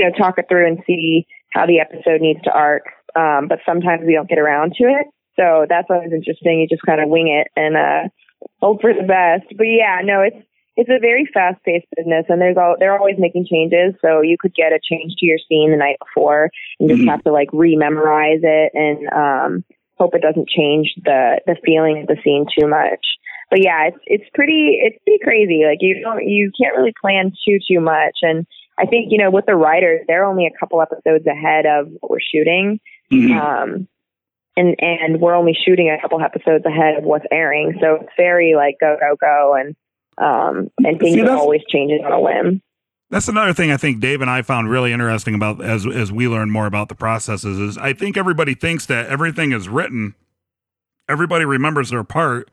you 0.00 0.08
know, 0.08 0.16
talk 0.16 0.38
it 0.38 0.46
through 0.48 0.66
and 0.66 0.78
see 0.86 1.26
how 1.52 1.66
the 1.66 1.78
episode 1.80 2.20
needs 2.20 2.40
to 2.44 2.50
arc. 2.50 2.84
Um, 3.14 3.48
but 3.48 3.58
sometimes 3.66 4.02
we 4.06 4.14
don't 4.14 4.28
get 4.28 4.38
around 4.38 4.72
to 4.78 4.84
it. 4.84 5.06
So 5.36 5.66
that's 5.68 5.88
always 5.90 6.12
interesting. 6.12 6.60
You 6.60 6.68
just 6.68 6.86
kind 6.86 7.00
of 7.00 7.08
wing 7.08 7.28
it 7.28 7.48
and, 7.54 7.76
uh, 7.76 8.08
hope 8.62 8.80
for 8.80 8.94
the 8.94 9.02
best. 9.02 9.52
But 9.56 9.64
yeah, 9.66 10.00
no, 10.02 10.22
it's, 10.22 10.40
it's 10.76 10.88
a 10.88 11.00
very 11.00 11.28
fast 11.34 11.62
paced 11.64 11.86
business 11.96 12.24
and 12.28 12.40
there's 12.40 12.56
all, 12.56 12.76
they're 12.78 12.96
always 12.96 13.16
making 13.18 13.46
changes. 13.50 13.94
So 14.00 14.22
you 14.22 14.36
could 14.40 14.54
get 14.54 14.72
a 14.72 14.80
change 14.80 15.12
to 15.18 15.26
your 15.26 15.38
scene 15.48 15.72
the 15.72 15.76
night 15.76 15.96
before 15.98 16.50
and 16.78 16.88
just 16.88 17.04
have 17.08 17.22
to 17.24 17.32
like 17.32 17.48
re-memorize 17.52 18.40
it 18.42 18.72
and, 18.74 19.08
um, 19.12 19.64
hope 19.98 20.14
it 20.14 20.22
doesn't 20.22 20.48
change 20.48 20.94
the, 21.04 21.40
the 21.46 21.56
feeling 21.64 22.00
of 22.00 22.06
the 22.06 22.16
scene 22.24 22.46
too 22.58 22.66
much. 22.66 23.04
But 23.50 23.60
yeah, 23.62 23.88
it's, 23.88 23.98
it's 24.06 24.30
pretty, 24.32 24.78
it's 24.80 25.02
pretty 25.04 25.18
crazy. 25.22 25.64
Like 25.66 25.78
you 25.80 26.00
don't, 26.00 26.24
you 26.24 26.52
can't 26.56 26.76
really 26.76 26.94
plan 26.98 27.32
too, 27.44 27.58
too 27.68 27.80
much. 27.80 28.22
And, 28.22 28.46
I 28.80 28.86
think, 28.86 29.08
you 29.10 29.18
know, 29.18 29.30
with 29.30 29.46
the 29.46 29.54
writers, 29.54 30.00
they're 30.08 30.24
only 30.24 30.46
a 30.46 30.58
couple 30.58 30.80
episodes 30.80 31.26
ahead 31.26 31.66
of 31.66 31.88
what 32.00 32.10
we're 32.10 32.18
shooting. 32.20 32.80
Um, 33.12 33.88
and, 34.56 34.76
and 34.78 35.20
we're 35.20 35.34
only 35.34 35.56
shooting 35.66 35.90
a 35.90 36.00
couple 36.00 36.20
episodes 36.20 36.64
ahead 36.64 36.96
of 36.96 37.04
what's 37.04 37.26
airing. 37.30 37.78
So 37.80 37.96
it's 37.96 38.12
very 38.16 38.54
like 38.56 38.76
go, 38.80 38.96
go, 38.98 39.16
go. 39.20 39.54
And, 39.54 39.76
um, 40.16 40.70
and 40.78 40.98
things 40.98 41.14
See, 41.14 41.22
are 41.22 41.36
always 41.36 41.62
changing 41.68 42.04
on 42.04 42.12
a 42.12 42.20
whim. 42.20 42.62
That's 43.10 43.28
another 43.28 43.52
thing 43.52 43.72
I 43.72 43.76
think 43.76 44.00
Dave 44.00 44.20
and 44.20 44.30
I 44.30 44.42
found 44.42 44.70
really 44.70 44.92
interesting 44.92 45.34
about 45.34 45.62
as 45.62 45.84
as 45.84 46.12
we 46.12 46.28
learn 46.28 46.48
more 46.48 46.66
about 46.66 46.88
the 46.88 46.94
processes 46.94 47.58
is 47.58 47.76
I 47.76 47.92
think 47.92 48.16
everybody 48.16 48.54
thinks 48.54 48.86
that 48.86 49.06
everything 49.06 49.50
is 49.50 49.68
written, 49.68 50.14
everybody 51.08 51.44
remembers 51.44 51.90
their 51.90 52.04
part, 52.04 52.50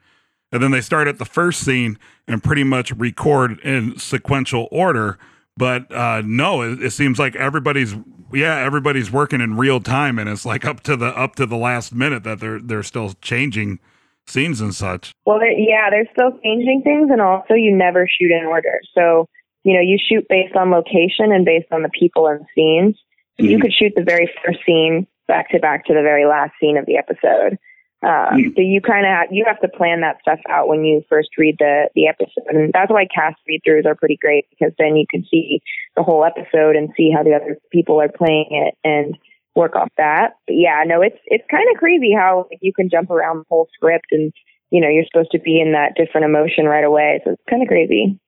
and 0.51 0.63
then 0.63 0.71
they 0.71 0.81
start 0.81 1.07
at 1.07 1.19
the 1.19 1.25
first 1.25 1.59
scene 1.59 1.99
and 2.27 2.43
pretty 2.43 2.63
much 2.63 2.91
record 2.91 3.59
in 3.59 3.99
sequential 3.99 4.67
order. 4.71 5.19
But 5.57 5.91
uh, 5.91 6.21
no, 6.25 6.61
it, 6.61 6.81
it 6.81 6.91
seems 6.91 7.19
like 7.19 7.35
everybody's 7.35 7.95
yeah 8.31 8.57
everybody's 8.57 9.11
working 9.11 9.41
in 9.41 9.57
real 9.57 9.79
time, 9.79 10.19
and 10.19 10.29
it's 10.29 10.45
like 10.45 10.65
up 10.65 10.81
to 10.83 10.95
the 10.95 11.07
up 11.07 11.35
to 11.35 11.45
the 11.45 11.57
last 11.57 11.93
minute 11.93 12.23
that 12.23 12.39
they're 12.39 12.59
they're 12.59 12.83
still 12.83 13.13
changing 13.21 13.79
scenes 14.27 14.61
and 14.61 14.75
such. 14.75 15.13
Well, 15.25 15.39
they're, 15.39 15.57
yeah, 15.57 15.89
they're 15.89 16.07
still 16.11 16.37
changing 16.43 16.81
things. 16.83 17.09
And 17.11 17.21
also 17.21 17.53
you 17.53 17.75
never 17.75 18.07
shoot 18.07 18.31
in 18.31 18.45
order. 18.45 18.79
So, 18.93 19.27
you 19.63 19.73
know, 19.73 19.81
you 19.81 19.97
shoot 19.97 20.25
based 20.29 20.55
on 20.55 20.69
location 20.69 21.31
and 21.31 21.45
based 21.45 21.71
on 21.71 21.81
the 21.81 21.89
people 21.89 22.27
and 22.27 22.45
scenes. 22.53 22.97
So 23.39 23.45
you 23.45 23.59
could 23.59 23.73
shoot 23.73 23.93
the 23.95 24.03
very 24.03 24.29
first 24.43 24.59
scene 24.65 25.05
back 25.27 25.51
to 25.51 25.59
back 25.59 25.85
to 25.85 25.93
the 25.93 26.01
very 26.01 26.25
last 26.25 26.53
scene 26.59 26.77
of 26.77 26.85
the 26.85 26.97
episode. 26.97 27.59
Uh, 28.05 28.29
So 28.55 28.61
you 28.61 28.79
kind 28.79 29.05
of 29.05 29.11
have, 29.11 29.27
you 29.31 29.43
have 29.47 29.59
to 29.61 29.67
plan 29.67 30.01
that 30.01 30.17
stuff 30.21 30.39
out 30.49 30.67
when 30.67 30.85
you 30.85 31.01
first 31.09 31.29
read 31.37 31.55
the 31.57 31.89
the 31.95 32.07
episode, 32.07 32.45
and 32.47 32.71
that's 32.71 32.91
why 32.91 33.07
cast 33.13 33.37
read 33.47 33.61
throughs 33.67 33.85
are 33.85 33.95
pretty 33.95 34.17
great 34.21 34.45
because 34.51 34.73
then 34.77 34.95
you 34.95 35.05
can 35.09 35.25
see 35.31 35.61
the 35.95 36.03
whole 36.03 36.23
episode 36.23 36.75
and 36.75 36.89
see 36.95 37.09
how 37.09 37.23
the 37.23 37.33
other 37.33 37.57
people 37.71 37.99
are 37.99 38.09
playing 38.09 38.47
it 38.51 38.75
and 38.83 39.17
work 39.55 39.75
off 39.75 39.89
that. 39.97 40.33
But 40.45 40.57
yeah, 40.57 40.83
no, 40.85 41.01
it's 41.01 41.17
it's 41.25 41.43
kind 41.49 41.65
of 41.73 41.79
crazy 41.79 42.13
how 42.13 42.45
like, 42.51 42.59
you 42.61 42.71
can 42.71 42.89
jump 42.89 43.09
around 43.09 43.39
the 43.39 43.45
whole 43.49 43.67
script 43.73 44.07
and 44.11 44.31
you 44.69 44.79
know 44.79 44.89
you're 44.89 45.05
supposed 45.11 45.31
to 45.31 45.39
be 45.39 45.59
in 45.59 45.71
that 45.71 45.95
different 45.95 46.25
emotion 46.25 46.65
right 46.65 46.85
away. 46.85 47.19
So 47.25 47.31
it's 47.31 47.41
kind 47.49 47.63
of 47.63 47.67
crazy. 47.67 48.19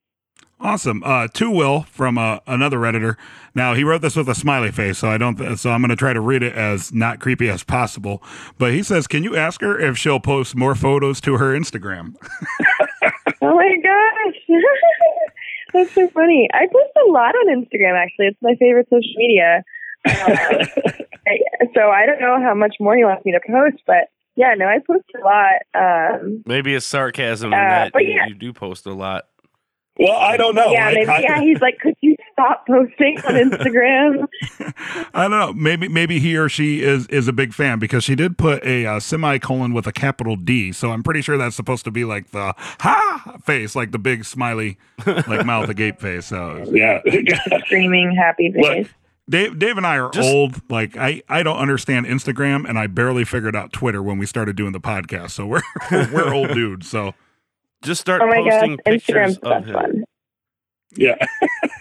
Awesome. 0.62 1.02
Uh, 1.06 1.28
to 1.30 1.50
Will 1.50 1.84
from 1.84 2.18
uh, 2.18 2.40
another 2.46 2.78
redditor. 2.80 3.16
Now 3.56 3.74
he 3.74 3.84
wrote 3.84 4.02
this 4.02 4.16
with 4.18 4.28
a 4.28 4.36
smiley 4.36 4.72
face, 4.72 4.98
so 4.98 5.08
I 5.10 5.18
don't. 5.18 5.38
Th- 5.38 5.58
so 5.58 5.72
I'm 5.72 5.82
going 5.82 5.90
to 5.90 5.96
try 5.96 6.12
to 6.14 6.20
read 6.20 6.44
it 6.44 6.54
as 6.54 6.94
not 6.94 7.20
creepy 7.20 7.48
as 7.50 7.64
possible. 7.64 8.22
But 8.58 8.74
he 8.74 8.84
says, 8.84 9.08
"Can 9.08 9.24
you 9.24 9.36
ask 9.38 9.62
her 9.62 9.80
if 9.80 9.98
she'll 9.98 10.20
post 10.20 10.56
more 10.56 10.76
photos 10.76 11.22
to 11.22 11.38
her 11.38 11.58
Instagram?" 11.58 12.16
Oh 13.42 13.56
my 13.56 13.74
gosh. 13.82 14.36
That's 15.74 15.92
so 15.94 16.10
funny. 16.10 16.50
I 16.54 16.66
post 16.68 16.90
a 17.08 17.10
lot 17.10 17.34
on 17.36 17.48
Instagram, 17.64 17.96
actually. 17.98 18.26
It's 18.28 18.38
my 18.42 18.54
favorite 18.60 18.88
social 18.90 19.14
media. 19.16 19.64
I- 20.06 21.68
so 21.74 21.90
I 21.90 22.06
don't 22.06 22.20
know 22.20 22.38
how 22.44 22.54
much 22.54 22.76
more 22.82 22.98
he 22.98 23.06
wants 23.06 23.24
me 23.26 23.32
to 23.32 23.40
post, 23.48 23.82
but 23.88 24.10
yeah, 24.36 24.56
no, 24.58 24.66
I 24.66 24.80
post 24.86 25.06
a 25.16 25.24
lot. 25.24 25.62
Um, 26.20 26.44
Maybe 26.46 26.74
it's 26.76 26.86
sarcasm 26.86 27.54
in 27.54 27.60
Uh, 27.60 27.64
that 27.70 27.94
but 27.94 28.04
you, 28.04 28.14
yeah. 28.14 28.28
you 28.28 28.34
do 28.34 28.52
post 28.52 28.86
a 28.88 28.94
lot. 28.94 29.28
Well, 30.00 30.18
I 30.18 30.38
don't 30.38 30.56
know. 30.56 30.72
yeah, 30.72 30.92
maybe, 30.94 31.08
I- 31.10 31.20
yeah, 31.20 31.42
he's 31.42 31.60
like, 31.62 31.78
could 31.80 31.96
you 32.02 32.16
stop 32.34 32.66
posting 32.66 33.18
on 33.26 33.34
Instagram? 33.52 34.28
I 35.14 35.28
don't 35.28 35.32
know. 35.32 35.54
Maybe 35.54 35.88
maybe 35.88 36.20
he 36.20 36.38
or 36.38 36.50
she 36.50 36.82
is 36.82 37.06
is 37.08 37.28
a 37.28 37.34
big 37.34 37.54
fan 37.54 37.80
because 37.80 38.04
she 38.04 38.16
did 38.16 38.38
put 38.38 38.64
a 38.66 38.86
uh, 38.86 39.00
semicolon 39.00 39.74
with 39.74 39.86
a 39.88 39.92
capital 39.92 40.36
D. 40.36 40.72
So 40.72 40.92
I'm 40.92 41.04
pretty 41.04 41.22
sure 41.22 41.38
that's 41.38 41.56
supposed 41.56 41.84
to 41.86 41.92
be 41.92 42.06
like 42.06 42.32
the 42.32 42.54
ha 42.80 43.38
face, 43.46 43.76
like 43.76 43.92
the 43.92 44.00
big 44.00 44.26
smiley, 44.26 44.78
like 45.06 45.46
mouth 45.46 45.70
agape 45.70 46.00
face. 46.00 46.26
So 46.28 46.66
Yeah. 46.72 47.02
Screaming 47.66 48.16
happy 48.16 48.52
face. 48.52 48.64
Look, 48.86 48.88
Dave, 49.30 49.60
Dave 49.60 49.78
and 49.78 49.86
I 49.86 49.98
are 50.00 50.10
Just- 50.10 50.28
old. 50.28 50.62
Like 50.72 50.98
I, 50.98 51.22
I 51.30 51.44
don't 51.44 51.58
understand 51.58 52.06
Instagram, 52.06 52.68
and 52.68 52.80
I 52.80 52.88
barely 52.88 53.26
figured 53.26 53.56
out 53.56 53.72
Twitter 53.74 54.02
when 54.02 54.18
we 54.18 54.26
started 54.26 54.56
doing 54.56 54.72
the 54.72 54.80
podcast. 54.80 55.32
So 55.32 55.46
we're 55.46 55.62
we're 55.92 56.34
old 56.34 56.50
dudes. 56.54 56.88
So 56.90 57.14
Just 57.84 58.02
start 58.02 58.22
Oh 58.22 58.28
my 58.28 58.38
gosh, 58.38 58.52
posting 58.60 58.78
pictures 58.86 59.38
Instagram's 59.38 59.38
of 59.40 59.66
him. 59.66 59.74
fun. 59.74 60.04
yeah. 60.96 61.16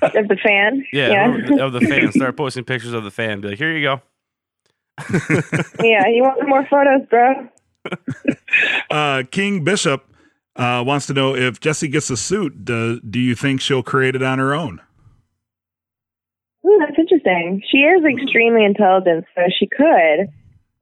Of 0.02 0.28
the 0.28 0.36
fan? 0.40 0.84
Yeah, 0.92 1.34
Of, 1.34 1.60
of 1.60 1.72
the 1.72 1.80
fan. 1.80 2.12
Start 2.12 2.36
posting 2.36 2.62
pictures 2.64 2.92
of 2.92 3.02
the 3.02 3.10
fan. 3.10 3.40
Be 3.40 3.48
like, 3.48 3.58
here 3.58 3.76
you 3.76 3.82
go. 3.82 4.00
yeah, 5.82 6.06
you 6.06 6.22
want 6.22 6.48
more 6.48 6.64
photos, 6.70 7.06
bro? 7.10 7.48
uh, 8.90 9.24
King 9.32 9.64
Bishop 9.64 10.04
uh, 10.54 10.84
wants 10.86 11.06
to 11.06 11.14
know 11.14 11.34
if 11.34 11.58
Jesse 11.58 11.88
gets 11.88 12.10
a 12.10 12.16
suit. 12.16 12.64
Do, 12.64 13.00
do 13.00 13.18
you 13.18 13.34
think 13.34 13.60
she'll 13.60 13.82
create 13.82 14.14
it 14.14 14.22
on 14.22 14.38
her 14.38 14.54
own? 14.54 14.80
Ooh, 16.64 16.76
that's 16.80 16.98
interesting. 16.98 17.60
She 17.70 17.78
is 17.78 18.04
extremely 18.04 18.64
intelligent, 18.64 19.24
so 19.34 19.42
she 19.58 19.66
could. 19.66 20.28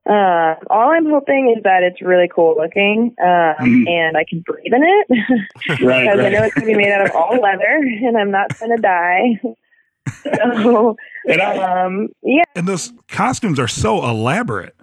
Uh, 0.08 0.54
all 0.70 0.92
I'm 0.92 1.06
hoping 1.06 1.52
is 1.56 1.62
that 1.64 1.82
it's 1.82 2.00
really 2.00 2.28
cool 2.32 2.54
looking, 2.56 3.12
um, 3.20 3.54
Mhm. 3.58 3.88
and 3.90 4.16
I 4.16 4.24
can 4.24 4.40
breathe 4.40 4.72
in 4.72 4.82
it 4.84 5.06
Right, 5.82 6.04
because 6.04 6.20
I 6.20 6.28
know 6.28 6.44
it's 6.44 6.54
gonna 6.54 6.66
be 6.66 6.74
made 6.76 6.92
out 6.92 7.06
of 7.06 7.16
all 7.16 7.36
leather, 7.40 7.76
and 7.82 8.16
I'm 8.16 8.30
not 8.30 8.56
gonna 8.58 8.76
die. 8.78 9.40
so, 10.62 10.96
And 11.28 11.40
I, 11.42 11.84
um, 11.84 12.08
yeah. 12.22 12.44
And 12.54 12.68
those 12.68 12.92
costumes 13.08 13.58
are 13.58 13.66
so 13.68 14.04
elaborate. 14.08 14.76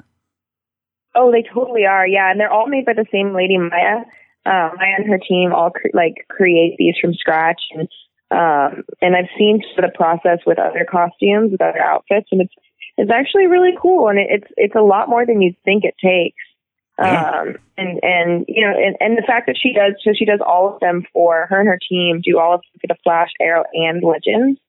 Oh, 1.16 1.32
they 1.32 1.44
totally 1.44 1.86
are. 1.86 2.06
Yeah, 2.08 2.30
and 2.32 2.40
they're 2.40 2.52
all 2.52 2.68
made 2.68 2.86
by 2.86 2.94
the 2.94 3.06
same 3.12 3.34
lady, 3.34 3.58
Maya. 3.58 4.00
Uh, 4.46 4.72
Maya 4.76 4.96
and 4.98 5.08
her 5.10 5.20
team 5.20 5.54
all 5.54 5.70
cre- 5.72 5.88
like 5.94 6.26
create 6.30 6.76
these 6.78 6.96
from 7.00 7.14
scratch, 7.14 7.62
and 7.74 7.88
um, 8.32 8.84
and 9.02 9.16
I've 9.16 9.30
seen 9.38 9.62
the 9.78 9.90
process 9.96 10.40
with 10.46 10.60
other 10.60 10.86
costumes, 10.90 11.52
with 11.52 11.62
other 11.62 11.80
outfits, 11.82 12.28
and 12.32 12.42
it's 12.42 12.54
it's 12.98 13.12
actually 13.12 13.48
really 13.48 13.74
cool, 13.82 14.10
and 14.10 14.20
it, 14.20 14.28
it's 14.30 14.52
it's 14.58 14.76
a 14.76 14.82
lot 14.82 15.10
more 15.10 15.26
than 15.26 15.42
you'd 15.42 15.58
think 15.64 15.84
it 15.84 15.96
takes. 16.04 16.44
Yeah. 17.00 17.42
Um, 17.42 17.56
and 17.78 18.00
and 18.04 18.46
you 18.48 18.66
know, 18.66 18.74
and, 18.78 18.96
and 19.00 19.18
the 19.18 19.26
fact 19.26 19.48
that 19.48 19.58
she 19.62 19.74
does 19.74 19.94
so 20.04 20.12
she 20.16 20.26
does 20.26 20.40
all 20.46 20.74
of 20.74 20.80
them 20.80 21.06
for 21.12 21.48
her 21.50 21.60
and 21.60 21.68
her 21.68 21.80
team 21.90 22.22
do 22.24 22.40
all 22.40 22.56
of 22.56 22.62
them 22.62 22.80
for 22.82 22.88
the 22.88 22.98
Flash, 23.04 23.30
Arrow, 23.42 23.64
and 23.74 24.04
Legends. 24.04 24.60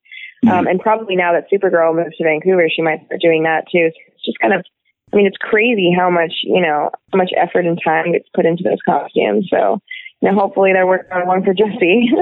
Um, 0.51 0.67
and 0.67 0.81
probably 0.81 1.17
now 1.17 1.33
that 1.33 1.51
Supergirl 1.51 1.95
moves 1.95 2.17
to 2.17 2.25
Vancouver, 2.25 2.69
she 2.75 2.83
might 2.83 3.05
start 3.07 3.21
doing 3.21 3.45
that 3.45 3.65
too. 3.71 3.91
So 3.91 4.13
it's 4.13 4.25
just 4.25 4.39
kind 4.39 4.53
of, 4.53 4.65
I 5.13 5.17
mean, 5.17 5.27
it's 5.27 5.37
crazy 5.39 5.91
how 5.97 6.11
much, 6.11 6.33
you 6.43 6.61
know, 6.61 6.91
how 7.13 7.19
much 7.19 7.31
effort 7.37 7.67
and 7.67 7.81
time 7.83 8.13
gets 8.13 8.29
put 8.35 8.47
into 8.47 8.63
those 8.63 8.81
costumes. 8.85 9.49
So, 9.51 9.81
you 10.21 10.31
know, 10.31 10.39
hopefully 10.39 10.73
they're 10.73 10.87
working 10.87 11.13
on 11.13 11.27
one 11.27 11.45
for 11.45 11.55
Jesse. 11.55 12.11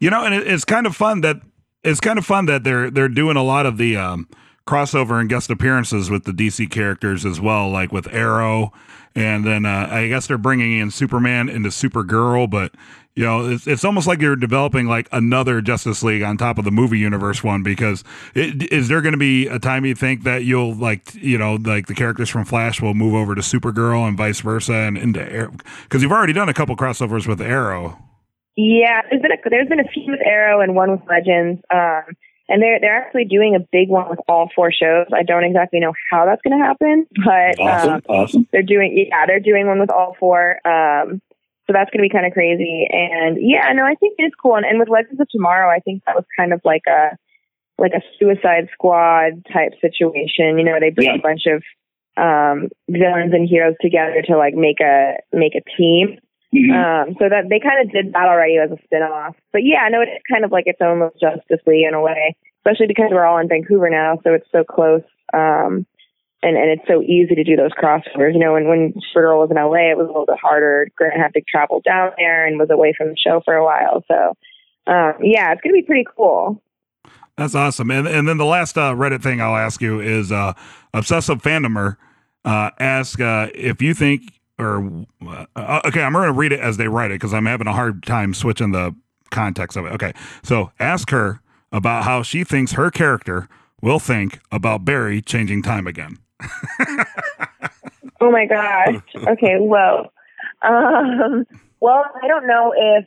You 0.00 0.10
know, 0.10 0.22
and 0.24 0.34
it, 0.34 0.46
it's 0.46 0.66
kind 0.66 0.86
of 0.86 0.94
fun 0.94 1.22
that 1.22 1.40
it's 1.82 1.98
kind 1.98 2.18
of 2.18 2.26
fun 2.26 2.44
that 2.46 2.62
they're 2.62 2.90
they're 2.90 3.08
doing 3.08 3.36
a 3.36 3.42
lot 3.42 3.64
of 3.64 3.78
the 3.78 3.96
um, 3.96 4.28
crossover 4.66 5.20
and 5.20 5.28
guest 5.28 5.50
appearances 5.50 6.10
with 6.10 6.24
the 6.24 6.32
DC 6.32 6.70
characters 6.70 7.24
as 7.24 7.40
well, 7.40 7.70
like 7.70 7.92
with 7.92 8.12
Arrow, 8.12 8.72
and 9.14 9.44
then 9.44 9.66
uh, 9.66 9.88
I 9.90 10.08
guess 10.08 10.26
they're 10.26 10.38
bringing 10.38 10.78
in 10.78 10.90
Superman 10.90 11.48
into 11.48 11.68
Supergirl, 11.70 12.48
but. 12.48 12.72
You 13.14 13.24
know, 13.24 13.50
it's, 13.50 13.66
it's 13.66 13.84
almost 13.84 14.06
like 14.06 14.22
you're 14.22 14.36
developing 14.36 14.86
like 14.86 15.06
another 15.12 15.60
Justice 15.60 16.02
League 16.02 16.22
on 16.22 16.38
top 16.38 16.56
of 16.56 16.64
the 16.64 16.70
movie 16.70 16.98
universe 16.98 17.44
one 17.44 17.62
because 17.62 18.02
it, 18.34 18.72
is 18.72 18.88
there 18.88 19.02
going 19.02 19.12
to 19.12 19.18
be 19.18 19.48
a 19.48 19.58
time 19.58 19.84
you 19.84 19.94
think 19.94 20.22
that 20.24 20.44
you'll 20.44 20.74
like 20.74 21.14
you 21.16 21.36
know 21.36 21.56
like 21.56 21.88
the 21.88 21.94
characters 21.94 22.30
from 22.30 22.46
Flash 22.46 22.80
will 22.80 22.94
move 22.94 23.12
over 23.12 23.34
to 23.34 23.42
Supergirl 23.42 24.08
and 24.08 24.16
vice 24.16 24.40
versa 24.40 24.72
and 24.72 24.96
into 24.96 25.20
Arrow 25.20 25.52
because 25.82 26.02
you've 26.02 26.10
already 26.10 26.32
done 26.32 26.48
a 26.48 26.54
couple 26.54 26.74
crossovers 26.74 27.26
with 27.26 27.42
Arrow. 27.42 27.98
yeah, 28.56 29.02
there's 29.10 29.20
been 29.20 29.32
a, 29.32 29.50
there's 29.50 29.68
been 29.68 29.80
a 29.80 29.88
few 29.88 30.10
with 30.10 30.20
Arrow 30.24 30.62
and 30.62 30.74
one 30.74 30.92
with 30.92 31.02
Legends. 31.06 31.60
Um, 31.70 32.16
and 32.48 32.62
they're 32.62 32.80
they're 32.80 32.96
actually 32.96 33.24
doing 33.26 33.54
a 33.54 33.60
big 33.72 33.88
one 33.88 34.08
with 34.10 34.18
all 34.28 34.50
four 34.54 34.72
shows. 34.72 35.06
I 35.12 35.22
don't 35.22 35.44
exactly 35.44 35.80
know 35.80 35.92
how 36.10 36.26
that's 36.26 36.42
going 36.42 36.58
to 36.58 36.64
happen, 36.64 37.06
but 37.24 37.60
awesome, 37.60 37.92
um, 37.94 38.02
awesome. 38.08 38.48
they're 38.52 38.62
doing 38.62 39.06
yeah 39.10 39.26
they're 39.26 39.40
doing 39.40 39.66
one 39.66 39.78
with 39.80 39.90
all 39.90 40.16
four. 40.18 40.56
Um, 40.66 41.20
so 41.66 41.72
that's 41.72 41.90
going 41.90 42.02
to 42.02 42.08
be 42.08 42.12
kind 42.12 42.26
of 42.26 42.32
crazy. 42.32 42.88
And 42.90 43.38
yeah, 43.40 43.72
no, 43.72 43.84
I 43.84 43.94
think 43.94 44.16
it 44.18 44.24
is 44.24 44.32
cool. 44.40 44.56
And, 44.56 44.66
and 44.66 44.80
with 44.80 44.88
Legends 44.88 45.20
of 45.20 45.28
Tomorrow, 45.30 45.70
I 45.74 45.78
think 45.78 46.02
that 46.06 46.16
was 46.16 46.24
kind 46.36 46.52
of 46.52 46.60
like 46.64 46.82
a 46.88 47.16
like 47.78 47.92
a 47.94 48.02
Suicide 48.18 48.68
Squad 48.72 49.44
type 49.52 49.72
situation. 49.80 50.58
You 50.58 50.64
know, 50.64 50.78
they 50.80 50.90
bring 50.90 51.08
Yeah. 51.08 51.14
a 51.16 51.22
bunch 51.22 51.42
of 51.46 51.62
um, 52.16 52.68
villains 52.90 53.32
and 53.32 53.48
heroes 53.48 53.76
together 53.80 54.22
to 54.26 54.36
like 54.36 54.54
make 54.54 54.80
a 54.80 55.14
make 55.32 55.54
a 55.54 55.62
team. 55.76 56.18
Mhm. 56.54 56.72
Um, 56.72 57.16
so 57.18 57.28
that 57.28 57.48
they 57.48 57.60
kind 57.60 57.80
of 57.80 57.92
did 57.92 58.12
that 58.12 58.28
already 58.28 58.58
as 58.58 58.70
a 58.70 58.82
spin-off. 58.84 59.36
But 59.52 59.64
yeah, 59.64 59.88
no, 59.90 60.02
it's 60.02 60.22
kind 60.30 60.44
of 60.44 60.52
like 60.52 60.66
its 60.66 60.80
own 60.82 61.00
little 61.00 61.16
Justice 61.18 61.64
League 61.66 61.86
in 61.88 61.94
a 61.94 62.00
way, 62.00 62.36
especially 62.60 62.88
because 62.88 63.08
we're 63.10 63.24
all 63.24 63.38
in 63.38 63.48
Vancouver 63.48 63.88
now, 63.88 64.18
so 64.22 64.34
it's 64.34 64.46
so 64.52 64.62
close. 64.62 65.02
Um, 65.32 65.86
and, 66.42 66.56
and 66.56 66.70
it's 66.70 66.86
so 66.88 67.00
easy 67.02 67.34
to 67.34 67.44
do 67.44 67.56
those 67.56 67.70
crossovers. 67.72 68.34
You 68.34 68.40
know, 68.40 68.52
when, 68.52 68.68
when 68.68 68.92
Supergirl 69.14 69.38
was 69.38 69.50
in 69.50 69.56
LA, 69.56 69.92
it 69.92 69.96
was 69.96 70.06
a 70.06 70.12
little 70.12 70.26
bit 70.26 70.38
harder. 70.42 70.88
Grant 70.96 71.16
had 71.16 71.32
to 71.34 71.40
travel 71.48 71.80
down 71.84 72.10
there 72.18 72.46
and 72.46 72.58
was 72.58 72.68
away 72.70 72.92
from 72.96 73.08
the 73.08 73.16
show 73.16 73.40
for 73.44 73.54
a 73.54 73.64
while. 73.64 74.04
So, 74.08 74.36
um, 74.92 75.14
yeah, 75.22 75.52
it's 75.52 75.62
going 75.62 75.74
to 75.74 75.80
be 75.80 75.86
pretty 75.86 76.06
cool. 76.16 76.60
That's 77.38 77.54
awesome. 77.54 77.90
And 77.90 78.06
and 78.06 78.28
then 78.28 78.36
the 78.36 78.44
last 78.44 78.76
uh, 78.76 78.92
Reddit 78.92 79.22
thing 79.22 79.40
I'll 79.40 79.56
ask 79.56 79.80
you 79.80 80.00
is 80.00 80.30
uh, 80.30 80.52
obsessive 80.92 81.40
fandomer 81.40 81.96
uh, 82.44 82.70
ask 82.78 83.20
uh, 83.20 83.48
if 83.54 83.80
you 83.80 83.94
think 83.94 84.22
or 84.58 85.06
uh, 85.56 85.80
okay, 85.84 86.02
I'm 86.02 86.12
going 86.12 86.26
to 86.26 86.32
read 86.32 86.52
it 86.52 86.60
as 86.60 86.76
they 86.76 86.88
write 86.88 87.10
it 87.10 87.14
because 87.14 87.34
I'm 87.34 87.46
having 87.46 87.66
a 87.66 87.72
hard 87.72 88.02
time 88.04 88.34
switching 88.34 88.72
the 88.72 88.94
context 89.30 89.76
of 89.76 89.86
it. 89.86 89.92
Okay, 89.92 90.12
so 90.42 90.72
ask 90.78 91.10
her 91.10 91.40
about 91.72 92.04
how 92.04 92.22
she 92.22 92.44
thinks 92.44 92.72
her 92.72 92.90
character 92.90 93.48
will 93.80 93.98
think 93.98 94.40
about 94.50 94.84
Barry 94.84 95.20
changing 95.22 95.62
time 95.62 95.86
again. 95.86 96.18
Oh 98.20 98.30
my 98.30 98.46
gosh. 98.46 99.02
Okay, 99.16 99.56
well, 99.58 100.12
um, 100.62 101.44
well, 101.80 102.04
I 102.22 102.28
don't 102.28 102.46
know 102.46 102.72
if 102.76 103.04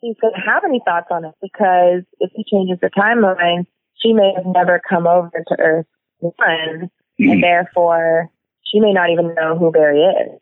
she's 0.00 0.16
going 0.20 0.34
to 0.34 0.40
have 0.40 0.64
any 0.64 0.82
thoughts 0.84 1.06
on 1.10 1.24
it 1.24 1.34
because 1.40 2.02
if 2.20 2.30
he 2.34 2.44
changes 2.44 2.78
the 2.82 2.90
timeline, 2.90 3.64
she 4.02 4.12
may 4.12 4.34
have 4.36 4.44
never 4.44 4.82
come 4.86 5.06
over 5.06 5.30
to 5.48 5.56
Earth 5.58 5.86
one, 6.18 6.90
and 7.18 7.42
therefore 7.42 8.28
she 8.70 8.80
may 8.80 8.92
not 8.92 9.08
even 9.08 9.34
know 9.34 9.56
who 9.56 9.70
Barry 9.70 10.00
is. 10.02 10.40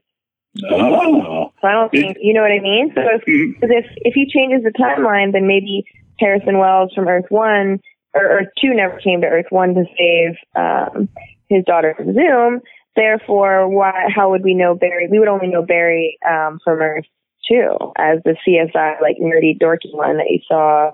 Oh, 0.71 1.53
So 1.61 1.69
I 1.69 1.73
don't 1.73 1.91
think 1.91 2.19
you 2.21 2.35
know 2.35 2.43
what 2.43 2.53
I 2.53 2.61
mean. 2.61 2.93
So 2.95 3.01
if 3.01 3.23
Mhm. 3.25 3.61
'cause 3.61 3.71
if 3.71 3.87
if 3.99 4.15
he 4.15 4.27
changes 4.27 4.62
the 4.65 4.71
timeline, 4.73 5.33
then 5.33 5.47
maybe 5.47 5.85
Harrison 6.21 6.59
Wells 6.59 6.93
from 6.95 7.09
Earth 7.09 7.25
One 7.31 7.81
or 8.15 8.23
Earth 8.23 8.49
Two 8.61 8.75
never 8.75 8.99
came 8.99 9.21
to 9.23 9.27
Earth 9.27 9.47
One 9.51 9.75
to 9.75 9.85
save 9.99 10.37
um, 10.55 11.09
his 11.49 11.65
daughter 11.65 11.95
from 11.97 12.12
Zoom. 12.15 12.61
Therefore, 12.97 13.67
why? 13.69 14.09
How 14.15 14.31
would 14.31 14.45
we 14.45 14.53
know 14.55 14.75
Barry? 14.75 15.09
We 15.11 15.19
would 15.19 15.29
only 15.29 15.49
know 15.49 15.62
Barry 15.62 16.19
um, 16.29 16.59
from 16.62 16.81
Earth 16.83 17.07
Two 17.49 17.75
as 17.97 18.19
the 18.25 18.37
CSI 18.47 19.01
like 19.01 19.17
nerdy 19.19 19.59
dorky 19.59 19.93
one 19.95 20.19
that 20.19 20.29
you 20.29 20.41
saw 20.47 20.93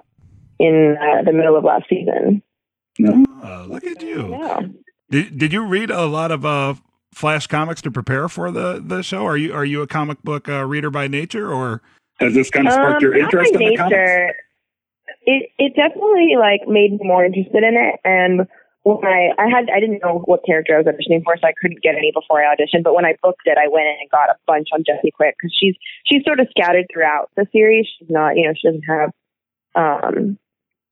in 0.61 0.97
uh, 1.01 1.23
the 1.23 1.33
middle 1.33 1.57
of 1.57 1.64
last 1.64 1.88
season. 1.88 2.42
Uh, 3.05 3.64
look 3.68 3.85
at 3.85 4.03
you. 4.03 4.31
Yeah. 4.31 4.61
Did, 5.11 5.38
did 5.38 5.53
you 5.53 5.64
read 5.66 5.90
a 5.90 6.07
lot 6.07 6.31
of 6.31 6.44
uh, 6.44 6.75
Flash 7.12 7.47
comics 7.47 7.83
to 7.83 7.90
prepare 7.90 8.29
for 8.29 8.51
the, 8.51 8.83
the 8.85 9.03
show? 9.03 9.25
Are 9.27 9.37
you 9.37 9.53
are 9.55 9.64
you 9.64 9.83
a 9.83 9.87
comic 9.87 10.23
book 10.23 10.49
uh, 10.49 10.64
reader 10.64 10.90
by 10.90 11.09
nature 11.09 11.53
or? 11.53 11.83
has 12.21 12.35
this 12.35 12.51
kind 12.51 12.66
of 12.66 12.73
sparked 12.73 13.03
your 13.03 13.14
Um, 13.14 13.21
not 13.21 13.35
interest 13.35 13.55
in 13.55 13.61
the 13.61 13.77
comics? 13.77 14.35
It 15.23 15.51
it 15.59 15.77
definitely 15.77 16.35
like 16.38 16.66
made 16.66 16.92
me 16.92 16.99
more 17.03 17.25
interested 17.25 17.62
in 17.62 17.77
it. 17.77 18.01
And 18.05 18.47
when 18.83 19.05
I 19.05 19.31
I 19.38 19.49
had 19.49 19.71
I 19.71 19.81
didn't 19.81 20.01
know 20.03 20.23
what 20.25 20.44
character 20.44 20.75
I 20.75 20.79
was 20.79 20.87
auditioning 20.87 21.23
for, 21.25 21.37
so 21.37 21.47
I 21.47 21.53
couldn't 21.61 21.83
get 21.83 21.94
any 21.94 22.12
before 22.12 22.42
I 22.42 22.55
auditioned. 22.55 22.83
But 22.85 22.94
when 22.94 23.05
I 23.05 23.14
booked 23.23 23.42
it, 23.47 23.59
I 23.59 23.68
went 23.68 23.87
in 23.87 23.97
and 24.01 24.11
got 24.11 24.31
a 24.31 24.37
bunch 24.47 24.68
on 24.73 24.85
Jesse 24.85 25.11
Quick 25.11 25.37
because 25.38 25.55
she's 25.59 25.77
she's 26.05 26.25
sort 26.25 26.40
of 26.40 26.49
scattered 26.51 26.87
throughout 26.92 27.31
the 27.37 27.47
series. 27.53 27.87
She's 27.99 28.11
not 28.11 28.37
you 28.37 28.47
know 28.47 28.55
she 28.55 28.68
doesn't 28.68 28.88
have 28.88 29.11
um 29.75 30.38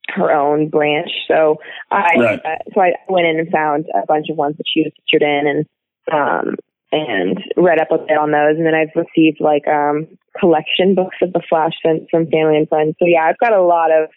her 0.09 0.31
own 0.31 0.69
branch. 0.69 1.11
So 1.29 1.57
I 1.91 2.15
Right. 2.19 2.41
uh, 2.45 2.59
so 2.75 2.81
I 2.81 2.93
went 3.09 3.27
in 3.27 3.39
and 3.39 3.51
found 3.51 3.87
a 3.95 4.07
bunch 4.07 4.27
of 4.31 4.37
ones 4.37 4.57
that 4.59 4.65
she 4.73 4.83
was 4.83 4.93
featured 4.97 5.23
in 5.23 5.47
and 5.47 5.67
um 6.13 6.57
and 6.93 7.43
read 7.57 7.81
up 7.81 7.91
a 7.91 7.99
bit 7.99 8.17
on 8.17 8.31
those 8.31 8.57
and 8.57 8.65
then 8.67 8.75
I've 8.75 8.95
received 8.95 9.41
like 9.41 9.67
um 9.67 10.07
collection 10.39 10.95
books 10.95 11.17
of 11.23 11.33
the 11.33 11.43
Flash 11.49 11.73
from, 11.83 12.07
from 12.11 12.27
family 12.31 12.59
and 12.59 12.69
friends. 12.69 12.95
So 12.99 13.07
yeah, 13.07 13.25
I've 13.25 13.39
got 13.39 13.53
a 13.53 13.63
lot 13.63 13.91
of 13.91 14.11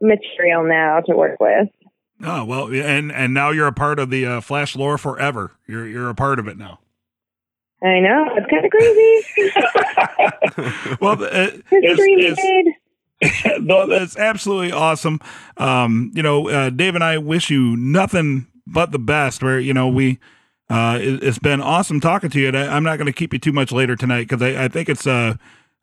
material 0.00 0.64
now 0.64 1.00
to 1.06 1.16
work 1.16 1.38
with. 1.40 1.68
Oh 2.24 2.44
well, 2.44 2.72
and 2.72 3.12
and 3.12 3.34
now 3.34 3.50
you're 3.50 3.66
a 3.66 3.72
part 3.72 3.98
of 3.98 4.08
the 4.10 4.24
uh, 4.24 4.40
Flash 4.40 4.74
lore 4.74 4.96
forever. 4.96 5.52
You're 5.66 5.86
you're 5.86 6.08
a 6.08 6.14
part 6.14 6.38
of 6.38 6.48
it 6.48 6.56
now. 6.56 6.78
I 7.82 8.00
know 8.00 8.24
it's 8.36 8.50
kind 8.50 8.64
of 8.64 8.70
crazy. 8.70 9.22
Well, 11.00 11.22
uh, 11.22 11.50
it's- 11.70 12.38
made. 12.38 12.74
no, 13.60 13.86
that's 13.86 14.16
absolutely 14.18 14.72
awesome. 14.72 15.20
Um, 15.56 16.10
you 16.14 16.22
know, 16.22 16.48
uh, 16.48 16.70
Dave 16.70 16.94
and 16.94 17.04
I 17.04 17.18
wish 17.18 17.50
you 17.50 17.76
nothing 17.76 18.46
but 18.66 18.92
the 18.92 18.98
best. 18.98 19.42
Where 19.42 19.58
you 19.58 19.74
know 19.74 19.88
we, 19.88 20.18
uh, 20.68 20.98
it, 21.00 21.22
it's 21.22 21.38
been 21.38 21.60
awesome 21.60 22.00
talking 22.00 22.30
to 22.30 22.40
you. 22.40 22.48
And 22.48 22.56
I, 22.58 22.74
I'm 22.74 22.82
not 22.82 22.96
going 22.96 23.06
to 23.06 23.12
keep 23.12 23.32
you 23.32 23.38
too 23.38 23.52
much 23.52 23.72
later 23.72 23.96
tonight 23.96 24.28
because 24.28 24.42
I, 24.42 24.64
I 24.64 24.68
think 24.68 24.88
it's 24.88 25.06
uh, 25.06 25.34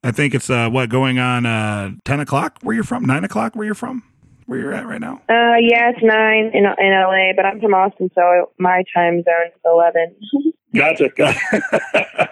I 0.04 0.12
think 0.12 0.34
it's 0.36 0.50
uh, 0.50 0.70
what 0.70 0.90
going 0.90 1.20
on 1.20 1.46
uh, 1.46 1.92
ten 2.06 2.20
o'clock 2.20 2.58
where 2.62 2.76
you're 2.76 2.84
from, 2.84 3.06
nine 3.06 3.24
o'clock 3.24 3.56
where 3.56 3.66
you're 3.66 3.76
from, 3.76 4.04
where 4.46 4.60
you're 4.60 4.74
at 4.74 4.86
right 4.86 5.00
now. 5.02 5.22
Uh, 5.30 5.56
yeah, 5.60 5.92
it's 5.92 6.04
nine 6.04 6.52
in 6.54 6.66
in 6.66 6.92
LA, 6.92 7.34
but 7.36 7.46
I'm 7.46 7.62
from 7.62 7.74
Austin, 7.74 8.10
so 8.14 8.52
my 8.60 8.84
time 8.94 9.24
zone 9.24 9.48
is 9.48 9.62
eleven. 9.66 10.16
Gotcha. 10.76 11.12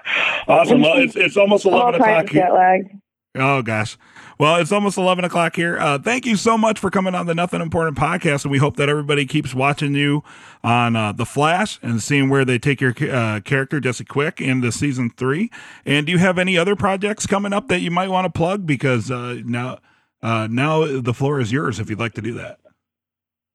awesome. 0.48 0.82
Well, 0.82 0.98
it's 0.98 1.16
it's 1.16 1.38
almost 1.38 1.66
All 1.66 1.74
eleven 1.74 2.02
o'clock. 2.02 2.26
jet 2.28 2.54
lag. 2.54 2.90
Oh 3.36 3.62
gosh. 3.62 3.98
Well, 4.41 4.56
it's 4.56 4.71
almost 4.71 4.97
11 4.97 5.23
o'clock 5.23 5.56
here. 5.56 5.77
Uh, 5.77 5.99
thank 5.99 6.25
you 6.25 6.36
so 6.36 6.58
much 6.58 6.80
for 6.80 6.89
coming 6.89 7.13
on 7.13 7.27
the 7.27 7.36
Nothing 7.36 7.62
Important 7.62 7.95
podcast. 7.95 8.43
And 8.43 8.51
we 8.51 8.58
hope 8.58 8.75
that 8.77 8.89
everybody 8.89 9.27
keeps 9.27 9.54
watching 9.54 9.93
you 9.93 10.23
on 10.63 10.95
uh, 10.95 11.12
The 11.12 11.27
Flash 11.27 11.77
and 11.84 12.01
seeing 12.01 12.27
where 12.27 12.43
they 12.43 12.58
take 12.58 12.82
your 12.82 12.95
uh, 13.01 13.41
character, 13.41 13.80
Jesse 13.80 14.04
Quick, 14.04 14.41
into 14.41 14.71
season 14.71 15.12
three. 15.15 15.51
And 15.86 16.08
do 16.08 16.12
you 16.12 16.17
have 16.17 16.39
any 16.39 16.58
other 16.58 16.75
projects 16.75 17.27
coming 17.27 17.54
up 17.54 17.67
that 17.67 17.82
you 17.82 17.91
might 17.91 18.08
want 18.08 18.25
to 18.25 18.36
plug? 18.36 18.65
Because 18.65 19.12
uh, 19.12 19.41
now, 19.45 19.77
uh, 20.23 20.47
now 20.49 20.88
the 20.88 21.13
floor 21.13 21.39
is 21.39 21.51
yours 21.51 21.80
if 21.80 21.91
you'd 21.91 21.99
like 21.99 22.15
to 22.15 22.21
do 22.23 22.34
that. 22.34 22.58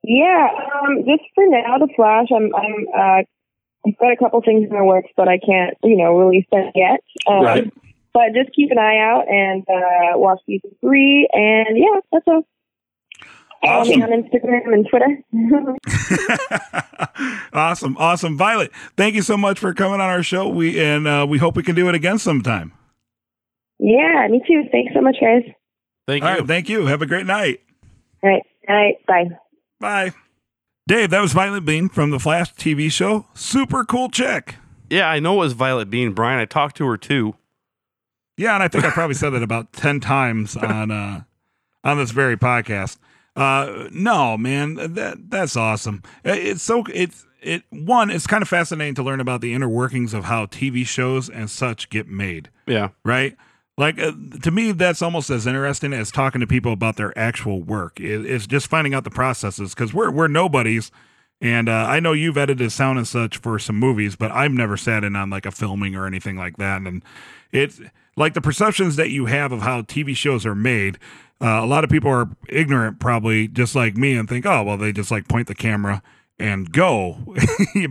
Yeah, 0.05 0.49
um, 0.85 0.99
just 0.99 1.25
for 1.35 1.49
now, 1.49 1.79
the 1.79 1.89
Flash. 1.97 2.29
I'm 2.31 2.55
I'm 2.55 2.87
uh, 2.97 3.23
I've 3.89 3.99
got 3.99 4.13
a 4.13 4.17
couple 4.17 4.41
things 4.41 4.69
in 4.71 4.77
the 4.77 4.85
works, 4.85 5.11
but 5.17 5.27
I 5.27 5.39
can't, 5.39 5.77
you 5.83 5.97
know, 5.97 6.17
release 6.17 6.47
them 6.53 6.71
yet. 6.77 7.01
Um, 7.27 7.43
Right. 7.43 7.73
But 8.17 8.33
just 8.35 8.55
keep 8.57 8.71
an 8.71 8.79
eye 8.79 8.97
out 8.97 9.29
and 9.29 9.63
uh, 9.69 10.17
watch 10.19 10.41
season 10.47 10.71
three. 10.81 11.29
And 11.35 11.77
yeah, 11.77 12.01
that's 12.11 12.25
all. 12.27 12.47
Follow 13.63 13.85
me 13.85 14.01
Awesome. 14.01 14.03
on 14.05 14.23
Instagram 14.23 14.73
and 14.73 14.87
Twitter. 14.89 15.77
awesome, 17.53 17.97
awesome, 17.99 18.37
Violet. 18.39 18.71
Thank 18.97 19.15
you 19.17 19.23
so 19.23 19.37
much 19.37 19.59
for 19.59 19.75
coming 19.75 20.01
on 20.01 20.09
our 20.09 20.23
show. 20.23 20.49
We 20.49 20.81
and 20.81 21.07
uh, 21.07 21.27
we 21.29 21.37
hope 21.39 21.57
we 21.57 21.63
can 21.63 21.75
do 21.75 21.89
it 21.91 21.95
again 21.95 22.19
sometime. 22.19 22.73
yeah, 23.79 24.27
me 24.31 24.41
too. 24.49 24.65
Thanks 24.73 24.95
so 24.95 25.01
much, 25.03 25.17
guys. 25.21 25.43
Thank 26.07 26.25
All 26.25 26.31
you. 26.33 26.39
right, 26.39 26.47
thank 26.47 26.69
you. 26.69 26.87
Have 26.87 27.03
a 27.03 27.07
great 27.07 27.27
night. 27.27 27.61
All 28.23 28.31
right. 28.31 28.43
All 28.69 28.75
right. 28.77 28.95
Bye. 29.07 29.29
Bye. 29.81 30.13
Dave, 30.89 31.11
that 31.11 31.21
was 31.21 31.33
Violet 31.33 31.65
Beane 31.65 31.89
from 31.89 32.11
the 32.11 32.19
Flash 32.21 32.55
TV 32.55 32.91
show. 32.91 33.27
Super 33.35 33.85
cool 33.85 34.09
chick. 34.09 34.55
yeah, 34.89 35.09
I 35.09 35.19
know 35.19 35.35
it 35.35 35.39
was 35.39 35.53
Violet 35.53 35.91
Beane, 35.91 36.13
Brian. 36.13 36.39
I 36.39 36.45
talked 36.47 36.77
to 36.77 36.87
her 36.87 36.97
too. 36.97 37.35
Yeah, 38.37 38.55
and 38.55 38.63
I 38.63 38.69
think 38.69 38.85
I 38.85 38.91
probably 38.91 39.15
said 39.15 39.31
that 39.31 39.43
about 39.43 39.73
ten 39.73 40.01
times 40.01 40.57
on 40.57 40.91
uh, 40.91 41.23
on 41.85 41.99
this 41.99 42.11
very 42.11 42.37
podcast. 42.37 42.99
Uh, 43.35 43.89
no, 43.93 44.37
man, 44.39 44.75
that 44.95 45.31
that's 45.31 45.57
awesome. 45.57 46.03
It's 46.25 46.63
so 46.63 46.85
it's 46.93 47.27
it 47.43 47.63
one. 47.71 48.11
It's 48.11 48.27
kind 48.27 48.43
of 48.43 48.49
fascinating 48.49 48.95
to 48.97 49.03
learn 49.03 49.21
about 49.21 49.41
the 49.41 49.55
inner 49.55 49.69
workings 49.69 50.15
of 50.15 50.25
how 50.25 50.47
TV 50.47 50.87
shows 50.87 51.29
and 51.29 51.49
such 51.51 51.89
get 51.91 52.09
made. 52.09 52.51
Yeah. 52.67 52.91
right? 53.05 53.37
Like 53.79 53.99
uh, 53.99 54.13
to 54.43 54.51
me, 54.51 54.73
that's 54.73 55.03
almost 55.03 55.29
as 55.29 55.47
interesting 55.47 55.93
as 55.93 56.11
talking 56.11 56.41
to 56.41 56.47
people 56.47 56.73
about 56.73 56.97
their 56.97 57.17
actual 57.19 57.63
work. 57.63 58.01
It, 58.01 58.25
it's 58.25 58.47
just 58.47 58.69
finding 58.69 58.95
out 58.95 59.05
the 59.05 59.11
processes 59.11 59.75
because 59.75 59.93
we're 59.93 60.11
we're 60.11 60.29
nobodies, 60.29 60.91
and 61.43 61.69
uh, 61.69 61.85
I 61.87 62.01
know 62.01 62.13
you've 62.13 62.39
edited 62.39 62.73
sound 62.73 62.97
and 62.99 63.07
such 63.07 63.37
for 63.37 63.59
some 63.59 63.77
movies, 63.77 64.17
but 64.17 64.31
I've 64.33 64.53
never 64.53 64.79
sat 64.79 65.05
in 65.05 65.15
on 65.15 65.29
like 65.29 65.45
a 65.45 65.51
filming 65.51 65.95
or 65.95 66.07
anything 66.07 66.37
like 66.37 66.57
that. 66.57 66.81
And 66.81 67.03
it's 67.53 67.81
like 68.17 68.35
the 68.35 68.41
perceptions 68.41 68.97
that 68.97 69.11
you 69.11 69.27
have 69.27 69.53
of 69.53 69.61
how 69.63 69.83
TV 69.83 70.17
shows 70.17 70.45
are 70.47 70.55
made. 70.55 70.99
Uh, 71.41 71.61
a 71.63 71.67
lot 71.67 71.85
of 71.85 71.91
people 71.91 72.11
are 72.11 72.29
ignorant, 72.49 72.99
probably 72.99 73.47
just 73.47 73.75
like 73.75 73.97
me, 73.97 74.17
and 74.17 74.27
think, 74.29 74.47
oh, 74.47 74.63
well, 74.63 74.79
they 74.79 74.91
just 74.93 75.11
like 75.11 75.29
point 75.29 75.47
the 75.49 75.55
camera 75.55 76.03
and 76.39 76.73
go. 76.73 77.19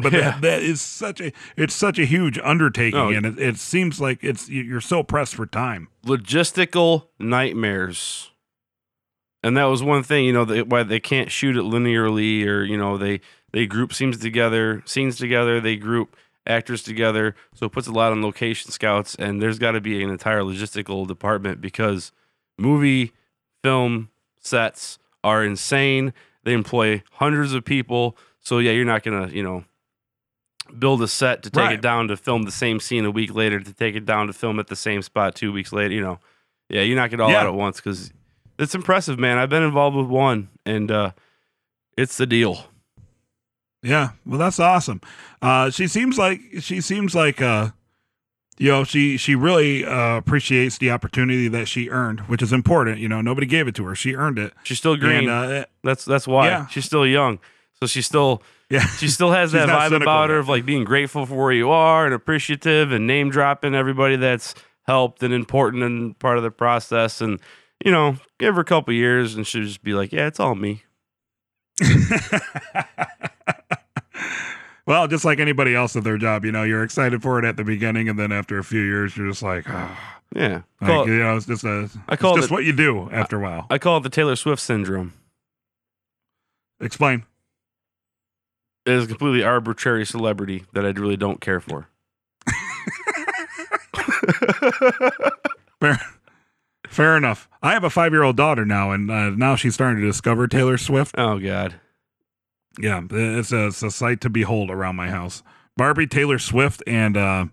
but 0.02 0.12
Yeah. 0.12 0.32
that, 0.32 0.42
that 0.42 0.64
is 0.64 0.82
such 0.82 1.22
a 1.22 1.32
it's 1.56 1.74
such 1.76 2.00
a 2.00 2.06
huge 2.06 2.40
undertaking, 2.44 3.00
No. 3.00 3.10
and 3.10 3.26
it, 3.26 3.40
it 3.40 3.58
seems 3.58 4.02
like 4.02 4.24
it's 4.24 4.50
you're 4.50 4.82
so 4.82 5.04
pressed 5.04 5.36
for 5.36 5.46
time. 5.46 5.90
Logistical 6.06 7.08
nightmares. 7.20 8.32
And 9.44 9.56
that 9.58 9.66
was 9.66 9.84
one 9.84 10.02
thing, 10.02 10.26
you 10.26 10.34
know, 10.34 10.44
they, 10.46 10.64
why 10.64 10.82
they 10.82 11.00
can't 11.00 11.32
shoot 11.32 11.56
it 11.56 11.64
linearly, 11.64 12.46
or 12.48 12.64
you 12.64 12.78
know, 12.78 12.98
they 12.98 13.22
they 13.52 13.68
group 13.68 13.94
scenes 13.94 14.18
together, 14.18 14.82
scenes 14.86 15.18
together, 15.18 15.62
they 15.62 15.76
group 15.76 16.16
actors 16.48 16.84
together, 16.84 17.36
so 17.54 17.66
it 17.66 17.72
puts 17.72 17.88
a 17.88 17.92
lot 17.92 18.12
on 18.12 18.22
location 18.22 18.72
scouts. 18.72 19.16
And 19.16 19.42
there's 19.42 19.60
got 19.60 19.72
to 19.72 19.82
be 19.82 20.04
an 20.04 20.10
entire 20.10 20.42
logistical 20.42 21.08
department 21.08 21.62
because 21.62 22.12
movie 22.58 23.12
film 23.64 24.10
sets 24.40 25.00
are 25.24 25.44
insane. 25.44 26.14
They 26.44 26.54
employ 26.54 27.02
hundreds 27.14 27.54
of 27.54 27.66
people, 27.66 28.16
so 28.40 28.60
yeah, 28.60 28.72
you're 28.72 28.86
not 28.86 29.02
gonna, 29.04 29.28
you 29.30 29.42
know, 29.42 29.64
build 30.78 31.02
a 31.02 31.08
set 31.08 31.44
to 31.44 31.50
take 31.50 31.64
Right. 31.64 31.74
it 31.74 31.82
down 31.82 32.08
to 32.10 32.18
film 32.18 32.44
the 32.44 32.52
same 32.52 32.80
scene 32.80 33.06
a 33.06 33.12
week 33.12 33.34
later 33.34 33.60
to 33.60 33.74
take 33.74 33.96
it 33.96 34.06
down 34.06 34.28
to 34.28 34.34
film 34.34 34.60
at 34.60 34.68
the 34.68 34.76
same 34.76 35.02
spot 35.02 35.36
two 35.36 35.52
weeks 35.52 35.72
later. 35.74 35.94
You 35.94 36.02
know, 36.02 36.20
yeah, 36.70 36.82
you 36.82 36.96
knock 36.96 37.14
it 37.14 37.20
all 37.20 37.32
Yeah. 37.32 37.42
out 37.42 37.48
at 37.48 37.54
once 37.56 37.78
because 37.78 38.12
it's 38.60 38.76
impressive, 38.76 39.18
man. 39.20 39.38
I've 39.38 39.50
been 39.50 39.64
involved 39.64 39.98
with 39.98 40.08
one, 40.08 40.50
and 40.66 40.90
uh, 40.92 41.12
it's 41.98 42.18
the 42.18 42.26
deal. 42.28 42.66
Yeah, 43.86 44.12
well, 44.26 44.40
that's 44.40 44.60
awesome. 44.60 45.00
Uh, 45.42 45.70
she 45.70 45.88
seems 45.88 46.18
like 46.18 46.42
she 46.60 46.82
seems 46.82 47.14
like 47.14 47.42
uh, 47.42 47.70
you 48.58 48.72
know, 48.72 48.84
she 48.84 49.18
she 49.18 49.36
really 49.36 49.86
uh, 49.86 50.16
appreciates 50.18 50.78
the 50.78 50.90
opportunity 50.92 51.48
that 51.50 51.68
she 51.68 51.90
earned, 51.90 52.22
which 52.22 52.42
is 52.42 52.52
important. 52.54 53.00
You 53.00 53.10
know, 53.10 53.22
nobody 53.22 53.46
gave 53.46 53.68
it 53.68 53.76
to 53.76 53.86
her; 53.86 53.96
she 53.96 54.16
earned 54.16 54.40
it. 54.40 54.54
She's 54.64 54.78
still 54.78 54.96
green. 54.96 55.30
And 55.30 55.30
uh, 55.30 55.66
that's 55.84 56.06
that's 56.06 56.28
why 56.28 56.48
yeah. 56.48 56.68
she's 56.68 56.86
still 56.86 57.06
young. 57.06 57.40
So 57.80 57.86
she 57.86 58.02
still 58.02 58.42
yeah, 58.70 58.86
she 58.88 59.08
still 59.08 59.32
has 59.32 59.52
that 59.54 59.68
vibe 59.70 59.90
cynical 59.90 60.04
about 60.04 60.30
her 60.30 60.38
of 60.38 60.48
like 60.48 60.66
being 60.66 60.86
grateful 60.86 61.26
for 61.26 61.36
where 61.36 61.52
you 61.52 61.70
are 61.70 62.06
and 62.06 62.14
appreciative 62.14 62.92
and 62.92 63.06
name 63.06 63.30
dropping 63.30 63.76
everybody 63.76 64.16
that's 64.16 64.56
helped 64.84 65.22
and 65.22 65.34
important 65.34 65.84
and 65.84 66.18
part 66.18 66.38
of 66.38 66.44
the 66.44 66.52
process. 66.52 67.20
And 67.20 67.42
you 67.84 67.92
know, 67.92 68.18
give 68.40 68.56
her 68.56 68.62
a 68.62 68.66
couple 68.66 68.94
years 68.94 69.36
and 69.36 69.46
she'll 69.46 69.64
just 69.64 69.84
be 69.84 69.94
like, 69.94 70.14
yeah, 70.14 70.28
it's 70.28 70.40
all 70.40 70.56
me. 70.56 70.84
well, 74.88 75.08
just 75.08 75.26
like 75.26 75.40
anybody 75.40 75.74
else 75.76 75.96
at 75.96 76.04
their 76.04 76.18
job, 76.18 76.46
you 76.46 76.52
know, 76.52 76.64
you're 76.64 76.84
excited 76.84 77.22
for 77.22 77.40
it 77.40 77.46
at 77.46 77.58
the 77.58 77.64
beginning, 77.64 78.08
and 78.10 78.18
then 78.20 78.32
after 78.32 78.58
a 78.60 78.64
few 78.64 78.82
years, 78.82 79.16
you're 79.18 79.28
just 79.30 79.42
like, 79.44 79.66
ah, 79.68 80.20
Yeah. 80.36 80.62
like, 80.82 80.90
Call 80.90 81.04
it- 81.04 81.08
you 81.08 81.20
know, 81.20 81.36
it's 81.38 81.46
just 81.46 81.64
a, 81.64 81.90
I 82.08 82.14
it's 82.14 82.22
just 82.22 82.44
it- 82.46 82.52
what 82.52 82.64
you 82.66 82.74
do 82.74 83.10
after 83.12 83.38
a 83.38 83.40
while. 83.42 83.68
I 83.70 83.78
call 83.78 83.98
it 83.98 84.04
the 84.04 84.10
Taylor 84.10 84.36
Swift 84.36 84.62
syndrome. 84.62 85.14
Explain. 86.80 87.24
It 88.86 88.94
is 88.94 89.06
a 89.06 89.08
completely 89.08 89.44
arbitrary 89.44 90.06
celebrity 90.06 90.66
that 90.74 90.86
I 90.86 90.90
really 90.90 91.18
don't 91.18 91.42
care 91.42 91.60
for. 91.60 91.88
Fair, 95.82 96.00
fair 96.88 97.18
enough. 97.18 97.50
I 97.62 97.74
have 97.74 97.84
a 97.84 97.90
five 97.90 98.14
year 98.14 98.24
old 98.24 98.38
daughter 98.38 98.66
now, 98.66 98.92
and 98.92 99.12
uh, 99.12 99.30
now 99.32 99.56
she's 99.56 99.74
starting 99.74 100.02
to 100.02 100.08
discover 100.08 100.48
Taylor 100.48 100.78
Swift. 100.78 101.16
Oh 101.18 101.38
God. 101.40 101.76
Yeah, 102.80 103.02
it's 103.10 103.52
a, 103.52 103.68
it's 103.68 103.84
a 103.84 103.92
sight 103.92 104.22
to 104.22 104.30
behold 104.30 104.70
around 104.70 104.96
my 104.96 105.10
house. 105.10 105.44
Barbie, 105.78 106.08
Taylor 106.08 106.40
Swift, 106.40 106.82
and 106.88 107.18
uh, 107.18 107.46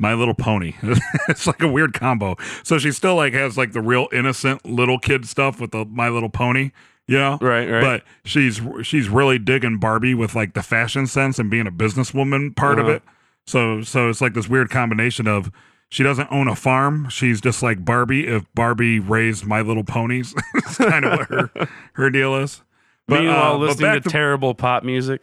My 0.00 0.14
Little 0.14 0.34
Pony. 0.34 0.74
it's 1.28 1.46
like 1.46 1.62
a 1.62 1.68
weird 1.68 1.92
combo. 1.94 2.36
So 2.62 2.78
she 2.78 2.92
still 2.92 3.16
like 3.16 3.34
has 3.34 3.56
like 3.56 3.72
the 3.72 3.80
real 3.82 4.08
innocent 4.12 4.64
little 4.64 4.98
kid 4.98 5.26
stuff 5.26 5.60
with 5.60 5.70
the 5.72 5.84
My 5.84 6.08
Little 6.08 6.28
Pony, 6.30 6.70
you 7.06 7.18
know. 7.18 7.38
Right, 7.40 7.68
right. 7.68 7.80
But 7.80 8.04
she's 8.24 8.60
she's 8.82 9.08
really 9.08 9.38
digging 9.38 9.78
Barbie 9.78 10.14
with 10.14 10.34
like 10.34 10.54
the 10.54 10.62
fashion 10.62 11.06
sense 11.06 11.38
and 11.38 11.50
being 11.50 11.66
a 11.66 11.72
businesswoman 11.72 12.54
part 12.54 12.78
of 12.78 12.86
Uh-huh. 12.86 12.94
it. 12.96 13.02
So 13.46 13.82
so 13.82 14.08
it's 14.08 14.20
like 14.20 14.34
this 14.34 14.48
weird 14.48 14.70
combination 14.70 15.26
of 15.26 15.50
she 15.90 16.02
doesn't 16.02 16.28
own 16.30 16.48
a 16.48 16.54
farm. 16.54 17.08
She's 17.08 17.40
just 17.40 17.62
like 17.62 17.84
Barbie 17.84 18.26
if 18.26 18.44
Barbie 18.54 19.00
raised 19.00 19.46
My 19.46 19.62
Little 19.62 19.84
Ponies. 19.84 20.34
it's 20.54 20.76
kind 20.76 21.04
of 21.04 21.18
what 21.18 21.28
her 21.28 21.68
her 21.94 22.10
deal 22.10 22.36
is. 22.36 22.62
But, 23.08 23.22
Meanwhile, 23.22 23.54
uh, 23.54 23.56
listening 23.56 23.92
back 23.92 24.02
to, 24.02 24.10
terrible 24.10 24.54
pop 24.54 24.84
music. 24.84 25.22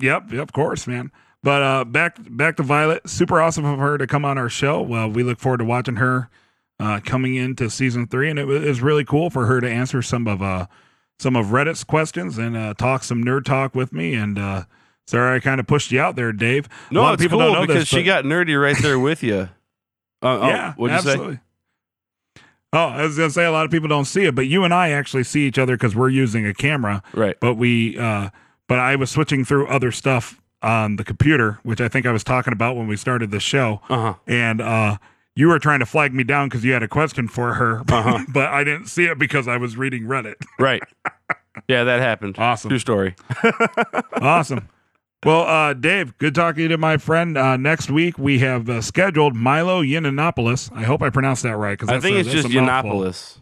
Yep, 0.00 0.32
yep, 0.32 0.42
of 0.42 0.52
course, 0.52 0.86
man. 0.86 1.12
But 1.42 1.62
uh, 1.62 1.84
back 1.84 2.16
back 2.18 2.56
to 2.56 2.64
Violet. 2.64 3.08
Super 3.08 3.40
awesome 3.40 3.64
of 3.64 3.78
her 3.78 3.96
to 3.96 4.06
come 4.06 4.24
on 4.24 4.36
our 4.36 4.48
show. 4.48 4.82
Well, 4.82 5.08
we 5.08 5.22
look 5.22 5.38
forward 5.38 5.58
to 5.58 5.64
watching 5.64 5.96
her 5.96 6.28
uh, 6.80 7.00
coming 7.04 7.36
into 7.36 7.70
season 7.70 8.06
three, 8.06 8.28
and 8.28 8.38
it 8.38 8.46
was, 8.46 8.80
really 8.80 9.04
cool 9.04 9.30
for 9.30 9.46
her 9.46 9.60
to 9.60 9.70
answer 9.70 10.02
some 10.02 10.26
of 10.26 10.42
uh, 10.42 10.66
some 11.20 11.36
of 11.36 11.46
Reddit's 11.46 11.84
questions 11.84 12.38
and 12.38 12.56
uh, 12.56 12.74
talk 12.74 13.04
some 13.04 13.24
nerd 13.24 13.44
talk 13.44 13.74
with 13.74 13.92
me. 13.92 14.14
And 14.14 14.38
uh, 14.38 14.64
sorry, 15.06 15.36
I 15.36 15.40
kind 15.40 15.60
of 15.60 15.66
pushed 15.68 15.92
you 15.92 16.00
out 16.00 16.16
there, 16.16 16.32
Dave. 16.32 16.68
No, 16.90 17.00
a 17.00 17.02
lot 17.02 17.14
it's 17.14 17.22
of 17.22 17.24
people 17.24 17.38
cool 17.38 17.46
don't 17.46 17.60
know 17.60 17.66
because 17.66 17.82
this, 17.82 17.88
she 17.88 18.02
got 18.02 18.24
nerdy 18.24 18.60
right 18.60 18.76
there 18.80 18.98
with 18.98 19.22
you. 19.22 19.48
Uh, 20.20 20.40
yeah, 20.48 20.74
oh, 20.76 20.80
what'd 20.80 21.04
you 21.04 21.12
say? 21.12 21.40
Oh, 22.72 22.78
I 22.88 23.02
was 23.02 23.16
gonna 23.16 23.30
say 23.30 23.44
a 23.44 23.50
lot 23.50 23.64
of 23.64 23.70
people 23.70 23.88
don't 23.88 24.04
see 24.04 24.24
it, 24.26 24.34
but 24.34 24.46
you 24.46 24.62
and 24.64 24.74
I 24.74 24.90
actually 24.90 25.24
see 25.24 25.46
each 25.46 25.58
other 25.58 25.74
because 25.76 25.96
we're 25.96 26.10
using 26.10 26.46
a 26.46 26.52
camera. 26.54 27.02
Right. 27.14 27.36
but 27.40 27.54
we 27.54 27.98
uh 27.98 28.30
but 28.66 28.78
I 28.78 28.96
was 28.96 29.10
switching 29.10 29.44
through 29.44 29.66
other 29.68 29.90
stuff 29.90 30.40
on 30.62 30.96
the 30.96 31.04
computer, 31.04 31.58
which 31.62 31.80
I 31.80 31.88
think 31.88 32.04
I 32.04 32.12
was 32.12 32.22
talking 32.24 32.52
about 32.52 32.76
when 32.76 32.86
we 32.88 32.96
started 32.96 33.30
the 33.30 33.40
show, 33.40 33.80
Uh 33.88 33.96
huh. 33.96 34.14
and 34.26 34.60
uh 34.60 34.96
you 35.34 35.46
were 35.48 35.58
trying 35.60 35.78
to 35.78 35.86
flag 35.86 36.12
me 36.12 36.24
down 36.24 36.48
because 36.48 36.64
you 36.64 36.72
had 36.72 36.82
a 36.82 36.88
question 36.88 37.28
for 37.28 37.54
her, 37.54 37.80
Uh-huh. 37.88 38.24
but 38.28 38.48
I 38.48 38.64
didn't 38.64 38.86
see 38.88 39.04
it 39.06 39.18
because 39.18 39.46
I 39.48 39.56
was 39.56 39.76
reading 39.76 40.02
Reddit. 40.02 40.34
Right. 40.58 40.82
Yeah, 41.68 41.84
that 41.84 42.00
happened. 42.00 42.36
Awesome. 42.38 42.68
True 42.70 42.78
story. 42.78 43.14
awesome. 44.20 44.68
Well, 45.24 45.42
uh, 45.42 45.74
Dave, 45.74 46.16
good 46.18 46.34
talking 46.34 46.68
to 46.68 46.78
my 46.78 46.96
friend. 46.96 47.36
Uh, 47.36 47.56
next 47.56 47.90
week 47.90 48.18
we 48.18 48.38
have 48.38 48.70
uh, 48.70 48.80
scheduled 48.80 49.34
Milo 49.34 49.82
Yiannopoulos. 49.82 50.70
I 50.76 50.84
hope 50.84 51.02
I 51.02 51.10
pronounced 51.10 51.42
that 51.42 51.56
right. 51.56 51.76
Cause 51.76 51.88
I 51.88 51.98
think 51.98 52.16
a- 52.16 52.20
it's 52.20 52.30
just. 52.30 52.48
Yiannopoulos, 52.48 53.38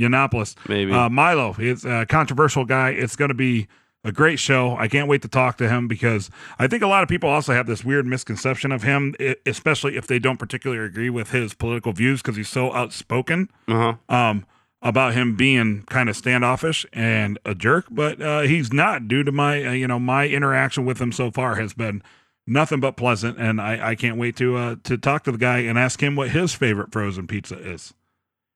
Yiannopoulos. 0.00 0.54
maybe. 0.68 0.92
Uh, 0.92 1.08
Milo, 1.08 1.56
it's 1.58 1.84
a 1.84 2.06
controversial 2.06 2.64
guy. 2.64 2.90
It's 2.90 3.16
going 3.16 3.30
to 3.30 3.34
be 3.34 3.66
a 4.04 4.12
great 4.12 4.38
show. 4.38 4.76
I 4.76 4.86
can't 4.88 5.08
wait 5.08 5.22
to 5.22 5.28
talk 5.28 5.58
to 5.58 5.68
him 5.68 5.88
because 5.88 6.30
I 6.58 6.68
think 6.68 6.82
a 6.82 6.86
lot 6.86 7.02
of 7.02 7.08
people 7.08 7.28
also 7.28 7.52
have 7.52 7.66
this 7.66 7.84
weird 7.84 8.06
misconception 8.06 8.72
of 8.72 8.82
him, 8.82 9.14
especially 9.44 9.96
if 9.96 10.06
they 10.06 10.18
don't 10.18 10.38
particularly 10.38 10.84
agree 10.84 11.10
with 11.10 11.32
his 11.32 11.54
political 11.54 11.92
views 11.92 12.22
because 12.22 12.36
he's 12.36 12.48
so 12.48 12.72
outspoken 12.72 13.50
uh 13.68 13.94
huh. 14.08 14.14
um, 14.14 14.46
about 14.82 15.14
him 15.14 15.36
being 15.36 15.82
kind 15.84 16.08
of 16.08 16.16
standoffish 16.16 16.86
and 16.92 17.38
a 17.44 17.54
jerk. 17.54 17.86
But 17.90 18.20
uh, 18.20 18.40
he's 18.40 18.72
not. 18.72 19.08
Due 19.08 19.22
to 19.24 19.32
my, 19.32 19.64
uh, 19.64 19.72
you 19.72 19.86
know, 19.86 19.98
my 19.98 20.26
interaction 20.26 20.84
with 20.84 21.00
him 21.00 21.12
so 21.12 21.30
far 21.30 21.56
has 21.56 21.74
been 21.74 22.02
nothing 22.46 22.80
but 22.80 22.96
pleasant, 22.96 23.38
and 23.38 23.60
I, 23.60 23.90
I 23.90 23.94
can't 23.94 24.16
wait 24.16 24.36
to 24.36 24.56
uh, 24.56 24.76
to 24.84 24.96
talk 24.96 25.24
to 25.24 25.32
the 25.32 25.38
guy 25.38 25.58
and 25.58 25.78
ask 25.78 26.02
him 26.02 26.16
what 26.16 26.30
his 26.30 26.54
favorite 26.54 26.92
frozen 26.92 27.26
pizza 27.26 27.58
is. 27.58 27.94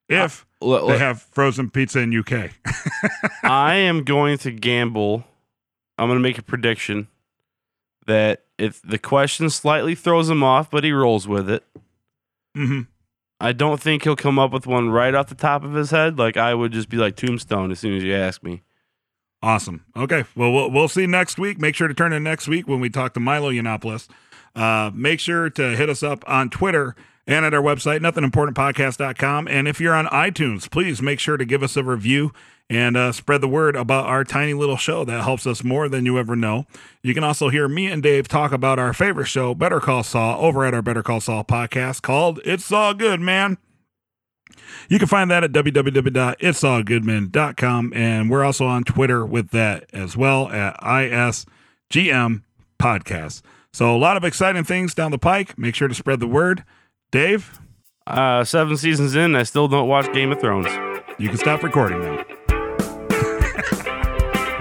If 0.09 0.47
L- 0.63 0.87
they 0.89 0.99
have 0.99 1.23
frozen 1.23 1.71
pizza 1.71 2.01
in 2.01 2.17
UK. 2.17 2.51
I 3.43 3.77
am 3.77 4.05
going 4.05 4.39
to 4.39 4.51
gamble. 4.51 5.25
I'm 5.97 6.09
going 6.09 6.19
to 6.19 6.23
make 6.23 6.39
a 6.39 6.43
prediction 6.43 7.09
that 8.07 8.45
if 8.59 8.83
the 8.83 8.99
question 8.99 9.49
slightly 9.49 9.95
throws 9.95 10.29
him 10.29 10.43
off, 10.43 10.71
but 10.71 10.85
he 10.85 10.93
rolls 10.93 11.27
with 11.27 11.49
it. 11.49 11.65
hmm 12.55 12.83
I 13.45 13.53
don't 13.53 13.79
think 13.79 14.05
he'll 14.05 14.17
come 14.17 14.39
up 14.39 14.53
with 14.53 14.67
one 14.67 14.89
right 14.89 15.15
off 15.15 15.27
the 15.29 15.35
top 15.35 15.65
of 15.65 15.75
his 15.75 15.91
head. 15.91 16.19
Like 16.19 16.39
I 16.39 16.55
would 16.55 16.73
just 16.73 16.89
be 16.89 16.97
like 16.97 17.15
Tombstone 17.15 17.71
as 17.71 17.79
soon 17.79 17.95
as 17.95 18.03
you 18.03 18.15
ask 18.15 18.43
me. 18.43 18.63
Awesome. 19.43 19.85
Okay. 19.95 20.25
Well, 20.35 20.51
we'll 20.51 20.71
we'll 20.71 20.89
see 20.89 21.07
next 21.07 21.39
week. 21.39 21.61
Make 21.61 21.75
sure 21.75 21.87
to 21.87 21.93
turn 21.93 22.15
in 22.15 22.23
next 22.23 22.49
week 22.49 22.67
when 22.67 22.81
we 22.81 22.89
talk 22.89 23.13
to 23.13 23.21
Milo 23.21 23.51
Yiannopoulos. 23.51 24.09
Uh, 24.57 24.91
make 24.95 25.21
sure 25.21 25.51
to 25.51 25.77
hit 25.77 25.91
us 25.91 26.03
up 26.03 26.25
on 26.27 26.49
Twitter 26.49 26.97
and 27.27 27.45
at 27.45 27.55
our 27.55 27.63
website, 27.63 28.01
nothingimportantpodcast.com. 28.01 29.49
And 29.49 29.67
if 29.67 29.81
you're 29.81 29.95
on 29.95 30.07
iTunes, 30.07 30.71
please 30.71 31.01
make 31.01 31.21
sure 31.21 31.37
to 31.37 31.45
give 31.45 31.63
us 31.63 31.77
a 31.77 31.83
review 31.83 32.33
and 32.71 32.97
uh, 32.97 33.13
spread 33.13 33.41
the 33.41 33.49
word 33.49 33.77
about 33.77 34.07
our 34.07 34.25
tiny 34.25 34.55
little 34.55 34.77
show. 34.77 35.05
That 35.05 35.23
helps 35.23 35.47
us 35.47 35.63
more 35.63 35.89
than 35.89 36.07
you 36.07 36.19
ever 36.19 36.35
know. 36.35 36.67
You 37.03 37.15
can 37.15 37.25
also 37.25 37.51
hear 37.51 37.69
me 37.69 37.87
and 37.87 38.03
Dave 38.03 38.29
talk 38.29 38.53
about 38.53 38.79
our 38.79 38.93
favorite 38.93 39.27
show, 39.27 39.55
Better 39.55 39.81
Call 39.81 40.03
Saul, 40.03 40.45
over 40.45 40.65
at 40.65 40.75
our 40.75 40.83
Better 40.83 41.03
Call 41.03 41.21
Saul 41.21 41.45
podcast 41.45 42.03
called 42.03 42.41
It's 42.45 42.71
All 42.73 42.95
Good, 42.95 43.21
Man. 43.21 43.59
You 44.89 44.99
can 44.99 45.09
find 45.09 45.31
that 45.31 45.45
at 45.45 45.53
www.itsallgoodman.com. 45.53 47.93
And 47.95 48.31
we're 48.31 48.45
also 48.45 48.67
on 48.67 48.85
Twitter 48.85 49.25
with 49.25 49.51
that 49.51 49.89
as 49.93 50.17
well 50.17 50.49
at 50.51 50.79
ISGM 50.81 52.43
Podcast. 52.79 53.43
So 53.73 53.95
a 53.95 53.99
lot 53.99 54.17
of 54.17 54.25
exciting 54.25 54.65
things 54.65 54.95
down 54.95 55.11
the 55.11 55.19
pike. 55.19 55.59
Make 55.59 55.75
sure 55.75 55.89
to 55.89 55.95
spread 55.95 56.21
the 56.21 56.29
word. 56.29 56.65
Dave, 57.15 57.61
Uh, 58.09 58.43
seven 58.43 58.77
seasons 58.77 59.15
in, 59.15 59.37
I 59.37 59.45
still 59.45 59.69
don't 59.69 59.87
watch 59.87 60.13
Game 60.13 60.33
of 60.33 60.41
Thrones. 60.41 60.67
you 61.17 61.29
can 61.29 61.39
stop 61.39 61.63
recording 61.63 62.01
now. 62.01 62.25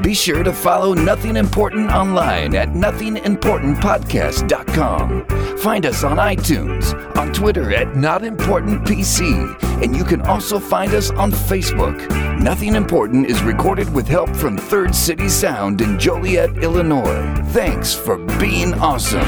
Be 0.04 0.14
sure 0.14 0.44
to 0.44 0.54
follow 0.54 0.94
Nothing 0.94 1.36
Important 1.36 1.90
online 1.90 2.54
at 2.54 2.70
nothingimportantpodcast.com. 2.70 5.26
Find 5.58 5.86
us 5.88 6.04
on 6.04 6.18
iTunes, 6.18 6.94
on 7.18 7.34
Twitter 7.34 7.74
at 7.74 7.88
NotImportantPC, 7.94 9.84
and 9.84 9.98
you 9.98 10.04
can 10.04 10.22
also 10.22 10.60
find 10.60 10.94
us 10.94 11.10
on 11.10 11.32
Facebook. 11.32 12.08
Nothing 12.40 12.76
Important 12.76 13.26
is 13.26 13.42
recorded 13.42 13.92
with 13.92 14.08
help 14.08 14.30
from 14.36 14.60
Third 14.60 14.94
City 14.94 15.28
Sound 15.28 15.82
in 15.82 15.98
Joliet, 15.98 16.64
Illinois. 16.64 17.34
Thanks 17.48 17.96
for 17.96 18.18
being 18.38 18.76
awesome. 18.76 19.26